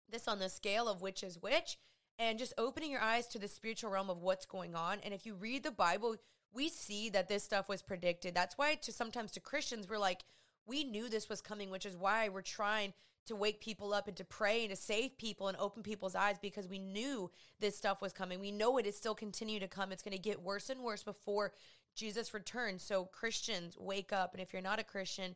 this 0.08 0.28
on 0.28 0.38
the 0.38 0.48
scale 0.48 0.88
of 0.88 1.02
which 1.02 1.24
is 1.24 1.42
which, 1.42 1.78
and 2.16 2.38
just 2.38 2.54
opening 2.56 2.92
your 2.92 3.00
eyes 3.00 3.26
to 3.28 3.40
the 3.40 3.48
spiritual 3.48 3.90
realm 3.90 4.08
of 4.08 4.22
what's 4.22 4.46
going 4.46 4.76
on. 4.76 4.98
And 5.02 5.12
if 5.12 5.26
you 5.26 5.34
read 5.34 5.64
the 5.64 5.72
Bible, 5.72 6.14
we 6.52 6.68
see 6.68 7.10
that 7.10 7.28
this 7.28 7.42
stuff 7.42 7.68
was 7.68 7.82
predicted. 7.82 8.36
That's 8.36 8.56
why 8.56 8.76
to 8.76 8.92
sometimes 8.92 9.32
to 9.32 9.40
Christians, 9.40 9.88
we're 9.88 9.98
like, 9.98 10.22
we 10.64 10.84
knew 10.84 11.08
this 11.08 11.28
was 11.28 11.40
coming, 11.40 11.70
which 11.70 11.86
is 11.86 11.96
why 11.96 12.28
we're 12.28 12.42
trying 12.42 12.92
to 13.26 13.34
wake 13.34 13.60
people 13.60 13.92
up 13.92 14.06
and 14.06 14.16
to 14.18 14.24
pray 14.24 14.60
and 14.60 14.70
to 14.70 14.76
save 14.76 15.18
people 15.18 15.48
and 15.48 15.56
open 15.58 15.82
people's 15.82 16.14
eyes 16.14 16.36
because 16.40 16.68
we 16.68 16.78
knew 16.78 17.32
this 17.58 17.76
stuff 17.76 18.00
was 18.00 18.12
coming. 18.12 18.38
We 18.38 18.52
know 18.52 18.78
it 18.78 18.86
is 18.86 18.96
still 18.96 19.14
continue 19.14 19.58
to 19.58 19.68
come. 19.68 19.90
It's 19.90 20.04
going 20.04 20.16
to 20.16 20.22
get 20.22 20.40
worse 20.40 20.70
and 20.70 20.80
worse 20.80 21.02
before 21.02 21.52
Jesus 21.96 22.32
returns. 22.32 22.84
So 22.84 23.06
Christians, 23.06 23.76
wake 23.76 24.12
up. 24.12 24.34
And 24.34 24.40
if 24.40 24.52
you're 24.52 24.62
not 24.62 24.78
a 24.78 24.84
Christian, 24.84 25.34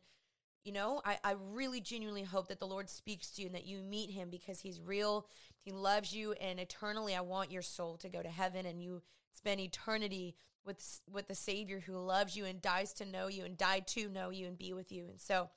you 0.65 0.71
know, 0.71 0.99
I, 1.05 1.17
I 1.23 1.35
really 1.53 1.79
genuinely 1.79 2.23
hope 2.23 2.47
that 2.47 2.59
the 2.59 2.67
Lord 2.67 2.89
speaks 2.89 3.29
to 3.31 3.41
you 3.41 3.45
and 3.45 3.55
that 3.55 3.67
you 3.67 3.83
meet 3.83 4.09
him 4.09 4.29
because 4.31 4.59
he's 4.59 4.81
real. 4.81 5.27
He 5.61 5.71
loves 5.71 6.13
you. 6.13 6.33
And 6.33 6.59
eternally, 6.59 7.15
I 7.15 7.21
want 7.21 7.51
your 7.51 7.61
soul 7.61 7.97
to 7.97 8.09
go 8.09 8.21
to 8.21 8.29
heaven 8.29 8.65
and 8.65 8.81
you 8.81 9.03
spend 9.31 9.61
eternity 9.61 10.35
with, 10.65 11.01
with 11.11 11.27
the 11.27 11.35
Savior 11.35 11.79
who 11.79 11.97
loves 11.99 12.35
you 12.35 12.45
and 12.45 12.61
dies 12.63 12.93
to 12.93 13.05
know 13.05 13.27
you 13.27 13.45
and 13.45 13.55
died 13.55 13.85
to 13.89 14.09
know 14.09 14.31
you 14.31 14.47
and 14.47 14.57
be 14.57 14.73
with 14.73 14.91
you. 14.91 15.05
And 15.07 15.21
so, 15.21 15.49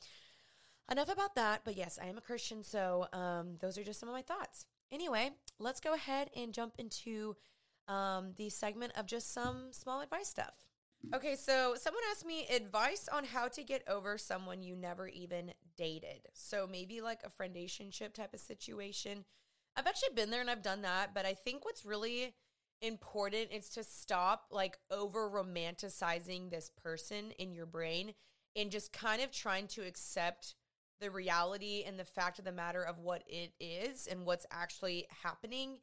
enough 0.93 1.11
about 1.11 1.35
that. 1.37 1.63
But 1.65 1.79
yes, 1.79 1.99
I 2.01 2.07
am 2.07 2.19
a 2.19 2.23
Christian. 2.23 2.63
So, 2.63 3.07
um, 3.15 3.57
those 3.61 3.79
are 3.79 3.85
just 3.85 4.01
some 4.01 4.11
of 4.11 4.15
my 4.15 4.23
thoughts. 4.23 4.67
Anyway, 4.93 5.31
let's 5.59 5.81
go 5.81 5.95
ahead 5.95 6.29
and 6.37 6.53
jump 6.53 6.75
into 6.77 7.35
um, 7.89 8.33
the 8.37 8.51
segment 8.51 8.93
of 8.95 9.07
just 9.07 9.33
some 9.33 9.69
small 9.73 10.03
advice 10.03 10.29
stuff. 10.29 10.68
Okay, 11.15 11.37
so 11.37 11.75
someone 11.81 12.03
asked 12.11 12.27
me 12.27 12.47
advice 12.55 13.09
on 13.11 13.25
how 13.25 13.49
to 13.49 13.63
get 13.63 13.83
over 13.89 14.19
someone 14.19 14.63
you 14.63 14.77
never 14.77 15.09
even 15.09 15.53
dated. 15.75 16.29
So 16.35 16.69
maybe 16.71 17.01
like 17.01 17.21
a 17.25 17.31
friendationship 17.31 18.13
type 18.13 18.35
of 18.35 18.41
situation. 18.41 19.25
I've 19.75 19.87
actually 19.87 20.15
been 20.15 20.29
there 20.29 20.43
and 20.43 20.51
I've 20.51 20.63
done 20.63 20.83
that, 20.83 21.15
but 21.15 21.25
I 21.25 21.33
think 21.33 21.65
what's 21.65 21.87
really 21.87 22.35
important 22.83 23.53
is 23.53 23.71
to 23.71 23.85
stop 23.85 24.49
like 24.51 24.77
over 24.91 25.31
romanticizing 25.31 26.51
this 26.51 26.71
person 26.83 27.33
in 27.39 27.55
your 27.55 27.67
brain 27.67 28.13
and 28.55 28.71
just 28.71 28.93
kind 28.93 29.23
of 29.23 29.33
trying 29.33 29.67
to 29.69 29.87
accept 29.87 30.57
the 31.01 31.11
reality 31.11 31.85
and 31.87 31.99
the 31.99 32.05
fact 32.05 32.39
of 32.39 32.45
the 32.45 32.53
matter 32.53 32.83
of 32.83 32.99
what 32.99 33.23
it 33.27 33.53
is 33.61 34.07
and 34.09 34.27
what's 34.27 34.47
actually 34.51 35.07
happening 35.23 35.79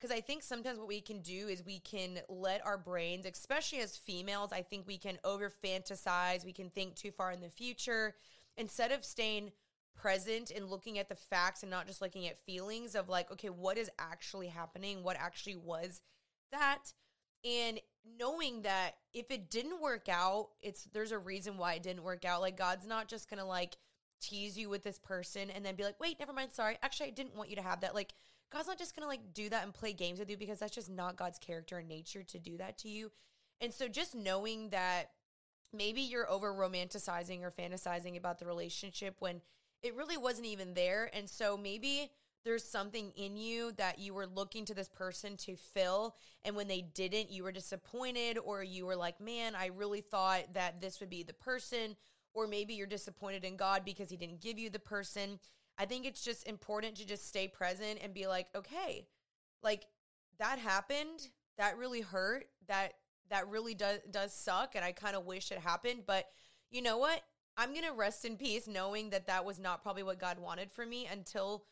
because 0.00 0.16
I 0.16 0.20
think 0.20 0.42
sometimes 0.42 0.78
what 0.78 0.88
we 0.88 1.00
can 1.00 1.20
do 1.20 1.48
is 1.48 1.64
we 1.64 1.80
can 1.80 2.20
let 2.28 2.64
our 2.64 2.78
brains, 2.78 3.26
especially 3.26 3.80
as 3.80 3.96
females, 3.96 4.50
I 4.52 4.62
think 4.62 4.86
we 4.86 4.96
can 4.96 5.18
over 5.24 5.52
fantasize, 5.62 6.44
we 6.44 6.52
can 6.52 6.70
think 6.70 6.94
too 6.94 7.10
far 7.10 7.32
in 7.32 7.40
the 7.40 7.50
future 7.50 8.14
instead 8.56 8.92
of 8.92 9.04
staying 9.04 9.52
present 9.94 10.50
and 10.50 10.70
looking 10.70 10.98
at 10.98 11.08
the 11.08 11.14
facts 11.14 11.62
and 11.62 11.70
not 11.70 11.86
just 11.86 12.00
looking 12.00 12.26
at 12.26 12.44
feelings 12.46 12.94
of 12.94 13.08
like, 13.08 13.30
okay, 13.30 13.50
what 13.50 13.76
is 13.76 13.90
actually 13.98 14.48
happening? 14.48 15.02
What 15.02 15.16
actually 15.18 15.56
was 15.56 16.00
that? 16.50 16.92
And 17.44 17.80
knowing 18.18 18.62
that 18.62 18.92
if 19.12 19.30
it 19.30 19.50
didn't 19.50 19.80
work 19.80 20.08
out, 20.08 20.48
it's 20.62 20.84
there's 20.92 21.12
a 21.12 21.18
reason 21.18 21.58
why 21.58 21.74
it 21.74 21.82
didn't 21.82 22.04
work 22.04 22.24
out. 22.24 22.40
Like 22.40 22.56
God's 22.56 22.86
not 22.86 23.08
just 23.08 23.28
gonna 23.28 23.46
like 23.46 23.76
tease 24.20 24.56
you 24.56 24.68
with 24.68 24.82
this 24.82 24.98
person 24.98 25.50
and 25.50 25.64
then 25.64 25.74
be 25.74 25.84
like, 25.84 26.00
wait, 26.00 26.18
never 26.18 26.32
mind, 26.32 26.52
sorry. 26.52 26.76
Actually, 26.82 27.08
I 27.08 27.12
didn't 27.12 27.36
want 27.36 27.50
you 27.50 27.56
to 27.56 27.62
have 27.62 27.80
that. 27.80 27.94
Like 27.94 28.12
God's 28.52 28.68
not 28.68 28.78
just 28.78 28.96
going 28.96 29.04
to 29.04 29.08
like 29.08 29.32
do 29.32 29.48
that 29.48 29.64
and 29.64 29.72
play 29.72 29.92
games 29.92 30.18
with 30.18 30.30
you 30.30 30.36
because 30.36 30.58
that's 30.58 30.74
just 30.74 30.90
not 30.90 31.16
God's 31.16 31.38
character 31.38 31.78
and 31.78 31.88
nature 31.88 32.22
to 32.24 32.38
do 32.38 32.56
that 32.58 32.78
to 32.78 32.88
you. 32.88 33.10
And 33.60 33.72
so 33.72 33.88
just 33.88 34.14
knowing 34.14 34.70
that 34.70 35.10
maybe 35.72 36.00
you're 36.00 36.30
over 36.30 36.52
romanticizing 36.52 37.42
or 37.42 37.50
fantasizing 37.50 38.16
about 38.16 38.38
the 38.38 38.46
relationship 38.46 39.16
when 39.20 39.40
it 39.82 39.94
really 39.94 40.16
wasn't 40.16 40.46
even 40.46 40.74
there. 40.74 41.10
And 41.14 41.28
so 41.28 41.56
maybe 41.56 42.10
there's 42.44 42.64
something 42.64 43.12
in 43.16 43.36
you 43.36 43.72
that 43.72 43.98
you 43.98 44.14
were 44.14 44.26
looking 44.26 44.64
to 44.64 44.74
this 44.74 44.88
person 44.88 45.36
to 45.38 45.56
fill. 45.56 46.16
And 46.44 46.56
when 46.56 46.68
they 46.68 46.80
didn't, 46.80 47.30
you 47.30 47.44
were 47.44 47.52
disappointed, 47.52 48.38
or 48.38 48.62
you 48.62 48.86
were 48.86 48.96
like, 48.96 49.20
man, 49.20 49.54
I 49.54 49.66
really 49.66 50.00
thought 50.00 50.54
that 50.54 50.80
this 50.80 51.00
would 51.00 51.10
be 51.10 51.22
the 51.22 51.34
person. 51.34 51.96
Or 52.32 52.46
maybe 52.46 52.74
you're 52.74 52.86
disappointed 52.86 53.44
in 53.44 53.56
God 53.56 53.84
because 53.84 54.08
he 54.08 54.16
didn't 54.16 54.40
give 54.40 54.58
you 54.58 54.70
the 54.70 54.78
person. 54.78 55.38
I 55.80 55.86
think 55.86 56.04
it's 56.04 56.22
just 56.22 56.46
important 56.46 56.96
to 56.96 57.06
just 57.06 57.26
stay 57.26 57.48
present 57.48 58.00
and 58.02 58.12
be 58.12 58.26
like, 58.26 58.48
okay, 58.54 59.06
like 59.62 59.86
that 60.38 60.58
happened. 60.58 61.28
That 61.56 61.78
really 61.78 62.02
hurt. 62.02 62.44
That 62.68 62.92
that 63.30 63.48
really 63.48 63.74
does 63.74 64.00
does 64.10 64.34
suck 64.34 64.74
and 64.74 64.84
I 64.84 64.92
kind 64.92 65.16
of 65.16 65.24
wish 65.24 65.50
it 65.50 65.58
happened, 65.58 66.02
but 66.06 66.26
you 66.70 66.82
know 66.82 66.98
what? 66.98 67.22
I'm 67.56 67.70
going 67.70 67.84
to 67.84 67.92
rest 67.92 68.24
in 68.24 68.36
peace 68.36 68.68
knowing 68.68 69.10
that 69.10 69.26
that 69.26 69.44
was 69.44 69.58
not 69.58 69.82
probably 69.82 70.02
what 70.02 70.20
God 70.20 70.38
wanted 70.38 70.70
for 70.70 70.84
me 70.84 71.08
until 71.10 71.64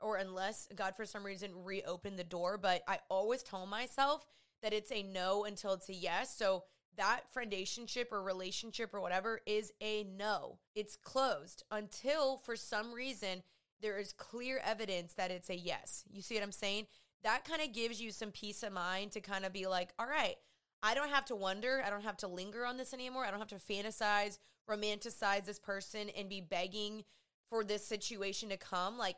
or 0.00 0.16
unless 0.16 0.68
God 0.76 0.94
for 0.94 1.06
some 1.06 1.24
reason 1.24 1.50
reopened 1.64 2.18
the 2.18 2.24
door, 2.24 2.58
but 2.58 2.82
I 2.86 2.98
always 3.08 3.42
tell 3.42 3.64
myself 3.64 4.26
that 4.62 4.74
it's 4.74 4.92
a 4.92 5.02
no 5.02 5.44
until 5.44 5.72
it's 5.72 5.88
a 5.88 5.94
yes. 5.94 6.36
So 6.36 6.64
that 6.96 7.22
friendationship 7.34 8.12
or 8.12 8.22
relationship 8.22 8.92
or 8.92 9.00
whatever 9.00 9.40
is 9.46 9.72
a 9.80 10.04
no. 10.04 10.58
It's 10.74 10.96
closed 10.96 11.64
until 11.70 12.38
for 12.38 12.56
some 12.56 12.92
reason 12.92 13.42
there 13.82 13.98
is 13.98 14.12
clear 14.12 14.60
evidence 14.64 15.14
that 15.14 15.30
it's 15.30 15.50
a 15.50 15.56
yes. 15.56 16.04
You 16.10 16.22
see 16.22 16.34
what 16.34 16.44
I'm 16.44 16.52
saying? 16.52 16.86
That 17.22 17.44
kind 17.44 17.62
of 17.62 17.72
gives 17.72 18.00
you 18.00 18.10
some 18.10 18.30
peace 18.30 18.62
of 18.62 18.72
mind 18.72 19.12
to 19.12 19.20
kind 19.20 19.44
of 19.44 19.52
be 19.52 19.66
like, 19.66 19.90
all 19.98 20.06
right, 20.06 20.36
I 20.82 20.94
don't 20.94 21.10
have 21.10 21.24
to 21.26 21.36
wonder. 21.36 21.82
I 21.84 21.90
don't 21.90 22.04
have 22.04 22.18
to 22.18 22.28
linger 22.28 22.66
on 22.66 22.76
this 22.76 22.92
anymore. 22.92 23.24
I 23.24 23.30
don't 23.30 23.40
have 23.40 23.48
to 23.48 23.72
fantasize, 23.72 24.38
romanticize 24.70 25.44
this 25.44 25.58
person 25.58 26.10
and 26.10 26.28
be 26.28 26.40
begging 26.40 27.04
for 27.48 27.64
this 27.64 27.86
situation 27.86 28.50
to 28.50 28.56
come. 28.56 28.98
Like, 28.98 29.16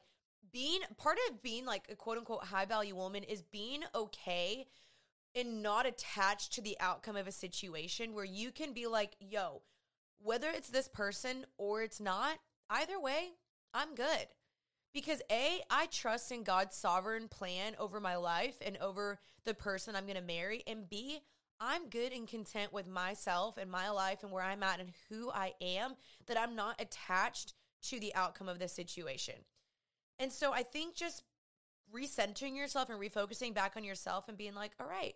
being 0.53 0.81
part 0.97 1.19
of 1.29 1.43
being 1.43 1.67
like 1.67 1.87
a 1.91 1.97
quote 1.97 2.19
unquote 2.19 2.45
high 2.45 2.65
value 2.65 2.95
woman 2.95 3.25
is 3.25 3.43
being 3.43 3.83
okay 3.95 4.67
and 5.35 5.63
not 5.63 5.87
attached 5.87 6.53
to 6.55 6.63
the 6.63 6.77
outcome 6.81 7.17
of 7.17 7.27
a 7.27 7.33
situation 7.33 8.15
where 8.15 8.25
you 8.25 8.51
can 8.51 8.73
be 8.73 8.87
like, 8.87 9.17
yo, 9.21 9.63
whether 10.23 10.49
it's 10.49 10.71
this 10.71 10.89
person 10.89 11.45
or 11.59 11.83
it's 11.83 12.01
not, 12.01 12.39
either 12.71 12.99
way, 12.99 13.33
I'm 13.75 13.95
good. 13.95 14.29
Because 14.97 15.21
A, 15.31 15.61
I 15.69 15.89
trust 15.89 16.33
in 16.33 16.43
God's 16.43 16.75
sovereign 16.75 17.29
plan 17.29 17.75
over 17.79 18.01
my 18.01 18.17
life 18.17 18.57
and 18.65 18.79
over 18.79 19.19
the 19.45 19.53
person 19.53 19.95
I'm 19.95 20.07
going 20.07 20.17
to 20.17 20.23
marry. 20.23 20.63
And 20.67 20.89
B, 20.89 21.21
I'm 21.61 21.91
good 21.91 22.15
and 22.15 22.27
content 22.27 22.73
with 22.73 22.89
myself 22.89 23.59
and 23.59 23.71
my 23.71 23.91
life 23.91 24.23
and 24.23 24.33
where 24.33 24.43
I'm 24.43 24.63
at 24.63 24.81
and 24.81 24.89
who 25.11 25.31
I 25.31 25.53
am, 25.61 25.97
that 26.29 26.39
I'm 26.39 26.57
not 26.57 26.81
attached 26.81 27.53
to 27.91 28.01
the 28.01 28.15
outcome 28.15 28.49
of 28.49 28.59
the 28.59 28.69
situation. 28.69 29.35
And 30.19 30.33
so 30.33 30.55
I 30.55 30.63
think 30.63 30.95
just 30.95 31.25
recentering 31.95 32.57
yourself 32.57 32.89
and 32.89 32.99
refocusing 32.99 33.53
back 33.53 33.75
on 33.77 33.85
yourself 33.85 34.31
and 34.31 34.39
being 34.39 34.55
like, 34.55 34.73
all 34.81 34.89
right, 34.89 35.15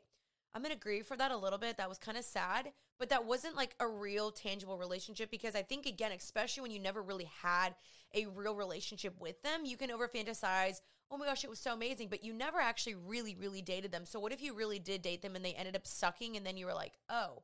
I'm 0.53 0.63
going 0.63 0.75
to 0.75 0.79
grieve 0.79 1.07
for 1.07 1.17
that 1.17 1.31
a 1.31 1.39
little 1.39 1.59
bit. 1.59 1.79
That 1.79 1.89
was 1.89 1.97
kind 1.97 2.19
of 2.19 2.25
sad, 2.25 2.71
but 2.99 3.09
that 3.09 3.25
wasn't 3.25 3.57
like 3.57 3.75
a 3.81 3.89
real 3.89 4.31
tangible 4.31 4.77
relationship 4.77 5.31
because 5.31 5.55
I 5.55 5.63
think, 5.63 5.87
again, 5.87 6.13
especially 6.13 6.61
when 6.61 6.71
you 6.71 6.81
never 6.81 7.01
really 7.01 7.31
had 7.43 7.75
a 8.15 8.27
real 8.27 8.55
relationship 8.55 9.15
with 9.21 9.43
them, 9.43 9.65
you 9.65 9.77
can 9.77 9.91
over 9.91 10.09
fantasize, 10.09 10.81
oh 11.11 11.17
my 11.17 11.27
gosh, 11.27 11.45
it 11.45 11.51
was 11.51 11.59
so 11.59 11.73
amazing, 11.73 12.09
but 12.09 12.25
you 12.25 12.33
never 12.33 12.59
actually 12.59 12.95
really, 12.95 13.35
really 13.35 13.63
dated 13.63 13.93
them. 13.93 14.05
So, 14.05 14.21
what 14.21 14.33
if 14.33 14.43
you 14.43 14.55
really 14.55 14.79
did 14.79 15.03
date 15.03 15.23
them 15.23 15.37
and 15.37 15.45
they 15.45 15.53
ended 15.53 15.77
up 15.77 15.87
sucking 15.87 16.37
and 16.37 16.45
then 16.45 16.57
you 16.57 16.67
were 16.67 16.75
like, 16.75 16.93
oh, 17.09 17.43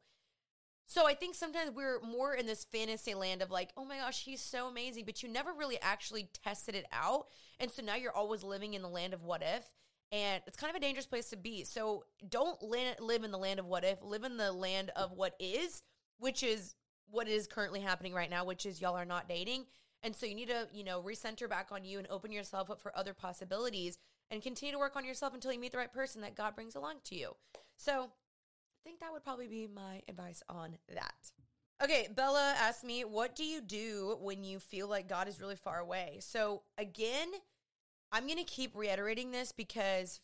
so 0.86 1.06
I 1.06 1.14
think 1.14 1.34
sometimes 1.34 1.72
we're 1.72 2.00
more 2.00 2.34
in 2.34 2.46
this 2.46 2.64
fantasy 2.64 3.14
land 3.14 3.42
of 3.42 3.50
like, 3.50 3.70
oh 3.76 3.84
my 3.84 3.98
gosh, 3.98 4.22
he's 4.24 4.40
so 4.40 4.68
amazing, 4.68 5.04
but 5.04 5.22
you 5.22 5.28
never 5.28 5.52
really 5.52 5.78
actually 5.82 6.28
tested 6.44 6.76
it 6.76 6.86
out. 6.92 7.26
And 7.58 7.70
so 7.70 7.82
now 7.82 7.96
you're 7.96 8.14
always 8.14 8.44
living 8.44 8.74
in 8.74 8.82
the 8.82 8.88
land 8.88 9.12
of 9.12 9.24
what 9.24 9.42
if 9.42 9.68
and 10.12 10.42
it's 10.46 10.56
kind 10.56 10.70
of 10.70 10.76
a 10.76 10.80
dangerous 10.80 11.06
place 11.06 11.30
to 11.30 11.36
be. 11.36 11.64
So 11.64 12.04
don't 12.28 12.62
live 12.62 13.24
in 13.24 13.30
the 13.30 13.38
land 13.38 13.58
of 13.58 13.66
what 13.66 13.84
if, 13.84 14.00
live 14.02 14.24
in 14.24 14.36
the 14.36 14.52
land 14.52 14.90
of 14.94 15.12
what 15.12 15.34
is, 15.40 15.82
which 16.18 16.42
is 16.42 16.74
what 17.10 17.28
is 17.28 17.46
currently 17.46 17.80
happening 17.80 18.14
right 18.14 18.30
now, 18.30 18.44
which 18.44 18.66
is 18.66 18.80
y'all 18.80 18.96
are 18.96 19.04
not 19.04 19.28
dating. 19.28 19.66
And 20.02 20.14
so 20.14 20.26
you 20.26 20.34
need 20.34 20.48
to, 20.48 20.68
you 20.72 20.84
know, 20.84 21.02
recenter 21.02 21.48
back 21.48 21.68
on 21.72 21.84
you 21.84 21.98
and 21.98 22.06
open 22.10 22.30
yourself 22.32 22.70
up 22.70 22.80
for 22.80 22.96
other 22.96 23.14
possibilities 23.14 23.98
and 24.30 24.42
continue 24.42 24.72
to 24.72 24.78
work 24.78 24.96
on 24.96 25.04
yourself 25.04 25.34
until 25.34 25.52
you 25.52 25.58
meet 25.58 25.72
the 25.72 25.78
right 25.78 25.92
person 25.92 26.20
that 26.20 26.36
God 26.36 26.54
brings 26.54 26.74
along 26.74 26.96
to 27.04 27.14
you. 27.14 27.32
So 27.76 27.92
I 27.92 28.80
think 28.84 29.00
that 29.00 29.12
would 29.12 29.24
probably 29.24 29.48
be 29.48 29.66
my 29.66 30.02
advice 30.08 30.42
on 30.48 30.76
that. 30.94 31.32
Okay, 31.82 32.08
Bella 32.14 32.54
asked 32.58 32.84
me, 32.84 33.04
what 33.04 33.36
do 33.36 33.44
you 33.44 33.60
do 33.60 34.16
when 34.20 34.44
you 34.44 34.58
feel 34.58 34.88
like 34.88 35.08
God 35.08 35.28
is 35.28 35.40
really 35.40 35.56
far 35.56 35.78
away? 35.78 36.18
So 36.20 36.62
again, 36.78 37.28
I'm 38.12 38.26
going 38.26 38.38
to 38.38 38.44
keep 38.44 38.74
reiterating 38.74 39.30
this 39.30 39.52
because 39.52 40.20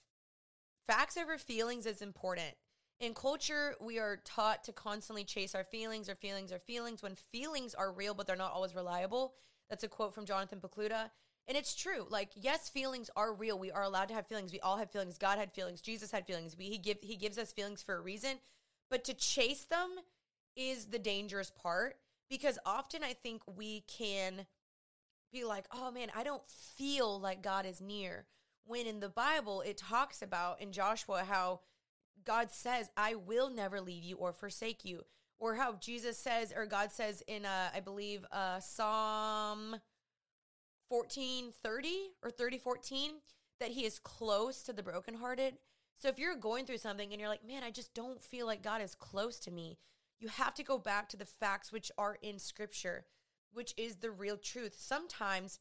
facts 0.86 1.16
over 1.16 1.36
feelings 1.36 1.86
is 1.86 2.00
important. 2.00 2.54
In 3.00 3.14
culture, 3.14 3.74
we 3.80 3.98
are 3.98 4.20
taught 4.24 4.64
to 4.64 4.72
constantly 4.72 5.24
chase 5.24 5.54
our 5.54 5.64
feelings, 5.64 6.08
our 6.08 6.14
feelings, 6.14 6.52
our 6.52 6.60
feelings, 6.60 7.02
when 7.02 7.16
feelings 7.16 7.74
are 7.74 7.92
real, 7.92 8.14
but 8.14 8.26
they're 8.26 8.36
not 8.36 8.52
always 8.52 8.74
reliable. 8.74 9.34
That's 9.72 9.84
a 9.84 9.88
quote 9.88 10.14
from 10.14 10.26
Jonathan 10.26 10.60
Pokluda. 10.60 11.10
And 11.48 11.56
it's 11.56 11.74
true. 11.74 12.06
Like, 12.10 12.28
yes, 12.36 12.68
feelings 12.68 13.08
are 13.16 13.32
real. 13.32 13.58
We 13.58 13.70
are 13.70 13.84
allowed 13.84 14.08
to 14.08 14.14
have 14.14 14.26
feelings. 14.26 14.52
We 14.52 14.60
all 14.60 14.76
have 14.76 14.90
feelings. 14.90 15.16
God 15.16 15.38
had 15.38 15.50
feelings. 15.54 15.80
Jesus 15.80 16.10
had 16.10 16.26
feelings. 16.26 16.54
We, 16.58 16.66
he 16.66 16.76
give 16.76 16.98
he 17.00 17.16
gives 17.16 17.38
us 17.38 17.52
feelings 17.52 17.80
for 17.80 17.94
a 17.94 18.00
reason. 18.02 18.36
But 18.90 19.02
to 19.04 19.14
chase 19.14 19.64
them 19.64 19.88
is 20.56 20.88
the 20.88 20.98
dangerous 20.98 21.50
part 21.50 21.96
because 22.28 22.58
often 22.66 23.02
I 23.02 23.14
think 23.14 23.40
we 23.46 23.80
can 23.88 24.44
be 25.32 25.44
like, 25.44 25.64
"Oh 25.72 25.90
man, 25.90 26.08
I 26.14 26.22
don't 26.22 26.46
feel 26.76 27.18
like 27.18 27.42
God 27.42 27.64
is 27.64 27.80
near." 27.80 28.26
When 28.66 28.86
in 28.86 29.00
the 29.00 29.08
Bible 29.08 29.62
it 29.62 29.78
talks 29.78 30.20
about 30.20 30.60
in 30.60 30.72
Joshua 30.72 31.24
how 31.24 31.60
God 32.26 32.50
says, 32.52 32.90
"I 32.94 33.14
will 33.14 33.48
never 33.48 33.80
leave 33.80 34.04
you 34.04 34.16
or 34.16 34.34
forsake 34.34 34.84
you." 34.84 35.06
Or 35.42 35.56
how 35.56 35.72
Jesus 35.72 36.16
says 36.16 36.52
or 36.56 36.66
God 36.66 36.92
says 36.92 37.20
in 37.26 37.44
uh 37.44 37.70
I 37.74 37.80
believe 37.80 38.24
uh 38.30 38.60
Psalm 38.60 39.74
1430 40.88 41.88
or 42.22 42.30
3014 42.30 43.10
that 43.58 43.70
he 43.70 43.84
is 43.84 43.98
close 43.98 44.62
to 44.62 44.72
the 44.72 44.84
brokenhearted. 44.84 45.54
So 45.96 46.06
if 46.06 46.20
you're 46.20 46.36
going 46.36 46.64
through 46.64 46.78
something 46.78 47.10
and 47.10 47.18
you're 47.20 47.28
like, 47.28 47.44
man, 47.44 47.64
I 47.64 47.72
just 47.72 47.92
don't 47.92 48.22
feel 48.22 48.46
like 48.46 48.62
God 48.62 48.82
is 48.82 48.94
close 48.94 49.40
to 49.40 49.50
me, 49.50 49.78
you 50.20 50.28
have 50.28 50.54
to 50.54 50.62
go 50.62 50.78
back 50.78 51.08
to 51.08 51.16
the 51.16 51.24
facts 51.24 51.72
which 51.72 51.90
are 51.98 52.18
in 52.22 52.38
scripture, 52.38 53.04
which 53.52 53.74
is 53.76 53.96
the 53.96 54.12
real 54.12 54.36
truth. 54.36 54.76
Sometimes 54.78 55.58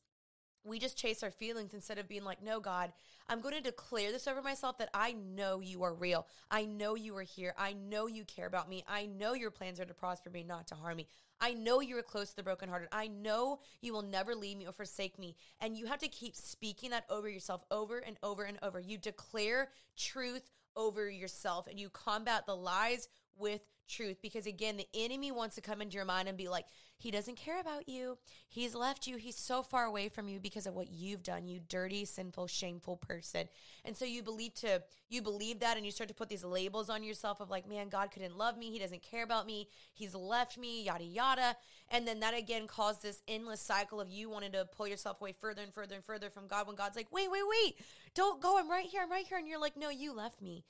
we 0.64 0.80
just 0.80 0.98
chase 0.98 1.24
our 1.24 1.32
feelings 1.32 1.74
instead 1.74 1.98
of 1.98 2.08
being 2.08 2.24
like, 2.24 2.44
no, 2.44 2.60
God, 2.60 2.92
I'm 3.28 3.42
going 3.42 3.56
to 3.56 3.62
declare 3.62 4.12
this 4.12 4.28
over 4.28 4.42
myself 4.42 4.78
that 4.78 4.90
I 4.94 5.14
know 5.14 5.60
you 5.60 5.84
are 5.84 5.94
real. 5.94 6.28
I 6.50 6.66
know 6.66 6.96
you 6.96 7.16
are 7.18 7.24
here. 7.24 7.54
I 7.58 7.74
know 7.74 8.08
you 8.08 8.26
care 8.26 8.48
about 8.48 8.70
me. 8.70 8.84
I 8.88 9.06
know 9.06 9.34
your 9.34 9.52
plans 9.52 9.80
are 9.80 9.86
to 9.86 9.94
prosper 9.94 10.30
me, 10.30 10.44
not 10.44 10.68
to 10.68 10.76
harm 10.76 10.98
me. 10.98 11.08
I 11.40 11.54
know 11.54 11.82
you 11.82 11.98
are 11.98 12.04
close 12.04 12.30
to 12.30 12.36
the 12.36 12.44
brokenhearted. 12.44 12.90
I 12.92 13.08
know 13.08 13.62
you 13.82 13.94
will 13.94 14.04
never 14.04 14.36
leave 14.36 14.58
me 14.58 14.68
or 14.68 14.72
forsake 14.72 15.18
me. 15.18 15.36
And 15.60 15.76
you 15.76 15.88
have 15.88 16.00
to 16.00 16.08
keep 16.08 16.36
speaking 16.36 16.92
that 16.92 17.06
over 17.10 17.28
yourself 17.28 17.64
over 17.72 17.98
and 17.98 18.18
over 18.22 18.44
and 18.44 18.60
over. 18.62 18.80
You 18.80 19.00
declare 19.00 19.70
truth 19.98 20.52
over 20.76 21.10
yourself 21.10 21.68
and 21.68 21.80
you 21.80 21.90
combat 21.90 22.46
the 22.46 22.56
lies 22.56 23.08
with 23.38 23.62
truth 23.88 24.18
because 24.22 24.46
again 24.46 24.78
the 24.78 24.88
enemy 24.94 25.32
wants 25.32 25.56
to 25.56 25.62
come 25.62 25.82
into 25.82 25.96
your 25.96 26.06
mind 26.06 26.30
and 26.30 26.38
be 26.38 26.48
like 26.48 26.66
he 27.02 27.10
doesn't 27.10 27.36
care 27.36 27.60
about 27.60 27.90
you. 27.90 28.20
He's 28.48 28.76
left 28.76 29.08
you. 29.08 29.18
He's 29.18 29.36
so 29.36 29.64
far 29.64 29.86
away 29.86 30.08
from 30.08 30.28
you 30.28 30.40
because 30.40 30.68
of 30.68 30.76
what 30.76 30.92
you've 30.92 31.24
done 31.24 31.48
you 31.48 31.60
dirty 31.68 32.06
sinful 32.06 32.46
shameful 32.46 32.98
person. 32.98 33.50
And 33.84 33.98
so 33.98 34.06
you 34.06 34.22
believe 34.22 34.54
to 34.56 34.84
you 35.10 35.24
believe 35.24 35.62
that 35.62 35.78
and 35.78 35.86
you 35.86 35.92
start 35.92 36.10
to 36.10 36.14
put 36.14 36.30
these 36.30 36.44
labels 36.44 36.92
on 36.92 37.02
yourself 37.04 37.40
of 37.40 37.50
like 37.50 37.68
man 37.68 37.90
god 37.90 38.12
couldn't 38.12 38.38
love 38.38 38.56
me. 38.56 38.70
He 38.70 38.78
doesn't 38.78 39.02
care 39.02 39.24
about 39.24 39.48
me. 39.48 39.68
He's 39.96 40.14
left 40.14 40.60
me 40.60 40.84
yada 40.84 41.04
yada. 41.04 41.56
And 41.90 42.08
then 42.08 42.20
that 42.20 42.38
again 42.38 42.68
caused 42.68 43.02
this 43.02 43.24
endless 43.28 43.62
cycle 43.62 44.00
of 44.00 44.12
you 44.12 44.30
wanting 44.30 44.52
to 44.52 44.66
pull 44.66 44.88
yourself 44.88 45.22
away 45.22 45.32
further 45.32 45.64
and 45.64 45.74
further 45.74 45.96
and 45.96 46.06
further 46.06 46.30
from 46.30 46.46
god 46.46 46.68
when 46.68 46.76
god's 46.76 46.96
like 46.96 47.12
wait 47.12 47.32
wait 47.32 47.48
wait. 47.48 47.78
Don't 48.14 48.40
go. 48.40 48.60
I'm 48.60 48.70
right 48.70 48.86
here. 48.86 49.02
I'm 49.02 49.10
right 49.10 49.26
here. 49.26 49.40
And 49.40 49.48
you're 49.48 49.60
like 49.60 49.76
no 49.76 49.90
you 49.90 50.14
left 50.14 50.40
me. 50.40 50.66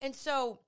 And 0.00 0.14
so 0.14 0.60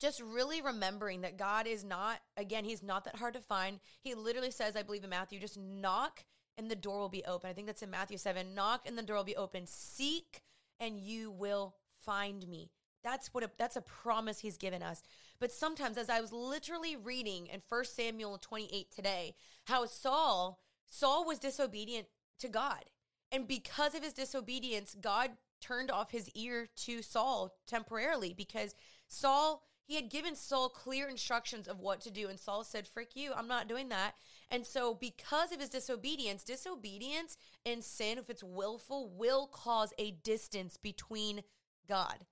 just 0.00 0.20
really 0.20 0.60
remembering 0.60 1.22
that 1.22 1.38
God 1.38 1.66
is 1.66 1.84
not, 1.84 2.20
again, 2.36 2.64
He's 2.64 2.82
not 2.82 3.04
that 3.04 3.16
hard 3.16 3.34
to 3.34 3.40
find. 3.40 3.80
He 4.00 4.14
literally 4.14 4.50
says, 4.50 4.76
I 4.76 4.82
believe 4.82 5.04
in 5.04 5.10
Matthew, 5.10 5.40
just 5.40 5.58
knock 5.58 6.24
and 6.56 6.70
the 6.70 6.76
door 6.76 7.00
will 7.00 7.08
be 7.08 7.24
open. 7.24 7.50
I 7.50 7.52
think 7.52 7.66
that's 7.66 7.82
in 7.82 7.90
Matthew 7.90 8.18
7. 8.18 8.54
Knock 8.54 8.86
and 8.86 8.96
the 8.96 9.02
door 9.02 9.16
will 9.16 9.24
be 9.24 9.36
open. 9.36 9.66
Seek 9.66 10.42
and 10.78 10.98
you 11.00 11.30
will 11.30 11.74
find 12.04 12.46
me. 12.48 12.70
That's 13.02 13.34
what 13.34 13.44
a, 13.44 13.50
that's 13.58 13.76
a 13.76 13.82
promise 13.82 14.38
he's 14.38 14.56
given 14.56 14.82
us. 14.82 15.02
But 15.40 15.52
sometimes 15.52 15.98
as 15.98 16.08
I 16.08 16.20
was 16.20 16.32
literally 16.32 16.96
reading 16.96 17.48
in 17.48 17.60
1 17.68 17.84
Samuel 17.84 18.38
28 18.38 18.90
today, 18.94 19.34
how 19.64 19.86
Saul 19.86 20.60
Saul 20.86 21.26
was 21.26 21.38
disobedient 21.38 22.06
to 22.38 22.48
God. 22.48 22.84
And 23.32 23.48
because 23.48 23.94
of 23.94 24.02
his 24.02 24.12
disobedience, 24.12 24.94
God 25.00 25.32
turned 25.60 25.90
off 25.90 26.12
his 26.12 26.30
ear 26.30 26.68
to 26.76 27.02
Saul 27.02 27.56
temporarily 27.66 28.32
because 28.32 28.74
Saul 29.08 29.66
he 29.86 29.96
had 29.96 30.10
given 30.10 30.34
Saul 30.34 30.68
clear 30.68 31.08
instructions 31.08 31.68
of 31.68 31.80
what 31.80 32.00
to 32.02 32.10
do. 32.10 32.28
And 32.28 32.40
Saul 32.40 32.64
said, 32.64 32.86
Frick 32.86 33.10
you, 33.14 33.32
I'm 33.34 33.48
not 33.48 33.68
doing 33.68 33.90
that. 33.90 34.14
And 34.50 34.66
so, 34.66 34.94
because 34.94 35.52
of 35.52 35.60
his 35.60 35.68
disobedience, 35.68 36.42
disobedience 36.42 37.36
and 37.66 37.84
sin, 37.84 38.18
if 38.18 38.30
it's 38.30 38.42
willful, 38.42 39.10
will 39.10 39.46
cause 39.46 39.92
a 39.98 40.12
distance 40.12 40.76
between 40.76 41.42
God. 41.88 42.24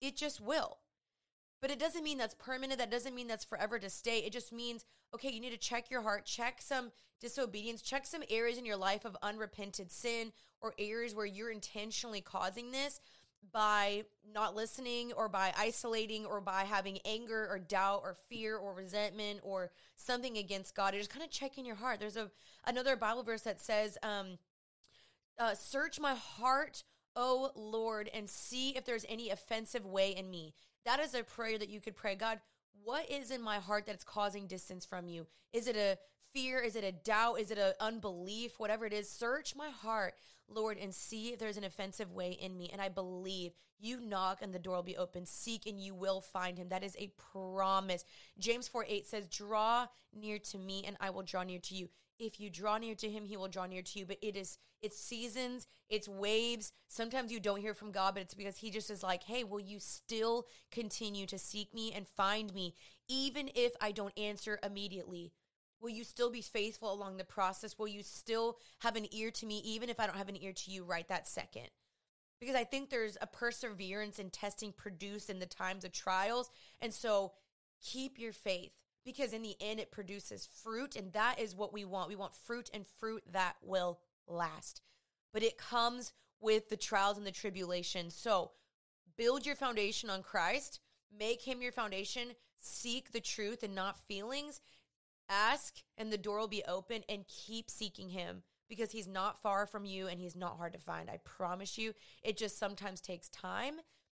It 0.00 0.16
just 0.16 0.40
will. 0.40 0.78
But 1.60 1.70
it 1.70 1.78
doesn't 1.78 2.04
mean 2.04 2.18
that's 2.18 2.34
permanent. 2.34 2.78
That 2.78 2.90
doesn't 2.90 3.14
mean 3.14 3.26
that's 3.26 3.44
forever 3.44 3.78
to 3.78 3.90
stay. 3.90 4.18
It 4.18 4.32
just 4.32 4.52
means, 4.52 4.84
okay, 5.14 5.30
you 5.30 5.40
need 5.40 5.50
to 5.50 5.56
check 5.56 5.90
your 5.90 6.02
heart, 6.02 6.24
check 6.24 6.60
some 6.60 6.92
disobedience, 7.20 7.82
check 7.82 8.06
some 8.06 8.22
areas 8.30 8.58
in 8.58 8.64
your 8.64 8.76
life 8.76 9.04
of 9.04 9.16
unrepented 9.22 9.90
sin 9.90 10.32
or 10.60 10.74
areas 10.78 11.14
where 11.14 11.26
you're 11.26 11.50
intentionally 11.50 12.20
causing 12.20 12.70
this 12.70 13.00
by 13.52 14.04
not 14.32 14.54
listening 14.54 15.12
or 15.12 15.28
by 15.28 15.52
isolating 15.56 16.26
or 16.26 16.40
by 16.40 16.64
having 16.64 16.98
anger 17.04 17.48
or 17.50 17.58
doubt 17.58 18.00
or 18.04 18.16
fear 18.28 18.56
or 18.56 18.74
resentment 18.74 19.40
or 19.42 19.70
something 19.96 20.36
against 20.36 20.74
God. 20.74 20.92
You're 20.92 21.00
just 21.00 21.10
kind 21.10 21.24
of 21.24 21.30
checking 21.30 21.64
your 21.64 21.76
heart. 21.76 22.00
There's 22.00 22.16
a 22.16 22.30
another 22.66 22.96
Bible 22.96 23.22
verse 23.22 23.42
that 23.42 23.60
says, 23.60 23.96
um, 24.02 24.38
uh, 25.38 25.54
"Search 25.54 25.98
my 25.98 26.14
heart, 26.14 26.84
O 27.16 27.52
Lord, 27.54 28.10
and 28.12 28.28
see 28.28 28.76
if 28.76 28.84
there's 28.84 29.06
any 29.08 29.30
offensive 29.30 29.86
way 29.86 30.14
in 30.14 30.30
me." 30.30 30.54
That 30.84 31.00
is 31.00 31.14
a 31.14 31.22
prayer 31.22 31.58
that 31.58 31.68
you 31.68 31.80
could 31.80 31.96
pray. 31.96 32.14
God, 32.14 32.40
what 32.84 33.10
is 33.10 33.30
in 33.30 33.42
my 33.42 33.58
heart 33.58 33.86
that's 33.86 34.04
causing 34.04 34.46
distance 34.46 34.84
from 34.84 35.08
you? 35.08 35.26
Is 35.52 35.66
it 35.66 35.76
a 35.76 35.98
fear? 36.32 36.60
Is 36.60 36.76
it 36.76 36.84
a 36.84 36.92
doubt? 36.92 37.40
Is 37.40 37.50
it 37.50 37.58
an 37.58 37.72
unbelief? 37.80 38.58
Whatever 38.58 38.86
it 38.86 38.92
is, 38.92 39.10
search 39.10 39.56
my 39.56 39.70
heart. 39.70 40.14
Lord, 40.48 40.78
and 40.78 40.94
see 40.94 41.28
if 41.28 41.38
there's 41.38 41.56
an 41.56 41.64
offensive 41.64 42.12
way 42.12 42.32
in 42.32 42.56
me. 42.56 42.70
And 42.72 42.80
I 42.80 42.88
believe 42.88 43.52
you 43.78 44.00
knock 44.00 44.38
and 44.42 44.52
the 44.52 44.58
door 44.58 44.76
will 44.76 44.82
be 44.82 44.96
open. 44.96 45.26
Seek 45.26 45.66
and 45.66 45.80
you 45.80 45.94
will 45.94 46.20
find 46.20 46.58
him. 46.58 46.68
That 46.68 46.84
is 46.84 46.96
a 46.98 47.12
promise. 47.32 48.04
James 48.38 48.68
4 48.68 48.86
8 48.88 49.06
says, 49.06 49.26
Draw 49.26 49.86
near 50.14 50.38
to 50.38 50.58
me 50.58 50.84
and 50.86 50.96
I 51.00 51.10
will 51.10 51.22
draw 51.22 51.42
near 51.42 51.60
to 51.60 51.74
you. 51.74 51.88
If 52.18 52.40
you 52.40 52.50
draw 52.50 52.78
near 52.78 52.96
to 52.96 53.08
him, 53.08 53.24
he 53.24 53.36
will 53.36 53.48
draw 53.48 53.66
near 53.66 53.82
to 53.82 53.98
you. 53.98 54.04
But 54.04 54.18
it 54.20 54.36
is, 54.36 54.58
it's 54.82 54.98
seasons, 54.98 55.68
it's 55.88 56.08
waves. 56.08 56.72
Sometimes 56.88 57.30
you 57.30 57.38
don't 57.38 57.60
hear 57.60 57.74
from 57.74 57.92
God, 57.92 58.14
but 58.14 58.22
it's 58.22 58.34
because 58.34 58.56
he 58.56 58.70
just 58.70 58.90
is 58.90 59.04
like, 59.04 59.22
hey, 59.22 59.44
will 59.44 59.60
you 59.60 59.78
still 59.78 60.46
continue 60.72 61.26
to 61.26 61.38
seek 61.38 61.72
me 61.72 61.92
and 61.92 62.08
find 62.08 62.52
me, 62.52 62.74
even 63.08 63.50
if 63.54 63.72
I 63.80 63.92
don't 63.92 64.18
answer 64.18 64.58
immediately? 64.64 65.32
Will 65.80 65.90
you 65.90 66.04
still 66.04 66.30
be 66.30 66.42
faithful 66.42 66.92
along 66.92 67.16
the 67.16 67.24
process? 67.24 67.78
Will 67.78 67.88
you 67.88 68.02
still 68.02 68.58
have 68.80 68.96
an 68.96 69.06
ear 69.12 69.30
to 69.32 69.46
me, 69.46 69.58
even 69.64 69.88
if 69.88 70.00
I 70.00 70.06
don't 70.06 70.16
have 70.16 70.28
an 70.28 70.42
ear 70.42 70.52
to 70.52 70.70
you 70.70 70.84
right 70.84 71.06
that 71.08 71.28
second? 71.28 71.68
Because 72.40 72.56
I 72.56 72.64
think 72.64 72.90
there's 72.90 73.16
a 73.20 73.26
perseverance 73.26 74.18
in 74.18 74.30
testing 74.30 74.72
produced 74.72 75.30
in 75.30 75.38
the 75.38 75.46
times 75.46 75.84
of 75.84 75.92
trials. 75.92 76.50
And 76.80 76.92
so 76.92 77.32
keep 77.82 78.18
your 78.18 78.32
faith 78.32 78.72
because 79.04 79.32
in 79.32 79.42
the 79.42 79.56
end, 79.60 79.80
it 79.80 79.90
produces 79.90 80.48
fruit. 80.62 80.94
And 80.96 81.12
that 81.12 81.40
is 81.40 81.54
what 81.54 81.72
we 81.72 81.84
want. 81.84 82.08
We 82.08 82.16
want 82.16 82.34
fruit 82.34 82.70
and 82.72 82.86
fruit 82.98 83.22
that 83.32 83.56
will 83.62 84.00
last. 84.26 84.82
But 85.32 85.42
it 85.42 85.58
comes 85.58 86.12
with 86.40 86.68
the 86.68 86.76
trials 86.76 87.18
and 87.18 87.26
the 87.26 87.32
tribulations. 87.32 88.14
So 88.14 88.52
build 89.16 89.46
your 89.46 89.56
foundation 89.56 90.10
on 90.10 90.22
Christ, 90.22 90.80
make 91.16 91.42
him 91.42 91.60
your 91.62 91.72
foundation, 91.72 92.32
seek 92.60 93.12
the 93.12 93.20
truth 93.20 93.62
and 93.62 93.74
not 93.74 93.96
feelings 94.06 94.60
Ask 95.28 95.76
and 95.96 96.12
the 96.12 96.18
door 96.18 96.38
will 96.38 96.48
be 96.48 96.64
open 96.66 97.02
and 97.08 97.26
keep 97.28 97.70
seeking 97.70 98.10
him 98.10 98.42
because 98.68 98.92
he's 98.92 99.08
not 99.08 99.40
far 99.40 99.66
from 99.66 99.84
you 99.84 100.06
and 100.06 100.20
he's 100.20 100.36
not 100.36 100.56
hard 100.56 100.72
to 100.74 100.78
find. 100.78 101.10
I 101.10 101.18
promise 101.24 101.78
you. 101.78 101.94
It 102.22 102.36
just 102.36 102.58
sometimes 102.58 103.00
takes 103.00 103.28
time. 103.28 103.74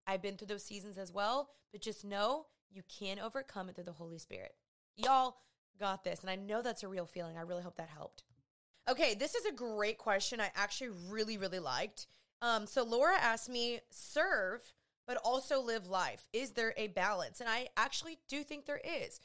I've 0.07 0.23
been 0.23 0.37
through 0.37 0.49
those 0.49 0.65
seasons 0.65 0.99
as 0.99 1.13
well, 1.13 1.51
but 1.73 1.81
just 1.81 2.05
know 2.05 2.47
you 2.71 2.83
can 2.89 3.19
overcome 3.19 3.69
it 3.69 3.75
through 3.75 3.85
the 3.85 3.93
Holy 3.93 4.19
Spirit. 4.19 4.55
Y'all 4.97 5.37
got 5.79 6.05
this. 6.05 6.21
And 6.21 6.31
I 6.31 6.37
know 6.37 6.63
that's 6.63 6.83
a 6.83 6.89
real 6.89 7.07
feeling. 7.07 7.37
I 7.37 7.43
really 7.43 7.63
hope 7.63 7.77
that 7.77 7.89
helped. 7.89 8.25
Okay, 8.89 9.15
this 9.15 9.35
is 9.35 9.47
a 9.47 9.53
great 9.53 9.99
question. 9.99 10.41
I 10.41 10.51
actually 10.55 10.91
really, 11.09 11.39
really 11.39 11.59
liked. 11.59 12.07
Um, 12.43 12.67
so 12.67 12.83
Laura 12.83 13.17
asked 13.21 13.49
me, 13.49 13.81
serve, 13.91 14.61
but 15.07 15.19
also 15.25 15.61
live 15.61 15.87
life. 15.87 16.29
Is 16.33 16.53
there 16.53 16.75
a 16.77 16.89
balance? 16.89 17.41
And 17.41 17.49
I 17.49 17.69
actually 17.77 18.19
do 18.29 18.43
think 18.43 18.67
there 18.67 18.81
is. 18.85 19.21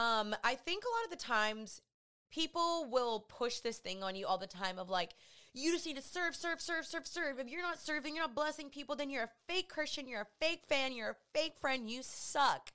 Um, 0.00 0.34
I 0.42 0.54
think 0.54 0.84
a 0.84 0.88
lot 0.88 1.04
of 1.04 1.10
the 1.10 1.22
times 1.22 1.82
people 2.30 2.88
will 2.90 3.20
push 3.20 3.60
this 3.60 3.76
thing 3.76 4.02
on 4.02 4.14
you 4.14 4.26
all 4.26 4.38
the 4.38 4.46
time 4.46 4.78
of 4.78 4.88
like, 4.88 5.10
you 5.52 5.72
just 5.72 5.84
need 5.84 5.96
to 5.96 6.02
serve, 6.02 6.34
serve, 6.34 6.58
serve, 6.58 6.86
serve, 6.86 7.06
serve. 7.06 7.38
If 7.38 7.50
you're 7.50 7.60
not 7.60 7.78
serving, 7.78 8.14
you're 8.14 8.24
not 8.24 8.34
blessing 8.34 8.70
people, 8.70 8.96
then 8.96 9.10
you're 9.10 9.24
a 9.24 9.30
fake 9.46 9.68
Christian, 9.68 10.08
you're 10.08 10.22
a 10.22 10.26
fake 10.40 10.62
fan, 10.66 10.94
you're 10.94 11.10
a 11.10 11.38
fake 11.38 11.56
friend, 11.60 11.90
you 11.90 12.00
suck. 12.02 12.70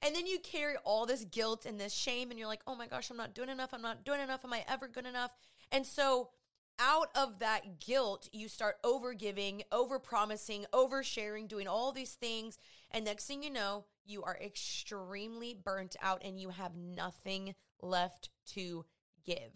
And 0.00 0.16
then 0.16 0.26
you 0.26 0.38
carry 0.38 0.76
all 0.82 1.04
this 1.04 1.24
guilt 1.24 1.66
and 1.66 1.78
this 1.78 1.92
shame, 1.92 2.30
and 2.30 2.38
you're 2.38 2.48
like, 2.48 2.62
oh 2.66 2.74
my 2.74 2.86
gosh, 2.86 3.10
I'm 3.10 3.18
not 3.18 3.34
doing 3.34 3.50
enough. 3.50 3.74
I'm 3.74 3.82
not 3.82 4.02
doing 4.02 4.20
enough. 4.20 4.42
Am 4.44 4.52
I 4.52 4.64
ever 4.66 4.88
good 4.88 5.04
enough? 5.04 5.32
And 5.70 5.84
so, 5.84 6.30
out 6.78 7.10
of 7.14 7.40
that 7.40 7.78
guilt, 7.78 8.26
you 8.32 8.48
start 8.48 8.76
over 8.82 9.12
giving, 9.12 9.64
over 9.70 9.98
promising, 9.98 10.64
over 10.72 11.02
sharing, 11.02 11.46
doing 11.46 11.68
all 11.68 11.92
these 11.92 12.14
things. 12.14 12.56
And 12.90 13.04
next 13.04 13.26
thing 13.26 13.42
you 13.42 13.50
know, 13.50 13.84
you 14.10 14.22
are 14.22 14.36
extremely 14.42 15.54
burnt 15.54 15.96
out 16.02 16.22
and 16.24 16.38
you 16.38 16.50
have 16.50 16.76
nothing 16.76 17.54
left 17.80 18.30
to 18.54 18.84
give. 19.24 19.52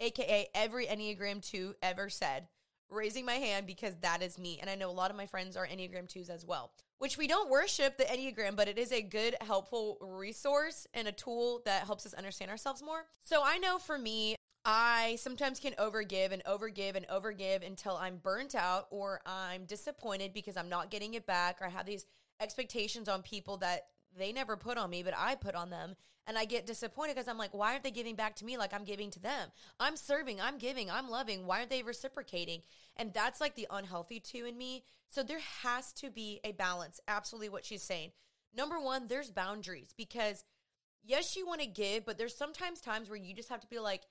AKA 0.00 0.48
every 0.54 0.86
Enneagram 0.86 1.46
2 1.48 1.74
ever 1.82 2.08
said 2.08 2.48
raising 2.90 3.24
my 3.24 3.34
hand 3.34 3.66
because 3.66 3.94
that 4.02 4.22
is 4.22 4.38
me. 4.38 4.58
And 4.60 4.68
I 4.68 4.74
know 4.74 4.90
a 4.90 4.92
lot 4.92 5.10
of 5.10 5.16
my 5.16 5.26
friends 5.26 5.56
are 5.56 5.66
Enneagram 5.66 6.08
2s 6.08 6.28
as 6.30 6.44
well, 6.44 6.72
which 6.98 7.16
we 7.16 7.26
don't 7.26 7.50
worship 7.50 7.96
the 7.96 8.04
Enneagram, 8.04 8.56
but 8.56 8.68
it 8.68 8.78
is 8.78 8.92
a 8.92 9.02
good, 9.02 9.36
helpful 9.40 9.98
resource 10.00 10.86
and 10.94 11.08
a 11.08 11.12
tool 11.12 11.62
that 11.64 11.84
helps 11.84 12.06
us 12.06 12.14
understand 12.14 12.50
ourselves 12.50 12.82
more. 12.82 13.06
So 13.20 13.42
I 13.44 13.58
know 13.58 13.78
for 13.78 13.98
me, 13.98 14.36
I 14.64 15.16
sometimes 15.18 15.58
can 15.58 15.72
overgive 15.74 16.32
and 16.32 16.44
overgive 16.44 16.94
and 16.94 17.06
overgive 17.08 17.66
until 17.66 17.96
I'm 17.96 18.18
burnt 18.18 18.54
out 18.54 18.88
or 18.90 19.22
I'm 19.24 19.64
disappointed 19.64 20.34
because 20.34 20.56
I'm 20.56 20.68
not 20.68 20.90
getting 20.90 21.14
it 21.14 21.26
back 21.26 21.58
or 21.60 21.66
I 21.66 21.70
have 21.70 21.86
these 21.86 22.04
expectations 22.40 23.08
on 23.08 23.22
people 23.22 23.58
that 23.58 23.86
they 24.16 24.32
never 24.32 24.56
put 24.56 24.78
on 24.78 24.90
me, 24.90 25.02
but 25.02 25.14
I 25.16 25.34
put 25.34 25.54
on 25.54 25.70
them. 25.70 25.96
And 26.26 26.38
I 26.38 26.44
get 26.44 26.66
disappointed 26.66 27.14
because 27.14 27.28
I'm 27.28 27.38
like, 27.38 27.54
why 27.54 27.72
aren't 27.72 27.82
they 27.82 27.90
giving 27.90 28.14
back 28.14 28.36
to 28.36 28.44
me 28.44 28.56
like 28.56 28.72
I'm 28.72 28.84
giving 28.84 29.10
to 29.12 29.20
them? 29.20 29.48
I'm 29.80 29.96
serving, 29.96 30.40
I'm 30.40 30.58
giving, 30.58 30.90
I'm 30.90 31.08
loving. 31.08 31.46
Why 31.46 31.58
aren't 31.58 31.70
they 31.70 31.82
reciprocating? 31.82 32.62
And 32.96 33.12
that's 33.12 33.40
like 33.40 33.56
the 33.56 33.66
unhealthy 33.70 34.20
two 34.20 34.44
in 34.44 34.56
me. 34.56 34.84
So 35.08 35.22
there 35.22 35.40
has 35.62 35.92
to 35.94 36.10
be 36.10 36.40
a 36.44 36.52
balance. 36.52 37.00
Absolutely 37.08 37.48
what 37.48 37.64
she's 37.64 37.82
saying. 37.82 38.12
Number 38.54 38.78
one, 38.78 39.06
there's 39.06 39.30
boundaries 39.30 39.92
because 39.96 40.44
yes, 41.04 41.36
you 41.36 41.46
want 41.46 41.62
to 41.62 41.66
give, 41.66 42.04
but 42.04 42.18
there's 42.18 42.36
sometimes 42.36 42.80
times 42.80 43.08
where 43.08 43.18
you 43.18 43.34
just 43.34 43.48
have 43.48 43.60
to 43.60 43.66
be 43.68 43.78
like, 43.78 44.02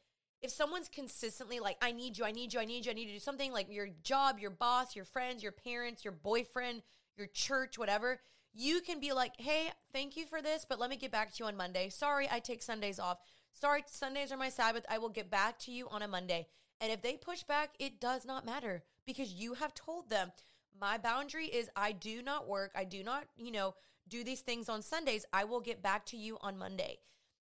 if 0.41 0.51
someone's 0.51 0.89
consistently 0.89 1.59
like, 1.59 1.77
I 1.81 1.91
need 1.91 2.17
you, 2.17 2.25
I 2.25 2.31
need 2.31 2.53
you, 2.53 2.59
I 2.59 2.65
need 2.65 2.85
you, 2.85 2.91
I 2.91 2.95
need 2.95 3.07
to 3.07 3.13
do 3.13 3.19
something 3.19 3.51
like 3.51 3.67
your 3.69 3.89
job, 4.03 4.39
your 4.39 4.51
boss, 4.51 4.95
your 4.95 5.05
friends, 5.05 5.43
your 5.43 5.51
parents, 5.51 6.03
your 6.05 6.13
boyfriend, 6.13 6.81
your 7.17 7.27
church, 7.27 7.77
whatever, 7.77 8.19
you 8.53 8.81
can 8.81 8.99
be 8.99 9.13
like, 9.13 9.33
hey, 9.37 9.71
thank 9.93 10.17
you 10.17 10.25
for 10.25 10.41
this, 10.41 10.65
but 10.67 10.79
let 10.79 10.89
me 10.89 10.97
get 10.97 11.11
back 11.11 11.31
to 11.33 11.43
you 11.43 11.45
on 11.47 11.57
Monday. 11.57 11.89
Sorry, 11.89 12.27
I 12.31 12.39
take 12.39 12.61
Sundays 12.61 12.99
off. 12.99 13.19
Sorry, 13.51 13.83
Sundays 13.87 14.31
are 14.31 14.37
my 14.37 14.49
Sabbath. 14.49 14.85
I 14.89 14.97
will 14.97 15.09
get 15.09 15.29
back 15.29 15.59
to 15.59 15.71
you 15.71 15.87
on 15.89 16.01
a 16.01 16.07
Monday. 16.07 16.47
And 16.81 16.91
if 16.91 17.01
they 17.01 17.15
push 17.15 17.43
back, 17.43 17.71
it 17.79 17.99
does 17.99 18.25
not 18.25 18.45
matter 18.45 18.83
because 19.05 19.33
you 19.33 19.55
have 19.55 19.73
told 19.73 20.09
them, 20.09 20.31
my 20.79 20.97
boundary 20.97 21.45
is 21.45 21.69
I 21.75 21.91
do 21.91 22.21
not 22.21 22.47
work. 22.47 22.71
I 22.75 22.85
do 22.85 23.03
not, 23.03 23.25
you 23.35 23.51
know, 23.51 23.75
do 24.07 24.23
these 24.23 24.41
things 24.41 24.69
on 24.69 24.81
Sundays. 24.81 25.25
I 25.33 25.43
will 25.43 25.59
get 25.59 25.81
back 25.81 26.05
to 26.07 26.17
you 26.17 26.37
on 26.41 26.57
Monday. 26.57 26.99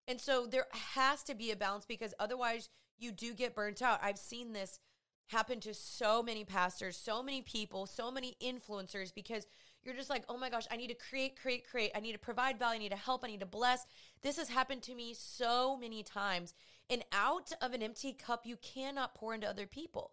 And 0.08 0.20
so 0.20 0.46
there 0.46 0.66
has 0.72 1.22
to 1.24 1.34
be 1.34 1.50
a 1.50 1.56
balance 1.56 1.84
because 1.86 2.14
otherwise 2.18 2.68
you 2.98 3.12
do 3.12 3.34
get 3.34 3.54
burnt 3.54 3.80
out. 3.80 4.00
I've 4.02 4.18
seen 4.18 4.52
this 4.52 4.80
happen 5.28 5.60
to 5.60 5.74
so 5.74 6.22
many 6.22 6.44
pastors, 6.44 6.96
so 6.96 7.22
many 7.22 7.42
people, 7.42 7.86
so 7.86 8.10
many 8.10 8.36
influencers 8.42 9.14
because 9.14 9.46
you're 9.82 9.94
just 9.94 10.10
like, 10.10 10.24
oh 10.28 10.36
my 10.36 10.50
gosh, 10.50 10.64
I 10.70 10.76
need 10.76 10.88
to 10.88 10.94
create, 10.94 11.40
create, 11.40 11.68
create. 11.68 11.92
I 11.94 12.00
need 12.00 12.12
to 12.12 12.18
provide 12.18 12.58
value. 12.58 12.76
I 12.76 12.82
need 12.82 12.90
to 12.90 12.96
help. 12.96 13.24
I 13.24 13.28
need 13.28 13.40
to 13.40 13.46
bless. 13.46 13.86
This 14.22 14.36
has 14.36 14.48
happened 14.48 14.82
to 14.82 14.94
me 14.94 15.14
so 15.14 15.76
many 15.76 16.02
times. 16.02 16.52
And 16.90 17.04
out 17.12 17.52
of 17.62 17.74
an 17.74 17.82
empty 17.82 18.12
cup, 18.12 18.44
you 18.44 18.56
cannot 18.56 19.14
pour 19.14 19.34
into 19.34 19.48
other 19.48 19.66
people. 19.66 20.12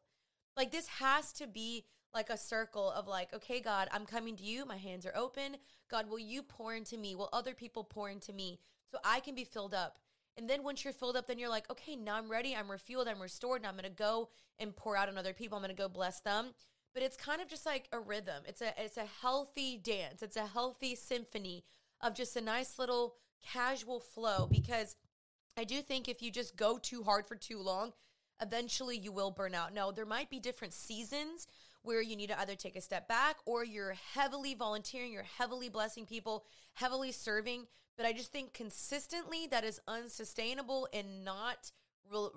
Like 0.56 0.72
this 0.72 0.88
has 0.88 1.34
to 1.34 1.48
be 1.48 1.86
like 2.14 2.30
a 2.30 2.38
circle 2.38 2.92
of 2.92 3.08
like, 3.08 3.34
okay, 3.34 3.60
God, 3.60 3.90
I'm 3.92 4.06
coming 4.06 4.36
to 4.38 4.44
you. 4.44 4.66
My 4.66 4.78
hands 4.78 5.06
are 5.06 5.16
open. 5.16 5.58
God, 5.90 6.10
will 6.10 6.20
you 6.20 6.44
pour 6.44 6.74
into 6.74 6.98
me? 6.98 7.16
Will 7.16 7.30
other 7.34 7.54
people 7.54 7.84
pour 7.84 8.10
into 8.10 8.32
me 8.32 8.60
so 8.90 8.98
I 9.04 9.20
can 9.20 9.36
be 9.36 9.44
filled 9.44 9.74
up? 9.74 9.98
And 10.38 10.50
then 10.50 10.64
once 10.64 10.84
you're 10.84 10.94
filled 10.94 11.16
up, 11.16 11.28
then 11.28 11.40
you're 11.40 11.50
like, 11.50 11.70
okay, 11.72 11.96
now 11.96 12.16
I'm 12.16 12.30
ready. 12.30 12.56
I'm 12.56 12.68
refueled. 12.68 13.08
I'm 13.08 13.22
restored. 13.22 13.62
And 13.62 13.68
I'm 13.68 13.74
going 13.74 13.84
to 13.84 13.90
go 13.90 14.30
and 14.60 14.76
pour 14.76 14.96
out 14.96 15.10
on 15.10 15.18
other 15.18 15.34
people. 15.34 15.58
I'm 15.58 15.64
going 15.64 15.76
to 15.76 15.82
go 15.82 15.90
bless 15.90 16.20
them 16.22 16.54
but 16.96 17.04
it's 17.04 17.18
kind 17.18 17.42
of 17.42 17.50
just 17.50 17.66
like 17.66 17.90
a 17.92 18.00
rhythm. 18.00 18.44
It's 18.48 18.62
a 18.62 18.74
it's 18.82 18.96
a 18.96 19.06
healthy 19.22 19.78
dance. 19.78 20.24
It's 20.24 20.38
a 20.38 20.48
healthy 20.48 20.96
symphony 20.96 21.66
of 22.02 22.16
just 22.16 22.38
a 22.38 22.42
nice 22.42 22.80
little 22.80 23.16
casual 23.46 24.00
flow 24.00 24.48
because 24.50 24.96
I 25.58 25.66
do 25.66 25.82
think 25.82 26.08
if 26.08 26.22
you 26.22 26.32
just 26.32 26.56
go 26.56 26.78
too 26.78 27.04
hard 27.04 27.28
for 27.28 27.36
too 27.36 27.60
long, 27.60 27.92
eventually 28.42 28.98
you 28.98 29.12
will 29.12 29.30
burn 29.30 29.54
out. 29.54 29.74
Now, 29.74 29.92
there 29.92 30.06
might 30.06 30.30
be 30.30 30.40
different 30.40 30.74
seasons 30.74 31.48
where 31.84 32.02
you 32.02 32.16
need 32.16 32.30
to 32.30 32.40
either 32.40 32.56
take 32.56 32.76
a 32.76 32.82
step 32.82 33.08
back 33.08 33.38
or 33.46 33.64
you're 33.64 33.96
heavily 34.14 34.56
volunteering, 34.56 35.12
you're 35.12 35.24
heavily 35.38 35.70
blessing 35.70 36.06
people, 36.06 36.46
heavily 36.74 37.12
serving, 37.12 37.68
but 37.96 38.06
I 38.06 38.14
just 38.14 38.32
think 38.32 38.54
consistently 38.54 39.48
that 39.52 39.64
is 39.64 39.80
unsustainable 39.88 40.88
and 40.92 41.24
not 41.24 41.72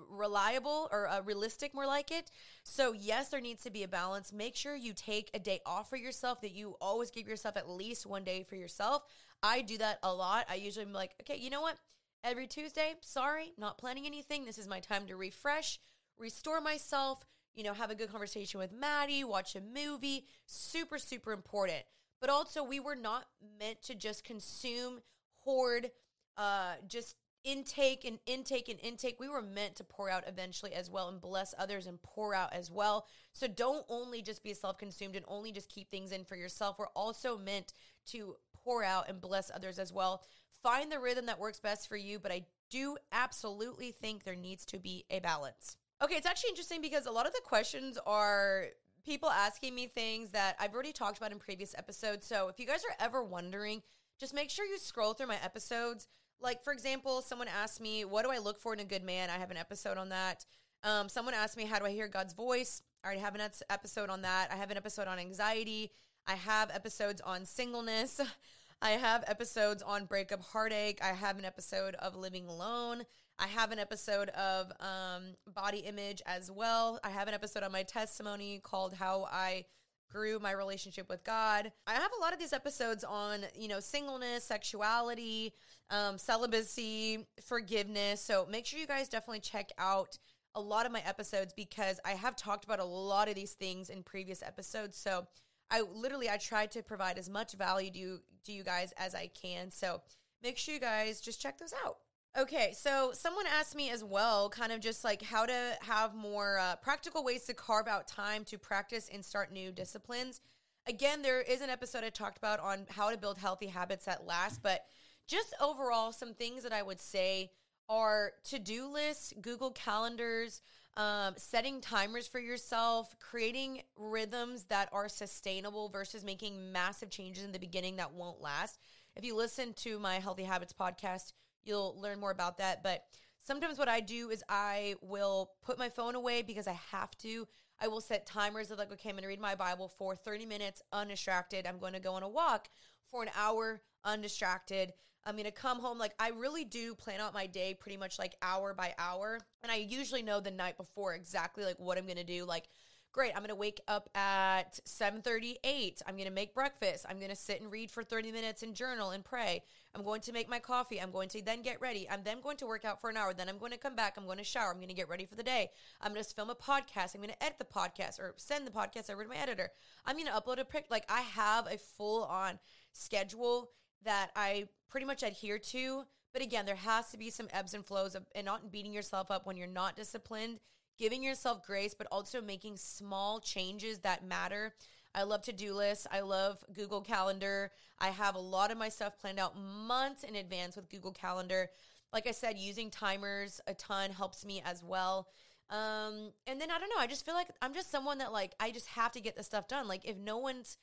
reliable 0.09 0.89
or 0.91 1.07
uh, 1.07 1.21
realistic, 1.21 1.73
more 1.73 1.85
like 1.85 2.11
it. 2.11 2.31
So, 2.63 2.93
yes, 2.93 3.29
there 3.29 3.41
needs 3.41 3.63
to 3.63 3.69
be 3.69 3.83
a 3.83 3.87
balance. 3.87 4.33
Make 4.33 4.55
sure 4.55 4.75
you 4.75 4.93
take 4.93 5.29
a 5.33 5.39
day 5.39 5.59
off 5.65 5.89
for 5.89 5.97
yourself, 5.97 6.41
that 6.41 6.51
you 6.51 6.75
always 6.81 7.11
give 7.11 7.27
yourself 7.27 7.57
at 7.57 7.69
least 7.69 8.05
one 8.05 8.23
day 8.23 8.43
for 8.43 8.55
yourself. 8.55 9.03
I 9.41 9.61
do 9.61 9.77
that 9.77 9.99
a 10.03 10.13
lot. 10.13 10.45
I 10.49 10.55
usually 10.55 10.85
am 10.85 10.93
like, 10.93 11.11
okay, 11.21 11.39
you 11.39 11.49
know 11.49 11.61
what? 11.61 11.77
Every 12.23 12.47
Tuesday, 12.47 12.95
sorry, 13.01 13.53
not 13.57 13.77
planning 13.77 14.05
anything. 14.05 14.43
This 14.43 14.57
is 14.57 14.67
my 14.67 14.79
time 14.79 15.05
to 15.07 15.15
refresh, 15.15 15.79
restore 16.17 16.59
myself, 16.59 17.25
you 17.55 17.63
know, 17.63 17.73
have 17.73 17.91
a 17.91 17.95
good 17.95 18.09
conversation 18.11 18.59
with 18.59 18.73
Maddie, 18.73 19.23
watch 19.23 19.55
a 19.55 19.61
movie. 19.61 20.25
Super, 20.45 20.97
super 20.97 21.31
important. 21.31 21.83
But 22.19 22.29
also, 22.29 22.63
we 22.63 22.81
were 22.81 22.95
not 22.95 23.25
meant 23.59 23.81
to 23.83 23.95
just 23.95 24.25
consume, 24.25 24.99
hoard, 25.39 25.91
uh, 26.35 26.73
just 26.87 27.15
intake 27.43 28.05
and 28.05 28.19
intake 28.25 28.69
and 28.69 28.79
intake. 28.81 29.19
We 29.19 29.29
were 29.29 29.41
meant 29.41 29.75
to 29.77 29.83
pour 29.83 30.09
out 30.09 30.23
eventually 30.27 30.73
as 30.73 30.89
well 30.89 31.07
and 31.07 31.21
bless 31.21 31.53
others 31.57 31.87
and 31.87 32.01
pour 32.01 32.33
out 32.33 32.53
as 32.53 32.69
well. 32.69 33.07
So 33.31 33.47
don't 33.47 33.85
only 33.89 34.21
just 34.21 34.43
be 34.43 34.53
self 34.53 34.77
consumed 34.77 35.15
and 35.15 35.25
only 35.27 35.51
just 35.51 35.69
keep 35.69 35.89
things 35.89 36.11
in 36.11 36.25
for 36.25 36.35
yourself. 36.35 36.77
We're 36.79 36.87
also 36.87 37.37
meant 37.37 37.73
to 38.07 38.35
pour 38.53 38.83
out 38.83 39.09
and 39.09 39.21
bless 39.21 39.51
others 39.53 39.79
as 39.79 39.93
well. 39.93 40.23
Find 40.61 40.91
the 40.91 40.99
rhythm 40.99 41.27
that 41.27 41.39
works 41.39 41.59
best 41.59 41.87
for 41.87 41.95
you, 41.95 42.19
but 42.19 42.31
I 42.31 42.45
do 42.69 42.97
absolutely 43.11 43.91
think 43.91 44.23
there 44.23 44.35
needs 44.35 44.65
to 44.67 44.79
be 44.79 45.05
a 45.09 45.19
balance. 45.19 45.77
Okay, 46.03 46.15
it's 46.15 46.27
actually 46.27 46.49
interesting 46.49 46.81
because 46.81 47.05
a 47.05 47.11
lot 47.11 47.25
of 47.25 47.33
the 47.33 47.41
questions 47.43 47.97
are 48.05 48.65
people 49.05 49.29
asking 49.29 49.73
me 49.73 49.87
things 49.87 50.31
that 50.31 50.55
I've 50.59 50.73
already 50.73 50.91
talked 50.91 51.17
about 51.17 51.31
in 51.31 51.39
previous 51.39 51.73
episodes. 51.77 52.27
So 52.27 52.47
if 52.49 52.59
you 52.59 52.65
guys 52.65 52.83
are 52.83 52.95
ever 53.03 53.23
wondering, 53.23 53.81
just 54.19 54.33
make 54.33 54.49
sure 54.49 54.65
you 54.65 54.77
scroll 54.77 55.13
through 55.13 55.27
my 55.27 55.37
episodes 55.43 56.07
like 56.41 56.63
for 56.63 56.73
example, 56.73 57.21
someone 57.21 57.47
asked 57.47 57.81
me, 57.81 58.05
"What 58.05 58.23
do 58.23 58.31
I 58.31 58.37
look 58.37 58.59
for 58.59 58.73
in 58.73 58.79
a 58.79 58.85
good 58.85 59.03
man?" 59.03 59.29
I 59.29 59.37
have 59.37 59.51
an 59.51 59.57
episode 59.57 59.97
on 59.97 60.09
that. 60.09 60.45
Um, 60.83 61.09
someone 61.09 61.33
asked 61.33 61.57
me, 61.57 61.65
"How 61.65 61.79
do 61.79 61.85
I 61.85 61.91
hear 61.91 62.07
God's 62.07 62.33
voice?" 62.33 62.81
I 63.03 63.07
already 63.07 63.21
have 63.21 63.35
an 63.35 63.49
episode 63.69 64.09
on 64.09 64.21
that. 64.23 64.51
I 64.51 64.55
have 64.55 64.71
an 64.71 64.77
episode 64.77 65.07
on 65.07 65.19
anxiety. 65.19 65.91
I 66.27 66.35
have 66.35 66.69
episodes 66.71 67.21
on 67.21 67.45
singleness. 67.45 68.19
I 68.81 68.91
have 68.91 69.25
episodes 69.27 69.83
on 69.83 70.05
breakup 70.05 70.41
heartache. 70.41 70.99
I 71.03 71.09
have 71.09 71.37
an 71.37 71.43
episode 71.43 71.95
of 71.95 72.15
living 72.15 72.47
alone. 72.47 73.03
I 73.37 73.47
have 73.47 73.71
an 73.71 73.79
episode 73.79 74.29
of 74.29 74.71
um, 74.79 75.35
body 75.53 75.79
image 75.79 76.21
as 76.25 76.49
well. 76.49 76.99
I 77.03 77.09
have 77.09 77.27
an 77.27 77.33
episode 77.33 77.63
on 77.63 77.71
my 77.71 77.83
testimony 77.83 78.61
called 78.63 78.93
How 78.93 79.27
I 79.31 79.65
grew 80.09 80.39
my 80.39 80.51
relationship 80.51 81.09
with 81.09 81.23
God. 81.23 81.71
I 81.87 81.93
have 81.93 82.11
a 82.17 82.21
lot 82.21 82.33
of 82.33 82.39
these 82.39 82.53
episodes 82.53 83.03
on, 83.03 83.41
you 83.53 83.67
know, 83.67 83.79
singleness, 83.79 84.45
sexuality, 84.45 85.53
um, 85.89 86.17
celibacy, 86.17 87.25
forgiveness. 87.45 88.21
So 88.21 88.47
make 88.49 88.65
sure 88.65 88.79
you 88.79 88.87
guys 88.87 89.09
definitely 89.09 89.41
check 89.41 89.71
out 89.77 90.17
a 90.55 90.61
lot 90.61 90.85
of 90.85 90.91
my 90.91 91.01
episodes 91.05 91.53
because 91.53 91.99
I 92.05 92.11
have 92.11 92.35
talked 92.35 92.65
about 92.65 92.79
a 92.79 92.85
lot 92.85 93.29
of 93.29 93.35
these 93.35 93.53
things 93.53 93.89
in 93.89 94.03
previous 94.03 94.41
episodes. 94.41 94.97
So 94.97 95.27
I 95.71 95.81
literally 95.81 96.29
I 96.29 96.37
try 96.37 96.65
to 96.67 96.81
provide 96.81 97.17
as 97.17 97.29
much 97.29 97.53
value 97.53 97.91
to 97.91 98.19
to 98.45 98.51
you 98.51 98.63
guys 98.63 98.93
as 98.97 99.15
I 99.15 99.27
can. 99.27 99.71
So 99.71 100.01
make 100.41 100.57
sure 100.57 100.73
you 100.73 100.79
guys 100.79 101.21
just 101.21 101.41
check 101.41 101.57
those 101.57 101.73
out. 101.85 101.97
Okay, 102.37 102.73
so 102.77 103.11
someone 103.11 103.45
asked 103.47 103.75
me 103.75 103.89
as 103.89 104.03
well, 104.03 104.49
kind 104.49 104.71
of 104.71 104.79
just 104.79 105.03
like 105.03 105.21
how 105.21 105.47
to 105.47 105.77
have 105.81 106.13
more 106.13 106.59
uh, 106.59 106.75
practical 106.75 107.23
ways 107.23 107.43
to 107.45 107.55
carve 107.55 107.87
out 107.87 108.07
time 108.07 108.43
to 108.45 108.57
practice 108.57 109.09
and 109.11 109.25
start 109.25 109.51
new 109.51 109.71
disciplines. 109.71 110.39
Again, 110.87 111.23
there 111.23 111.41
is 111.41 111.61
an 111.61 111.71
episode 111.71 112.03
I 112.03 112.09
talked 112.09 112.37
about 112.37 112.59
on 112.59 112.85
how 112.89 113.09
to 113.09 113.17
build 113.17 113.39
healthy 113.39 113.65
habits 113.67 114.05
that 114.05 114.27
last, 114.27 114.61
but 114.61 114.85
just 115.29 115.53
overall, 115.61 116.11
some 116.11 116.33
things 116.33 116.63
that 116.63 116.73
I 116.73 116.81
would 116.81 116.99
say 116.99 117.51
are 117.87 118.33
to 118.49 118.59
do 118.59 118.87
lists, 118.91 119.33
Google 119.41 119.71
calendars, 119.71 120.61
um, 120.97 121.35
setting 121.37 121.79
timers 121.81 122.27
for 122.27 122.39
yourself, 122.39 123.15
creating 123.19 123.81
rhythms 123.95 124.65
that 124.65 124.89
are 124.91 125.07
sustainable 125.07 125.89
versus 125.89 126.23
making 126.23 126.71
massive 126.71 127.09
changes 127.09 127.43
in 127.43 127.51
the 127.51 127.59
beginning 127.59 127.95
that 127.95 128.13
won't 128.13 128.41
last. 128.41 128.79
If 129.15 129.23
you 129.23 129.35
listen 129.35 129.73
to 129.77 129.99
my 129.99 130.15
Healthy 130.15 130.43
Habits 130.43 130.73
podcast, 130.73 131.31
You'll 131.63 131.95
learn 131.99 132.19
more 132.19 132.31
about 132.31 132.57
that. 132.57 132.83
But 132.83 133.03
sometimes 133.43 133.77
what 133.77 133.89
I 133.89 133.99
do 133.99 134.29
is 134.29 134.43
I 134.49 134.95
will 135.01 135.51
put 135.63 135.77
my 135.77 135.89
phone 135.89 136.15
away 136.15 136.41
because 136.41 136.67
I 136.67 136.77
have 136.91 137.15
to. 137.19 137.47
I 137.81 137.87
will 137.87 138.01
set 138.01 138.25
timers 138.25 138.71
of 138.71 138.77
like, 138.77 138.91
okay, 138.91 139.09
I'm 139.09 139.15
going 139.15 139.23
to 139.23 139.29
read 139.29 139.39
my 139.39 139.55
Bible 139.55 139.87
for 139.87 140.15
30 140.15 140.45
minutes 140.45 140.81
undistracted. 140.91 141.65
I'm 141.65 141.79
going 141.79 141.93
to 141.93 141.99
go 141.99 142.13
on 142.13 142.23
a 142.23 142.29
walk 142.29 142.69
for 143.09 143.23
an 143.23 143.29
hour 143.37 143.81
undistracted. 144.03 144.93
I'm 145.25 145.37
to 145.37 145.51
come 145.51 145.79
home. 145.79 145.97
Like, 145.97 146.13
I 146.19 146.29
really 146.29 146.65
do 146.65 146.95
plan 146.95 147.19
out 147.19 147.33
my 147.33 147.45
day 147.45 147.73
pretty 147.73 147.97
much 147.97 148.17
like 148.17 148.35
hour 148.41 148.73
by 148.73 148.93
hour. 148.97 149.39
And 149.63 149.71
I 149.71 149.75
usually 149.75 150.21
know 150.21 150.39
the 150.39 150.51
night 150.51 150.77
before 150.77 151.13
exactly 151.13 151.65
like 151.65 151.79
what 151.79 151.97
I'm 151.97 152.07
to 152.07 152.23
do. 152.23 152.45
Like, 152.45 152.69
great, 153.11 153.33
I'm 153.35 153.43
to 153.45 153.55
wake 153.55 153.81
up 153.87 154.09
at 154.15 154.79
7:38. 154.87 156.01
I'm 156.07 156.17
to 156.17 156.29
make 156.29 156.53
breakfast. 156.53 157.05
I'm 157.09 157.19
to 157.19 157.35
sit 157.35 157.61
and 157.61 157.71
read 157.71 157.91
for 157.91 158.03
30 158.03 158.31
minutes 158.31 158.63
and 158.63 158.75
journal 158.75 159.11
and 159.11 159.23
pray. 159.23 159.63
I'm 159.95 160.03
going 160.03 160.21
to 160.21 160.31
make 160.31 160.49
my 160.49 160.59
coffee. 160.59 161.01
I'm 161.01 161.11
going 161.11 161.29
to 161.29 161.41
then 161.43 161.61
get 161.61 161.81
ready. 161.81 162.07
I'm 162.09 162.23
then 162.23 162.41
going 162.41 162.57
to 162.57 162.67
work 162.67 162.85
out 162.85 163.01
for 163.01 163.09
an 163.09 163.17
hour. 163.17 163.33
Then 163.33 163.49
I'm 163.49 163.57
going 163.57 163.71
to 163.71 163.77
come 163.77 163.95
back. 163.95 164.15
I'm 164.17 164.25
going 164.25 164.37
to 164.37 164.43
shower. 164.43 164.71
I'm 164.71 164.77
going 164.77 164.89
to 164.89 164.93
get 164.93 165.09
ready 165.09 165.25
for 165.25 165.35
the 165.35 165.43
day. 165.43 165.71
I'm 166.01 166.13
going 166.13 166.23
to 166.23 166.33
film 166.33 166.49
a 166.49 166.55
podcast. 166.55 167.15
I'm 167.15 167.21
going 167.21 167.33
to 167.33 167.43
edit 167.43 167.57
the 167.57 167.65
podcast 167.65 168.19
or 168.19 168.33
send 168.37 168.67
the 168.67 168.71
podcast 168.71 169.09
over 169.09 169.23
to 169.23 169.29
my 169.29 169.37
editor. 169.37 169.71
I'm 170.05 170.15
going 170.15 170.27
to 170.27 170.33
upload 170.33 170.59
a 170.59 170.65
pic. 170.65 170.85
Like 170.89 171.05
I 171.09 171.21
have 171.21 171.67
a 171.67 171.77
full 171.77 172.23
on 172.25 172.59
schedule 172.93 173.71
that 174.03 174.31
I 174.35 174.67
pretty 174.89 175.05
much 175.05 175.23
adhere 175.23 175.59
to. 175.59 176.03
But 176.33 176.41
again, 176.41 176.65
there 176.65 176.75
has 176.75 177.09
to 177.11 177.17
be 177.17 177.29
some 177.29 177.47
ebbs 177.51 177.73
and 177.73 177.85
flows 177.85 178.15
of, 178.15 178.25
and 178.35 178.45
not 178.45 178.71
beating 178.71 178.93
yourself 178.93 179.31
up 179.31 179.45
when 179.45 179.57
you're 179.57 179.67
not 179.67 179.95
disciplined, 179.95 180.59
giving 180.97 181.23
yourself 181.23 181.65
grace, 181.65 181.93
but 181.93 182.07
also 182.11 182.41
making 182.41 182.77
small 182.77 183.39
changes 183.39 183.99
that 183.99 184.25
matter. 184.25 184.73
I 185.15 185.23
love 185.23 185.41
to 185.43 185.53
do 185.53 185.73
lists. 185.73 186.05
I 186.11 186.21
love 186.21 186.63
Google 186.73 187.01
Calendar. 187.01 187.71
I 187.99 188.09
have 188.09 188.35
a 188.35 188.39
lot 188.39 188.71
of 188.71 188.77
my 188.77 188.89
stuff 188.89 189.19
planned 189.19 189.39
out 189.39 189.57
months 189.57 190.23
in 190.23 190.35
advance 190.35 190.75
with 190.75 190.89
Google 190.89 191.11
Calendar. 191.11 191.69
Like 192.13 192.27
I 192.27 192.31
said, 192.31 192.57
using 192.57 192.91
timers 192.91 193.59
a 193.67 193.73
ton 193.73 194.11
helps 194.11 194.45
me 194.45 194.61
as 194.65 194.83
well. 194.83 195.27
Um, 195.69 196.31
and 196.47 196.59
then 196.59 196.71
I 196.71 196.79
don't 196.79 196.89
know, 196.89 196.99
I 196.99 197.05
just 197.05 197.25
feel 197.25 197.35
like 197.35 197.49
I'm 197.61 197.73
just 197.73 197.91
someone 197.91 198.17
that 198.19 198.31
like 198.31 198.53
I 198.59 198.71
just 198.71 198.87
have 198.87 199.11
to 199.11 199.21
get 199.21 199.35
the 199.35 199.43
stuff 199.43 199.67
done. 199.67 199.87
Like 199.87 200.03
if 200.03 200.17
no 200.17 200.37
one's 200.37 200.77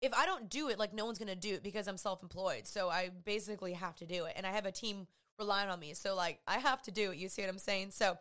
if 0.00 0.12
I 0.12 0.26
don't 0.26 0.48
do 0.50 0.68
it, 0.68 0.78
like 0.78 0.92
no 0.92 1.04
one's 1.04 1.18
gonna 1.18 1.36
do 1.36 1.54
it 1.54 1.62
because 1.62 1.88
I'm 1.88 1.96
self 1.96 2.22
employed. 2.22 2.66
So 2.66 2.88
I 2.88 3.10
basically 3.24 3.72
have 3.72 3.96
to 3.96 4.06
do 4.06 4.24
it. 4.26 4.34
And 4.36 4.46
I 4.46 4.52
have 4.52 4.66
a 4.66 4.72
team 4.72 5.06
relying 5.38 5.70
on 5.70 5.80
me. 5.80 5.94
So 5.94 6.14
like 6.14 6.40
I 6.46 6.58
have 6.58 6.82
to 6.82 6.90
do 6.90 7.12
it. 7.12 7.18
You 7.18 7.28
see 7.28 7.42
what 7.42 7.50
I'm 7.50 7.58
saying? 7.58 7.90
So 7.92 8.16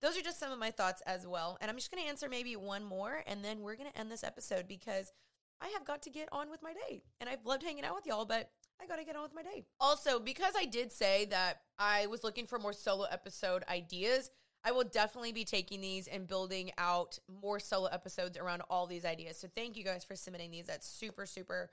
those 0.00 0.16
are 0.18 0.22
just 0.22 0.38
some 0.38 0.52
of 0.52 0.58
my 0.58 0.70
thoughts 0.70 1.02
as 1.06 1.26
well. 1.26 1.58
And 1.60 1.70
I'm 1.70 1.76
just 1.76 1.90
gonna 1.90 2.06
answer 2.06 2.28
maybe 2.28 2.56
one 2.56 2.84
more 2.84 3.22
and 3.26 3.44
then 3.44 3.60
we're 3.60 3.76
gonna 3.76 3.90
end 3.96 4.10
this 4.10 4.24
episode 4.24 4.66
because 4.68 5.12
I 5.60 5.68
have 5.68 5.84
got 5.84 6.02
to 6.02 6.10
get 6.10 6.28
on 6.32 6.50
with 6.50 6.62
my 6.62 6.72
day. 6.88 7.02
And 7.20 7.30
I've 7.30 7.44
loved 7.44 7.62
hanging 7.62 7.84
out 7.84 7.94
with 7.94 8.06
y'all, 8.06 8.24
but 8.24 8.50
I 8.80 8.86
got 8.86 8.96
to 8.96 9.04
get 9.04 9.16
on 9.16 9.22
with 9.22 9.34
my 9.34 9.42
day. 9.42 9.64
Also, 9.80 10.18
because 10.18 10.52
I 10.56 10.66
did 10.66 10.92
say 10.92 11.26
that 11.26 11.62
I 11.78 12.06
was 12.06 12.22
looking 12.24 12.46
for 12.46 12.58
more 12.58 12.72
solo 12.72 13.06
episode 13.10 13.64
ideas, 13.68 14.30
I 14.66 14.72
will 14.72 14.82
definitely 14.82 15.30
be 15.30 15.44
taking 15.44 15.80
these 15.80 16.08
and 16.08 16.26
building 16.26 16.72
out 16.76 17.20
more 17.40 17.60
solo 17.60 17.86
episodes 17.86 18.36
around 18.36 18.62
all 18.68 18.88
these 18.88 19.04
ideas. 19.04 19.38
So 19.38 19.46
thank 19.54 19.76
you 19.76 19.84
guys 19.84 20.02
for 20.02 20.16
submitting 20.16 20.50
these. 20.50 20.66
That's 20.66 20.88
super, 20.88 21.24
super 21.24 21.70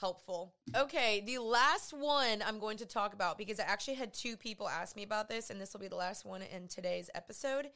helpful. 0.00 0.54
Okay, 0.74 1.22
the 1.26 1.38
last 1.38 1.92
one 1.92 2.42
I'm 2.46 2.58
going 2.58 2.78
to 2.78 2.86
talk 2.86 3.12
about 3.12 3.36
because 3.36 3.60
I 3.60 3.64
actually 3.64 3.94
had 3.94 4.14
two 4.14 4.38
people 4.38 4.70
ask 4.70 4.96
me 4.96 5.02
about 5.02 5.28
this, 5.28 5.50
and 5.50 5.60
this 5.60 5.74
will 5.74 5.80
be 5.80 5.88
the 5.88 5.96
last 5.96 6.24
one 6.24 6.40
in 6.40 6.66
today's 6.66 7.10
episode. 7.14 7.68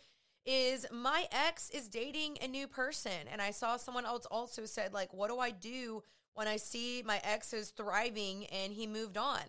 Is 0.47 0.87
my 0.91 1.27
ex 1.31 1.69
is 1.69 1.89
dating 1.89 2.39
a 2.41 2.49
new 2.49 2.67
person, 2.67 3.29
and 3.31 3.43
I 3.43 3.51
saw 3.51 3.77
someone 3.77 4.07
else 4.07 4.27
also 4.31 4.65
said 4.65 4.95
like, 4.95 5.13
"What 5.13 5.29
do 5.29 5.39
I 5.39 5.51
do 5.51 6.03
when 6.33 6.49
I 6.49 6.57
see 6.57 7.03
my 7.05 7.21
ex 7.23 7.53
is 7.53 7.71
thriving 7.71 8.47
and 8.47 8.73
he 8.73 8.87
moved 8.87 9.19
on?" 9.19 9.43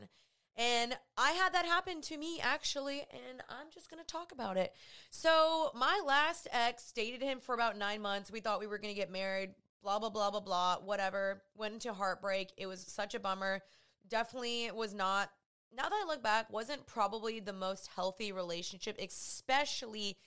And 0.57 0.97
I 1.17 1.31
had 1.31 1.53
that 1.53 1.65
happen 1.65 1.99
to 2.01 2.17
me 2.17 2.39
actually, 2.41 2.99
and 3.11 3.41
I'm 3.49 3.67
just 3.73 3.89
gonna 3.89 4.03
talk 4.03 4.31
about 4.31 4.55
it. 4.55 4.73
So, 5.09 5.71
my 5.75 6.01
last 6.05 6.47
ex 6.51 6.91
dated 6.93 7.21
him 7.21 7.39
for 7.41 7.53
about 7.53 7.77
nine 7.77 8.01
months. 8.01 8.31
We 8.31 8.39
thought 8.39 8.61
we 8.61 8.67
were 8.67 8.77
gonna 8.77 8.93
get 8.93 9.11
married, 9.11 9.51
blah, 9.83 9.99
blah, 9.99 10.09
blah, 10.09 10.31
blah, 10.31 10.39
blah, 10.39 10.77
whatever. 10.77 11.43
Went 11.57 11.73
into 11.73 11.93
heartbreak. 11.93 12.53
It 12.57 12.67
was 12.67 12.81
such 12.81 13.15
a 13.15 13.19
bummer. 13.19 13.61
Definitely 14.07 14.71
was 14.71 14.93
not, 14.93 15.29
now 15.75 15.83
that 15.83 16.03
I 16.03 16.07
look 16.07 16.23
back, 16.23 16.51
wasn't 16.51 16.85
probably 16.87 17.39
the 17.39 17.53
most 17.53 17.89
healthy 17.93 18.31
relationship, 18.31 18.97
especially 18.99 20.17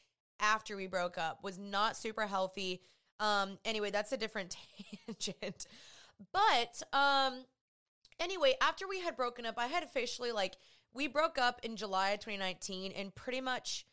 after 0.40 0.76
we 0.76 0.86
broke 0.86 1.16
up, 1.16 1.42
was 1.42 1.58
not 1.58 1.96
super 1.96 2.26
healthy. 2.26 2.82
Um, 3.18 3.58
anyway, 3.64 3.90
that's 3.90 4.12
a 4.12 4.16
different 4.16 4.56
tangent. 5.06 5.66
But, 6.32 6.82
um, 6.92 7.44
Anyway, 8.20 8.54
after 8.60 8.86
we 8.88 9.00
had 9.00 9.16
broken 9.16 9.46
up, 9.46 9.54
I 9.58 9.66
had 9.66 9.82
officially 9.82 10.32
like 10.32 10.56
we 10.92 11.06
broke 11.06 11.38
up 11.38 11.60
in 11.62 11.76
July 11.76 12.16
2019 12.16 12.92
and 12.92 13.14
pretty 13.14 13.40
much 13.40 13.86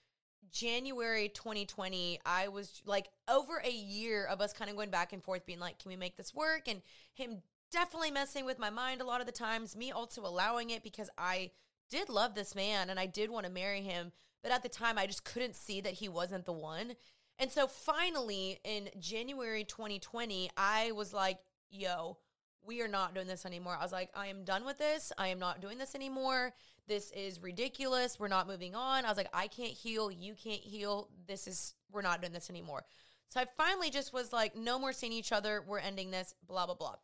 January 0.51 1.29
2020, 1.29 2.19
I 2.25 2.47
was 2.47 2.81
like 2.85 3.09
over 3.27 3.61
a 3.63 3.69
year 3.71 4.25
of 4.25 4.39
us 4.39 4.53
kind 4.53 4.69
of 4.69 4.77
going 4.77 4.89
back 4.89 5.11
and 5.11 5.21
forth 5.23 5.45
being 5.45 5.59
like, 5.59 5.79
can 5.79 5.89
we 5.89 5.97
make 5.97 6.15
this 6.15 6.33
work? 6.33 6.67
And 6.67 6.81
him 7.13 7.41
definitely 7.71 8.11
messing 8.11 8.45
with 8.45 8.57
my 8.57 8.69
mind 8.69 9.01
a 9.01 9.05
lot 9.05 9.19
of 9.19 9.27
the 9.27 9.33
times, 9.33 9.75
me 9.75 9.91
also 9.91 10.21
allowing 10.25 10.69
it 10.69 10.81
because 10.81 11.09
I 11.17 11.51
did 11.89 12.09
love 12.09 12.35
this 12.35 12.55
man 12.55 12.89
and 12.89 12.99
I 12.99 13.05
did 13.05 13.29
want 13.29 13.45
to 13.45 13.51
marry 13.51 13.81
him, 13.81 14.13
but 14.41 14.51
at 14.51 14.63
the 14.63 14.69
time 14.69 14.97
I 14.97 15.07
just 15.07 15.25
couldn't 15.25 15.55
see 15.55 15.81
that 15.81 15.93
he 15.93 16.07
wasn't 16.07 16.45
the 16.45 16.53
one. 16.53 16.93
And 17.37 17.51
so 17.51 17.67
finally 17.67 18.59
in 18.63 18.89
January 18.97 19.65
2020, 19.65 20.49
I 20.55 20.93
was 20.93 21.13
like, 21.13 21.39
yo, 21.69 22.17
we 22.65 22.81
are 22.81 22.87
not 22.87 23.13
doing 23.13 23.27
this 23.27 23.45
anymore. 23.45 23.77
I 23.79 23.83
was 23.83 23.91
like, 23.91 24.09
I 24.15 24.27
am 24.27 24.43
done 24.43 24.65
with 24.65 24.77
this. 24.77 25.11
I 25.17 25.27
am 25.27 25.39
not 25.39 25.61
doing 25.61 25.77
this 25.77 25.95
anymore. 25.95 26.53
This 26.87 27.11
is 27.11 27.41
ridiculous. 27.41 28.19
We're 28.19 28.27
not 28.27 28.47
moving 28.47 28.75
on. 28.75 29.05
I 29.05 29.09
was 29.09 29.17
like, 29.17 29.29
I 29.33 29.47
can't 29.47 29.71
heal. 29.71 30.11
You 30.11 30.33
can't 30.35 30.61
heal. 30.61 31.09
This 31.27 31.47
is, 31.47 31.73
we're 31.91 32.01
not 32.01 32.21
doing 32.21 32.33
this 32.33 32.49
anymore. 32.49 32.83
So 33.29 33.39
I 33.39 33.45
finally 33.57 33.89
just 33.89 34.13
was 34.13 34.31
like, 34.31 34.55
no 34.55 34.77
more 34.79 34.93
seeing 34.93 35.13
each 35.13 35.31
other. 35.31 35.63
We're 35.67 35.79
ending 35.79 36.11
this, 36.11 36.33
blah, 36.47 36.65
blah, 36.65 36.75
blah. 36.75 36.95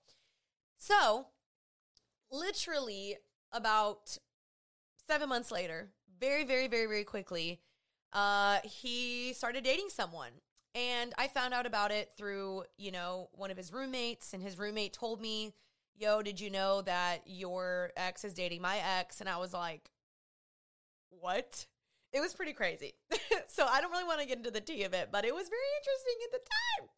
So 0.77 1.27
literally 2.31 3.17
about 3.51 4.17
seven 5.07 5.29
months 5.29 5.51
later, 5.51 5.89
very, 6.19 6.43
very, 6.43 6.67
very, 6.67 6.85
very 6.85 7.03
quickly, 7.03 7.61
uh, 8.13 8.59
he 8.63 9.33
started 9.33 9.63
dating 9.63 9.89
someone. 9.89 10.31
And 10.73 11.13
I 11.17 11.27
found 11.27 11.53
out 11.53 11.65
about 11.65 11.91
it 11.91 12.11
through, 12.17 12.63
you 12.77 12.91
know, 12.91 13.29
one 13.33 13.51
of 13.51 13.57
his 13.57 13.73
roommates, 13.73 14.33
and 14.33 14.41
his 14.41 14.57
roommate 14.57 14.93
told 14.93 15.21
me, 15.21 15.53
Yo, 15.97 16.21
did 16.21 16.39
you 16.39 16.49
know 16.49 16.81
that 16.81 17.21
your 17.25 17.91
ex 17.95 18.23
is 18.23 18.33
dating 18.33 18.61
my 18.61 18.77
ex? 18.97 19.19
And 19.19 19.29
I 19.29 19.37
was 19.37 19.53
like, 19.53 19.91
What? 21.09 21.65
It 22.13 22.19
was 22.19 22.33
pretty 22.33 22.53
crazy. 22.53 22.93
so 23.47 23.65
I 23.65 23.79
don't 23.79 23.91
really 23.91 24.03
want 24.03 24.19
to 24.19 24.25
get 24.25 24.37
into 24.37 24.51
the 24.51 24.59
tea 24.59 24.83
of 24.83 24.93
it, 24.93 25.09
but 25.11 25.25
it 25.25 25.33
was 25.33 25.47
very 25.47 25.61
interesting 25.79 26.15
at 26.25 26.31
the 26.31 26.39
time 26.39 26.89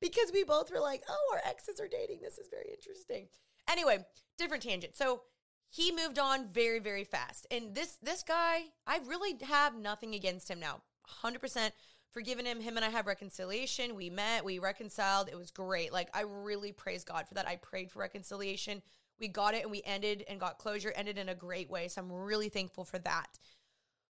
because 0.00 0.32
we 0.32 0.44
both 0.44 0.70
were 0.70 0.80
like, 0.80 1.02
Oh, 1.08 1.34
our 1.34 1.40
exes 1.48 1.80
are 1.80 1.88
dating. 1.88 2.20
This 2.22 2.38
is 2.38 2.48
very 2.50 2.68
interesting. 2.72 3.28
Anyway, 3.68 4.04
different 4.38 4.62
tangent. 4.62 4.96
So 4.96 5.22
he 5.70 5.90
moved 5.90 6.18
on 6.18 6.48
very, 6.52 6.78
very 6.78 7.04
fast. 7.04 7.46
And 7.50 7.74
this 7.74 7.98
this 8.02 8.22
guy, 8.22 8.64
I 8.86 9.00
really 9.06 9.36
have 9.42 9.76
nothing 9.76 10.14
against 10.14 10.48
him 10.50 10.60
now. 10.60 10.82
100% 11.22 11.70
forgiven 12.14 12.46
him. 12.46 12.60
Him 12.60 12.76
and 12.76 12.84
I 12.84 12.88
have 12.88 13.06
reconciliation. 13.06 13.94
We 13.94 14.08
met, 14.08 14.44
we 14.44 14.58
reconciled. 14.58 15.28
It 15.28 15.36
was 15.36 15.50
great. 15.50 15.92
Like, 15.92 16.08
I 16.14 16.22
really 16.22 16.72
praise 16.72 17.04
God 17.04 17.28
for 17.28 17.34
that. 17.34 17.46
I 17.46 17.56
prayed 17.56 17.90
for 17.90 17.98
reconciliation. 17.98 18.80
We 19.20 19.28
got 19.28 19.54
it 19.54 19.62
and 19.62 19.70
we 19.70 19.82
ended 19.84 20.24
and 20.28 20.40
got 20.40 20.58
closure, 20.58 20.92
ended 20.96 21.18
in 21.18 21.28
a 21.28 21.34
great 21.34 21.68
way. 21.68 21.88
So 21.88 22.00
I'm 22.00 22.10
really 22.10 22.48
thankful 22.48 22.84
for 22.84 22.98
that. 23.00 23.38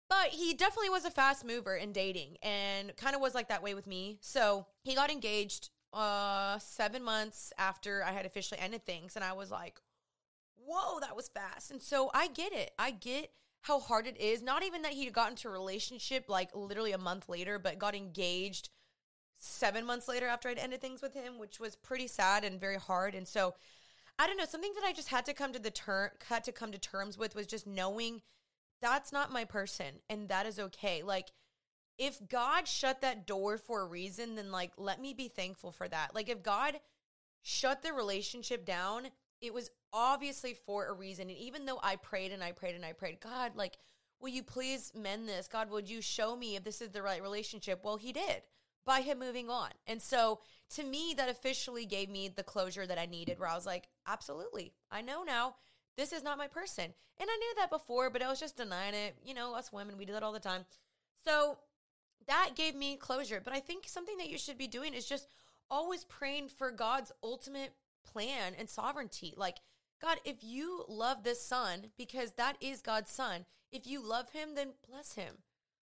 But 0.10 0.30
he 0.30 0.56
definitely 0.56 0.90
was 0.90 1.06
a 1.06 1.12
fast 1.12 1.46
mover 1.46 1.76
in 1.76 1.92
dating 1.92 2.38
and 2.42 2.96
kind 2.98 3.16
of 3.16 3.22
was 3.22 3.36
like 3.36 3.50
that 3.50 3.62
way 3.62 3.76
with 3.76 3.86
me. 3.86 4.18
So 4.22 4.66
he 4.84 4.96
got 4.96 5.12
engaged 5.12 5.70
uh 5.92 6.60
seven 6.60 7.04
months 7.04 7.52
after 7.58 8.04
I 8.04 8.12
had 8.12 8.26
officially 8.26 8.60
ended 8.60 8.86
things. 8.86 9.16
And 9.16 9.24
I 9.24 9.34
was 9.34 9.52
like, 9.52 9.80
whoa, 10.56 11.00
that 11.00 11.16
was 11.16 11.30
fast. 11.30 11.72
And 11.72 11.82
so 11.82 12.10
I 12.14 12.28
get 12.28 12.54
it. 12.54 12.72
I 12.78 12.92
get 12.92 13.32
how 13.62 13.80
hard 13.80 14.08
it 14.08 14.20
is. 14.20 14.42
Not 14.42 14.64
even 14.64 14.82
that 14.84 14.94
he 14.94 15.10
got 15.10 15.32
into 15.32 15.48
a 15.48 15.52
relationship 15.52 16.26
like 16.28 16.50
literally 16.56 16.92
a 16.92 16.98
month 16.98 17.30
later, 17.30 17.60
but 17.60 17.80
got 17.80 17.96
engaged 17.96 18.70
seven 19.38 19.86
months 19.86 20.08
later 20.08 20.28
after 20.28 20.50
I'd 20.50 20.58
ended 20.58 20.82
things 20.82 21.02
with 21.02 21.14
him, 21.14 21.40
which 21.40 21.60
was 21.60 21.76
pretty 21.76 22.08
sad 22.08 22.44
and 22.44 22.60
very 22.60 22.78
hard. 22.78 23.16
And 23.16 23.28
so 23.28 23.56
I 24.18 24.28
don't 24.28 24.38
know, 24.38 24.46
something 24.46 24.74
that 24.76 24.86
I 24.86 24.92
just 24.92 25.10
had 25.10 25.26
to 25.26 25.34
come 25.34 25.54
to 25.54 25.60
the 25.60 25.72
term 25.72 26.10
had 26.28 26.44
to 26.44 26.52
come 26.52 26.72
to 26.72 26.78
terms 26.78 27.18
with 27.18 27.36
was 27.36 27.48
just 27.48 27.66
knowing 27.66 28.22
that's 28.82 29.12
not 29.12 29.32
my 29.32 29.46
person 29.46 30.02
and 30.10 30.28
that 30.30 30.46
is 30.46 30.60
okay. 30.60 31.04
Like 31.04 31.32
if 31.98 32.20
God 32.28 32.68
shut 32.68 33.02
that 33.02 33.28
door 33.28 33.58
for 33.58 33.82
a 33.82 33.88
reason, 33.88 34.36
then 34.36 34.52
like 34.52 34.72
let 34.78 35.02
me 35.02 35.14
be 35.14 35.28
thankful 35.28 35.72
for 35.72 35.88
that. 35.88 36.14
Like 36.14 36.30
if 36.30 36.44
God 36.44 36.80
shut 37.42 37.82
the 37.82 37.94
relationship 37.94 38.66
down, 38.66 39.08
it 39.42 39.54
was 39.54 39.70
obviously 39.94 40.54
for 40.66 40.88
a 40.88 40.94
reason. 40.94 41.30
And 41.30 41.38
even 41.38 41.66
though 41.66 41.80
I 41.82 41.96
prayed 41.96 42.32
and 42.32 42.44
I 42.44 42.52
prayed 42.52 42.76
and 42.76 42.86
I 42.86 42.94
prayed, 42.94 43.20
God, 43.20 43.56
like, 43.56 43.78
will 44.20 44.30
you 44.30 44.44
please 44.44 44.92
mend 44.96 45.28
this? 45.28 45.48
God, 45.48 45.70
would 45.72 45.90
you 45.90 46.02
show 46.02 46.36
me 46.36 46.56
if 46.56 46.64
this 46.64 46.82
is 46.82 46.90
the 46.90 47.02
right 47.02 47.22
relationship? 47.22 47.82
Well, 47.84 47.98
he 47.98 48.12
did 48.12 48.42
by 48.86 49.02
him 49.02 49.20
moving 49.20 49.50
on. 49.50 49.70
And 49.88 50.02
so 50.02 50.40
to 50.72 50.84
me, 50.84 51.14
that 51.18 51.30
officially 51.30 51.86
gave 51.86 52.10
me 52.10 52.28
the 52.28 52.44
closure 52.44 52.88
that 52.88 53.00
I 53.00 53.06
needed 53.06 53.40
where 53.40 53.50
I 53.50 53.56
was 53.56 53.66
like, 53.66 53.88
absolutely, 54.08 54.74
I 54.92 55.02
know 55.02 55.24
now 55.24 55.56
this 55.98 56.14
is 56.14 56.24
not 56.24 56.38
my 56.38 56.48
person. 56.48 56.86
And 56.86 57.30
I 57.30 57.38
knew 57.38 57.54
that 57.58 57.70
before, 57.70 58.10
but 58.10 58.22
I 58.22 58.30
was 58.30 58.40
just 58.40 58.58
denying 58.58 58.94
it. 58.94 59.18
You 59.24 59.34
know, 59.34 59.54
us 59.54 59.72
women, 59.72 59.98
we 59.98 60.06
do 60.06 60.14
that 60.14 60.24
all 60.24 60.32
the 60.32 60.40
time. 60.40 60.66
So 61.26 61.58
that 62.28 62.52
gave 62.56 62.76
me 62.76 62.96
closure. 62.96 63.42
But 63.44 63.54
I 63.54 63.60
think 63.60 63.86
something 63.88 64.18
that 64.18 64.30
you 64.30 64.38
should 64.38 64.58
be 64.58 64.68
doing 64.68 64.94
is 64.94 65.06
just 65.06 65.28
always 65.70 66.06
praying 66.06 66.50
for 66.50 66.72
God's 66.72 67.12
ultimate 67.24 67.74
plan 68.12 68.54
and 68.58 68.70
sovereignty. 68.70 69.34
Like, 69.38 69.58
God, 70.02 70.18
if 70.26 70.38
you 70.42 70.86
love 70.88 71.24
this 71.24 71.42
son, 71.42 71.88
because 71.98 72.34
that 72.34 72.58
is 72.62 72.82
God's 72.82 73.12
son, 73.12 73.46
if 73.72 73.86
you 73.86 74.02
love 74.08 74.32
him, 74.32 74.56
then 74.56 74.74
bless 74.90 75.14
him. 75.14 75.36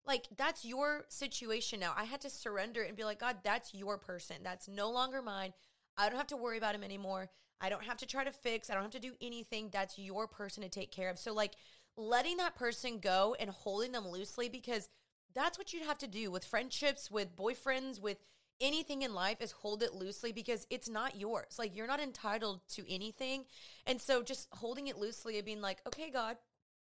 Like, 0.07 0.27
that's 0.37 0.65
your 0.65 1.05
situation 1.09 1.81
now. 1.81 1.93
I 1.97 2.05
had 2.05 2.21
to 2.23 2.31
surrender 2.31 2.83
and 2.83 2.97
be 2.97 3.05
like, 3.05 3.21
God, 3.21 3.39
that's 3.43 3.75
your 3.75 3.99
person. 3.99 4.37
That's 4.43 4.69
no 4.69 4.91
longer 4.91 5.21
mine. 5.21 5.53
I 5.97 6.09
don't 6.09 6.19
have 6.19 6.29
to 6.29 6.37
worry 6.37 6.59
about 6.59 6.75
him 6.75 6.85
anymore. 6.85 7.29
I 7.61 7.69
don't 7.69 7.85
have 7.85 7.97
to 7.99 8.07
try 8.07 8.23
to 8.23 8.31
fix. 8.31 8.71
I 8.71 8.75
don't 8.75 8.83
have 8.83 8.93
to 8.93 9.01
do 9.01 9.15
anything. 9.21 9.71
That's 9.73 9.99
your 9.99 10.29
person 10.29 10.63
to 10.63 10.69
take 10.69 10.93
care 10.93 11.11
of. 11.11 11.19
So, 11.19 11.33
like, 11.33 11.55
letting 11.97 12.37
that 12.37 12.55
person 12.55 12.99
go 12.99 13.35
and 13.41 13.51
holding 13.51 13.93
them 13.93 14.07
loosely 14.07 14.49
because 14.49 14.89
that's 15.35 15.59
what 15.59 15.73
you'd 15.73 15.87
have 15.87 15.99
to 15.99 16.07
do 16.07 16.31
with 16.31 16.45
friendships, 16.45 17.11
with 17.11 17.37
boyfriends, 17.37 18.01
with 18.01 18.19
anything 18.61 19.03
in 19.03 19.15
life 19.15 19.41
is 19.41 19.53
hold 19.53 19.83
it 19.83 19.95
loosely 19.95 20.33
because 20.33 20.67
it's 20.71 20.89
not 20.89 21.17
yours. 21.17 21.57
Like, 21.59 21.77
you're 21.77 21.87
not 21.87 22.01
entitled 22.01 22.61
to 22.71 22.85
anything. 22.93 23.45
And 23.87 24.01
so, 24.01 24.23
just 24.23 24.49
holding 24.53 24.87
it 24.87 24.99
loosely 24.99 25.37
and 25.37 25.45
being 25.45 25.61
like, 25.61 25.79
okay, 25.87 26.11
God, 26.11 26.37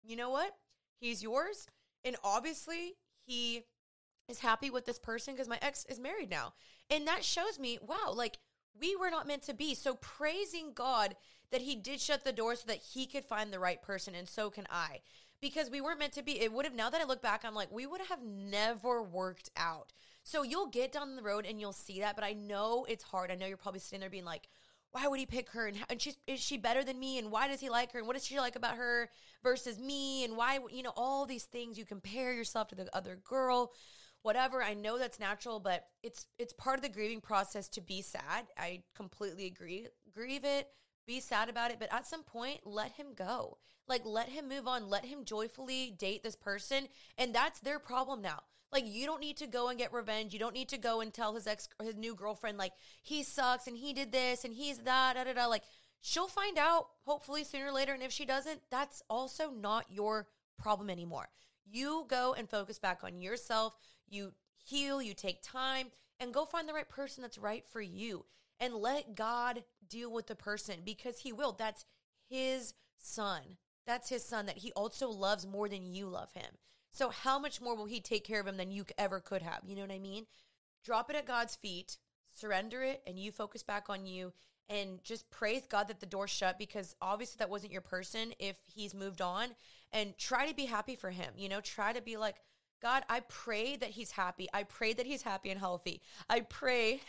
you 0.03 0.17
know 0.17 0.31
what? 0.31 0.55
He's 1.01 1.23
yours. 1.23 1.67
And 2.05 2.17
obviously, 2.23 2.95
he 3.27 3.65
is 4.29 4.39
happy 4.39 4.71
with 4.71 4.87
this 4.87 4.99
person 4.99 5.35
because 5.35 5.49
my 5.49 5.59
ex 5.63 5.85
is 5.89 5.99
married 5.99 6.31
now. 6.31 6.55
And 6.91 7.07
that 7.07 7.25
shows 7.25 7.59
me, 7.59 7.79
wow, 7.83 8.13
like 8.15 8.39
we 8.79 8.97
were 8.97 9.11
not 9.11 9.27
meant 9.27 9.43
to 9.45 9.55
be. 9.55 9.75
So 9.75 9.95
praising 9.95 10.73
God 10.75 11.17
that 11.51 11.63
he 11.63 11.77
did 11.77 12.01
shut 12.01 12.25
the 12.25 12.33
door 12.33 12.57
so 12.57 12.65
that 12.67 12.79
he 12.79 13.07
could 13.07 13.25
find 13.25 13.53
the 13.53 13.59
right 13.59 13.81
person. 13.83 14.15
And 14.15 14.29
so 14.29 14.51
can 14.51 14.67
I. 14.71 15.01
Because 15.41 15.71
we 15.71 15.81
weren't 15.81 15.99
meant 15.99 16.15
to 16.15 16.23
be. 16.23 16.41
It 16.41 16.53
would 16.53 16.65
have, 16.65 16.75
now 16.75 16.91
that 16.91 17.01
I 17.01 17.05
look 17.05 17.23
back, 17.23 17.45
I'm 17.45 17.55
like, 17.55 17.71
we 17.71 17.87
would 17.87 18.01
have 18.09 18.23
never 18.23 19.03
worked 19.03 19.51
out. 19.57 19.93
So 20.25 20.43
you'll 20.43 20.67
get 20.67 20.93
down 20.93 21.15
the 21.17 21.23
road 21.23 21.47
and 21.47 21.61
you'll 21.61 21.73
see 21.73 22.01
that. 22.01 22.17
But 22.17 22.25
I 22.25 22.33
know 22.33 22.85
it's 22.89 23.05
hard. 23.05 23.31
I 23.31 23.37
know 23.37 23.47
you're 23.47 23.57
probably 23.57 23.81
sitting 23.81 24.01
there 24.01 24.11
being 24.11 24.25
like, 24.25 24.49
why 24.91 25.07
would 25.07 25.21
he 25.21 25.27
pick 25.27 25.51
her? 25.51 25.67
And, 25.67 25.77
and 25.89 26.01
she's, 26.01 26.17
is 26.27 26.41
she 26.41 26.57
better 26.57 26.83
than 26.83 26.99
me? 26.99 27.19
And 27.19 27.31
why 27.31 27.49
does 27.49 27.61
he 27.61 27.71
like 27.71 27.93
her? 27.93 27.99
And 27.99 28.09
what 28.09 28.15
does 28.15 28.27
she 28.27 28.39
like 28.41 28.57
about 28.57 28.77
her 28.77 29.11
versus 29.43 29.79
me? 29.79 30.25
And 30.25 30.37
why, 30.37 30.59
you 30.71 30.83
know, 30.83 30.93
all 30.97 31.27
these 31.27 31.45
things 31.45 31.79
you 31.79 31.85
compare 31.85 32.33
yourself 32.33 32.69
to 32.69 32.75
the 32.75 32.89
other 32.97 33.19
girl 33.23 33.73
whatever. 34.25 34.63
I 34.63 34.73
know 34.73 34.99
that's 34.99 35.21
natural, 35.21 35.61
but 35.61 35.85
it's 36.03 36.27
it's 36.39 36.53
part 36.55 36.77
of 36.77 36.83
the 36.83 36.89
grieving 36.89 37.21
process 37.21 37.69
to 37.69 37.81
be 37.81 38.03
sad. 38.03 38.47
I 38.59 38.83
completely 38.97 39.47
agree. 39.47 39.87
Grieve 40.13 40.45
it, 40.45 40.69
be 41.07 41.21
sad 41.21 41.49
about 41.49 41.71
it, 41.71 41.77
but 41.79 41.93
at 41.93 42.07
some 42.07 42.23
point 42.25 42.61
let 42.65 42.93
him 42.93 43.09
go. 43.15 43.59
Like 43.87 44.01
let 44.05 44.31
him 44.31 44.49
move 44.49 44.67
on, 44.67 44.89
let 44.89 45.05
him 45.05 45.25
joyfully 45.25 45.95
date 45.97 46.23
this 46.25 46.37
person, 46.37 46.89
and 47.19 47.35
that's 47.35 47.61
their 47.61 47.79
problem 47.79 48.23
now. 48.23 48.41
Like 48.75 48.85
you 48.87 49.07
don't 49.07 49.21
need 49.21 49.39
to 49.39 49.47
go 49.47 49.69
and 49.69 49.79
get 49.79 49.93
revenge. 49.93 50.33
You 50.33 50.41
don't 50.41 50.53
need 50.53 50.69
to 50.71 50.79
go 50.79 51.01
and 51.01 51.15
tell 51.15 51.35
his 51.35 51.47
ex 51.47 51.69
his 51.83 51.95
new 51.95 52.15
girlfriend 52.15 52.59
like 52.59 52.73
he 53.03 53.23
sucks 53.23 53.69
and 53.69 53.77
he 53.77 53.93
did 53.93 54.13
this 54.13 54.45
and 54.45 54.53
he's 54.53 54.79
that 54.79 55.15
da 55.15 55.25
da 55.25 55.33
da 55.33 55.47
like 55.47 55.63
she'll 56.01 56.29
find 56.29 56.59
out 56.59 56.89
hopefully 57.07 57.45
sooner 57.45 57.69
or 57.69 57.73
later 57.73 57.95
and 57.95 58.03
if 58.03 58.13
she 58.13 58.27
doesn't, 58.27 58.61
that's 58.71 59.03
also 59.09 59.51
not 59.51 59.87
your 59.89 60.27
problem 60.59 60.91
anymore. 60.91 61.29
You 61.65 62.05
go 62.09 62.35
and 62.35 62.49
focus 62.49 62.79
back 62.79 63.01
on 63.03 63.21
yourself. 63.21 63.77
You 64.09 64.33
heal, 64.63 65.01
you 65.01 65.15
take 65.15 65.43
time, 65.43 65.89
and 66.21 66.35
go 66.35 66.45
find 66.45 66.69
the 66.69 66.75
right 66.75 66.89
person 66.89 67.23
that's 67.23 67.39
right 67.39 67.65
for 67.67 67.81
you. 67.81 68.27
And 68.61 68.75
let 68.75 69.15
God 69.15 69.65
deal 69.89 70.13
with 70.13 70.27
the 70.27 70.37
person 70.37 70.81
because 70.85 71.21
He 71.21 71.33
will. 71.33 71.53
That's 71.53 71.85
His 72.29 72.75
son. 72.99 73.59
That's 73.87 74.11
His 74.11 74.25
son 74.25 74.47
that 74.47 74.59
He 74.59 74.73
also 74.73 75.09
loves 75.09 75.47
more 75.47 75.69
than 75.69 75.87
you 75.87 76.07
love 76.07 76.33
Him. 76.33 76.59
So, 76.95 77.09
how 77.09 77.41
much 77.41 77.61
more 77.61 77.75
will 77.75 77.87
He 77.87 77.99
take 77.99 78.23
care 78.23 78.41
of 78.41 78.47
Him 78.47 78.57
than 78.57 78.71
you 78.71 78.87
ever 78.97 79.19
could 79.19 79.43
have? 79.43 79.63
You 79.67 79.75
know 79.75 79.83
what 79.83 79.91
I 79.91 79.99
mean? 79.99 80.27
Drop 80.85 81.11
it 81.11 81.17
at 81.17 81.27
God's 81.27 81.57
feet, 81.57 81.97
surrender 82.39 82.85
it, 82.85 83.03
and 83.05 83.19
you 83.19 83.33
focus 83.33 83.65
back 83.65 83.91
on 83.91 84.07
you 84.07 84.33
and 84.69 85.03
just 85.03 85.29
praise 85.29 85.67
God 85.69 85.89
that 85.89 85.99
the 85.99 86.07
door 86.07 86.29
shut 86.29 86.57
because 86.57 86.95
obviously 87.03 87.37
that 87.41 87.51
wasn't 87.51 87.73
your 87.73 87.81
person 87.81 88.33
if 88.39 88.57
he's 88.73 88.95
moved 88.95 89.21
on 89.21 89.49
and 89.93 90.17
try 90.19 90.49
to 90.49 90.55
be 90.55 90.67
happy 90.67 90.95
for 90.95 91.11
him. 91.11 91.33
You 91.37 91.49
know, 91.49 91.61
try 91.61 91.93
to 91.93 92.01
be 92.01 92.17
like, 92.17 92.37
God, 92.81 93.03
I 93.09 93.21
pray 93.29 93.77
that 93.77 93.91
he's 93.91 94.13
happy. 94.13 94.49
I 94.55 94.63
pray 94.63 94.93
that 94.93 95.07
he's 95.07 95.23
happy 95.23 95.51
and 95.51 95.59
healthy. 95.59 96.01
I 96.31 96.43
pray, 96.43 97.01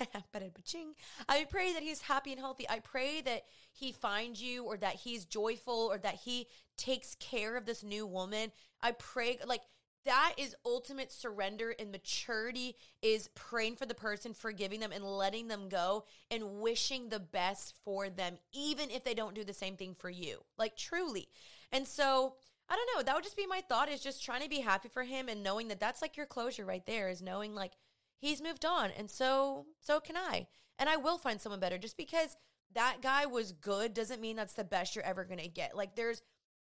I 1.29 1.43
pray 1.43 1.73
that 1.73 1.83
he's 1.83 2.01
happy 2.01 2.31
and 2.31 2.39
healthy. 2.39 2.67
I 2.67 2.79
pray 2.79 3.21
that 3.21 3.43
he 3.71 3.91
finds 3.91 4.41
you 4.41 4.63
or 4.63 4.77
that 4.77 4.95
he's 4.95 5.25
joyful 5.25 5.89
or 5.91 5.99
that 5.99 6.15
he 6.15 6.47
takes 6.75 7.15
care 7.15 7.55
of 7.55 7.65
this 7.65 7.83
new 7.83 8.07
woman. 8.07 8.51
I 8.81 8.93
pray, 8.93 9.38
like, 9.45 9.61
that 10.06 10.34
is 10.38 10.56
ultimate 10.66 11.12
surrender 11.12 11.76
and 11.80 11.91
maturity 11.91 12.76
is 13.01 13.30
praying 13.36 13.76
for 13.76 13.86
the 13.86 13.93
person 13.93 14.34
forgiving 14.34 14.80
them 14.80 14.91
and 14.91 15.03
letting 15.03 15.47
them 15.47 15.68
go 15.68 16.06
and 16.32 16.60
wishing 16.62 17.10
the 17.10 17.20
best 17.20 17.76
for 17.84 18.10
them 18.10 18.38
even 18.53 18.89
if 18.91 19.03
they 19.03 19.14
don't 19.14 19.36
do 19.36 19.43
the 19.43 19.53
same 19.53 19.76
thing 19.76 19.95
for 19.97 20.10
you 20.10 20.39
like 20.58 20.76
truly. 20.78 21.28
And 21.72 21.88
so 21.88 22.36
i 22.68 22.76
don't 22.76 22.89
know 22.95 23.03
that 23.03 23.14
would 23.14 23.24
just 23.24 23.38
be 23.38 23.45
my 23.45 23.62
thought 23.70 23.89
is 23.89 24.01
just 24.01 24.24
trying 24.24 24.41
to 24.41 24.49
be 24.49 24.60
happy 24.60 24.89
for 24.89 25.03
him 25.03 25.30
and 25.30 25.43
knowing 25.43 25.68
that 25.68 25.80
that's 25.80 26.01
like 26.01 26.18
your 26.18 26.26
closure 26.26 26.66
right 26.66 26.84
there 26.88 27.10
is 27.10 27.22
knowing 27.22 27.53
like 27.53 27.74
he's 28.18 28.41
moved 28.41 28.66
on 28.66 28.89
and 28.97 29.10
so 29.10 29.66
so 29.80 29.99
can 29.99 30.18
i. 30.18 30.47
And 30.80 30.89
i 30.89 30.97
will 30.97 31.18
find 31.18 31.39
someone 31.39 31.60
better. 31.60 31.78
Just 31.78 31.97
because 31.97 32.36
that 32.74 32.97
guy 33.01 33.26
was 33.26 33.51
good 33.53 33.93
doesn't 33.93 34.22
mean 34.22 34.36
that's 34.36 34.53
the 34.53 34.64
best 34.64 34.95
you're 34.95 35.06
ever 35.06 35.24
going 35.24 35.39
to 35.39 35.47
get. 35.47 35.76
Like 35.76 35.95
there's 35.95 36.22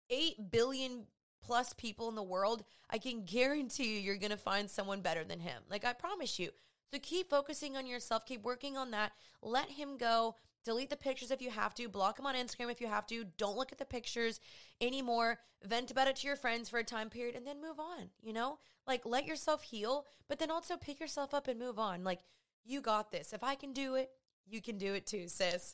8 0.10 0.52
billion 0.52 1.06
plus 1.44 1.74
people 1.74 2.10
in 2.10 2.16
the 2.16 2.24
world, 2.24 2.64
I 2.90 2.98
can 2.98 3.26
guarantee 3.26 3.96
you 3.96 4.00
you're 4.00 4.18
going 4.18 4.32
to 4.32 4.38
find 4.38 4.70
someone 4.70 5.02
better 5.02 5.24
than 5.24 5.40
him. 5.40 5.62
Like 5.70 5.86
I 5.86 5.94
promise 5.94 6.40
you. 6.40 6.50
So 6.92 7.00
keep 7.00 7.30
focusing 7.30 7.76
on 7.76 7.88
yourself, 7.88 8.26
keep 8.26 8.44
working 8.44 8.78
on 8.78 8.92
that. 8.92 9.12
Let 9.42 9.70
him 9.70 9.98
go. 9.98 10.36
Delete 10.64 10.90
the 10.90 10.96
pictures 10.96 11.32
if 11.32 11.42
you 11.42 11.50
have 11.50 11.74
to. 11.76 11.90
Block 11.90 12.20
him 12.20 12.26
on 12.26 12.36
Instagram 12.36 12.72
if 12.72 12.80
you 12.80 12.88
have 12.88 13.06
to. 13.08 13.26
Don't 13.38 13.58
look 13.58 13.72
at 13.72 13.78
the 13.78 13.86
pictures 13.86 14.40
anymore. 14.80 15.40
Vent 15.64 15.92
about 15.92 16.08
it 16.08 16.16
to 16.18 16.28
your 16.28 16.38
friends 16.38 16.70
for 16.70 16.80
a 16.80 16.84
time 16.84 17.10
period 17.10 17.36
and 17.36 17.46
then 17.46 17.62
move 17.62 17.80
on. 17.80 18.10
You 18.22 18.32
know, 18.32 18.60
like 18.88 19.06
let 19.06 19.26
yourself 19.26 19.64
heal, 19.64 20.06
but 20.30 20.40
then 20.40 20.52
also 20.52 20.78
pick 20.78 21.00
yourself 21.00 21.34
up 21.34 21.48
and 21.48 21.60
move 21.60 21.80
on. 21.80 22.04
Like, 22.04 22.20
you 22.64 22.80
got 22.80 23.12
this. 23.12 23.34
If 23.34 23.44
I 23.44 23.56
can 23.56 23.74
do 23.74 23.96
it, 23.96 24.12
you 24.48 24.62
can 24.62 24.78
do 24.78 24.94
it 24.94 25.06
too, 25.06 25.28
sis. 25.28 25.74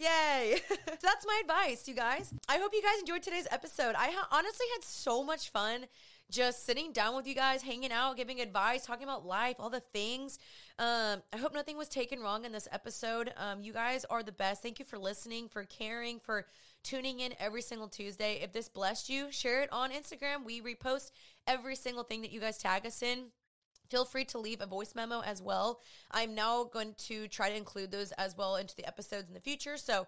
Yay. 0.00 0.56
so 0.68 0.96
that's 1.02 1.26
my 1.26 1.42
advice, 1.42 1.86
you 1.86 1.94
guys. 1.94 2.32
I 2.48 2.56
hope 2.56 2.72
you 2.72 2.80
guys 2.80 3.00
enjoyed 3.00 3.22
today's 3.22 3.46
episode. 3.50 3.94
I 3.94 4.10
ha- 4.10 4.28
honestly 4.32 4.64
had 4.74 4.82
so 4.82 5.22
much 5.22 5.50
fun 5.50 5.84
just 6.30 6.64
sitting 6.64 6.92
down 6.92 7.16
with 7.16 7.26
you 7.26 7.34
guys, 7.34 7.60
hanging 7.60 7.92
out, 7.92 8.16
giving 8.16 8.40
advice, 8.40 8.86
talking 8.86 9.04
about 9.04 9.26
life, 9.26 9.56
all 9.58 9.68
the 9.68 9.80
things. 9.80 10.38
Um, 10.78 11.22
I 11.34 11.36
hope 11.36 11.52
nothing 11.52 11.76
was 11.76 11.88
taken 11.88 12.20
wrong 12.20 12.46
in 12.46 12.52
this 12.52 12.66
episode. 12.72 13.34
Um, 13.36 13.60
you 13.60 13.74
guys 13.74 14.06
are 14.06 14.22
the 14.22 14.32
best. 14.32 14.62
Thank 14.62 14.78
you 14.78 14.86
for 14.86 14.98
listening, 14.98 15.48
for 15.48 15.64
caring, 15.64 16.18
for 16.18 16.46
tuning 16.82 17.20
in 17.20 17.34
every 17.38 17.60
single 17.60 17.88
Tuesday. 17.88 18.40
If 18.42 18.54
this 18.54 18.70
blessed 18.70 19.10
you, 19.10 19.30
share 19.30 19.62
it 19.62 19.70
on 19.70 19.90
Instagram. 19.90 20.46
We 20.46 20.62
repost 20.62 21.10
every 21.46 21.76
single 21.76 22.04
thing 22.04 22.22
that 22.22 22.30
you 22.30 22.40
guys 22.40 22.56
tag 22.56 22.86
us 22.86 23.02
in 23.02 23.24
feel 23.90 24.04
free 24.04 24.24
to 24.26 24.38
leave 24.38 24.60
a 24.60 24.66
voice 24.66 24.94
memo 24.94 25.20
as 25.20 25.42
well. 25.42 25.80
I'm 26.10 26.34
now 26.34 26.64
going 26.64 26.94
to 27.08 27.28
try 27.28 27.50
to 27.50 27.56
include 27.56 27.90
those 27.90 28.12
as 28.12 28.36
well 28.36 28.56
into 28.56 28.74
the 28.76 28.86
episodes 28.86 29.28
in 29.28 29.34
the 29.34 29.40
future. 29.40 29.76
So 29.76 30.06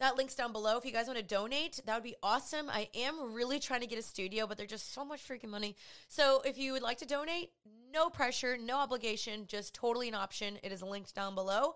that 0.00 0.16
link's 0.16 0.34
down 0.34 0.52
below. 0.52 0.76
If 0.76 0.84
you 0.84 0.92
guys 0.92 1.06
want 1.06 1.18
to 1.18 1.24
donate, 1.24 1.80
that 1.86 1.94
would 1.94 2.02
be 2.02 2.16
awesome. 2.22 2.68
I 2.68 2.88
am 2.94 3.32
really 3.32 3.60
trying 3.60 3.82
to 3.82 3.86
get 3.86 3.98
a 3.98 4.02
studio, 4.02 4.46
but 4.46 4.58
they're 4.58 4.66
just 4.66 4.92
so 4.92 5.04
much 5.04 5.26
freaking 5.26 5.50
money. 5.50 5.76
So 6.08 6.42
if 6.44 6.58
you 6.58 6.72
would 6.72 6.82
like 6.82 6.98
to 6.98 7.06
donate, 7.06 7.50
no 7.92 8.10
pressure, 8.10 8.58
no 8.58 8.78
obligation, 8.78 9.46
just 9.46 9.74
totally 9.74 10.08
an 10.08 10.14
option. 10.14 10.58
It 10.62 10.72
is 10.72 10.82
linked 10.82 11.14
down 11.14 11.34
below. 11.34 11.74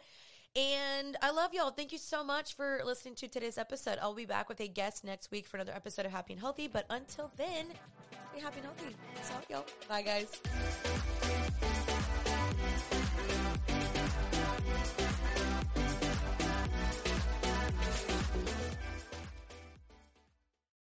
And 0.57 1.17
I 1.21 1.31
love 1.31 1.53
y'all. 1.53 1.71
Thank 1.71 1.93
you 1.93 1.99
so 1.99 2.25
much 2.25 2.57
for 2.57 2.81
listening 2.85 3.15
to 3.17 3.29
today's 3.29 3.59
episode. 3.59 3.99
I'll 4.01 4.15
be 4.15 4.25
back 4.25 4.49
with 4.49 4.59
a 4.61 4.69
guest 4.69 5.05
next 5.05 5.31
week 5.31 5.47
for 5.47 5.59
another 5.59 5.75
episode 5.75 6.07
of 6.07 6.13
Happy 6.13 6.33
and 6.33 6.41
Healthy. 6.41 6.69
But 6.69 6.87
until 6.89 7.31
then, 7.37 7.67
be 8.35 8.41
happy 8.41 8.61
and 8.61 8.65
healthy. 8.65 8.97
Out, 9.35 9.45
y'all. 9.51 9.67
Bye, 9.89 10.03
guys. 10.03 10.41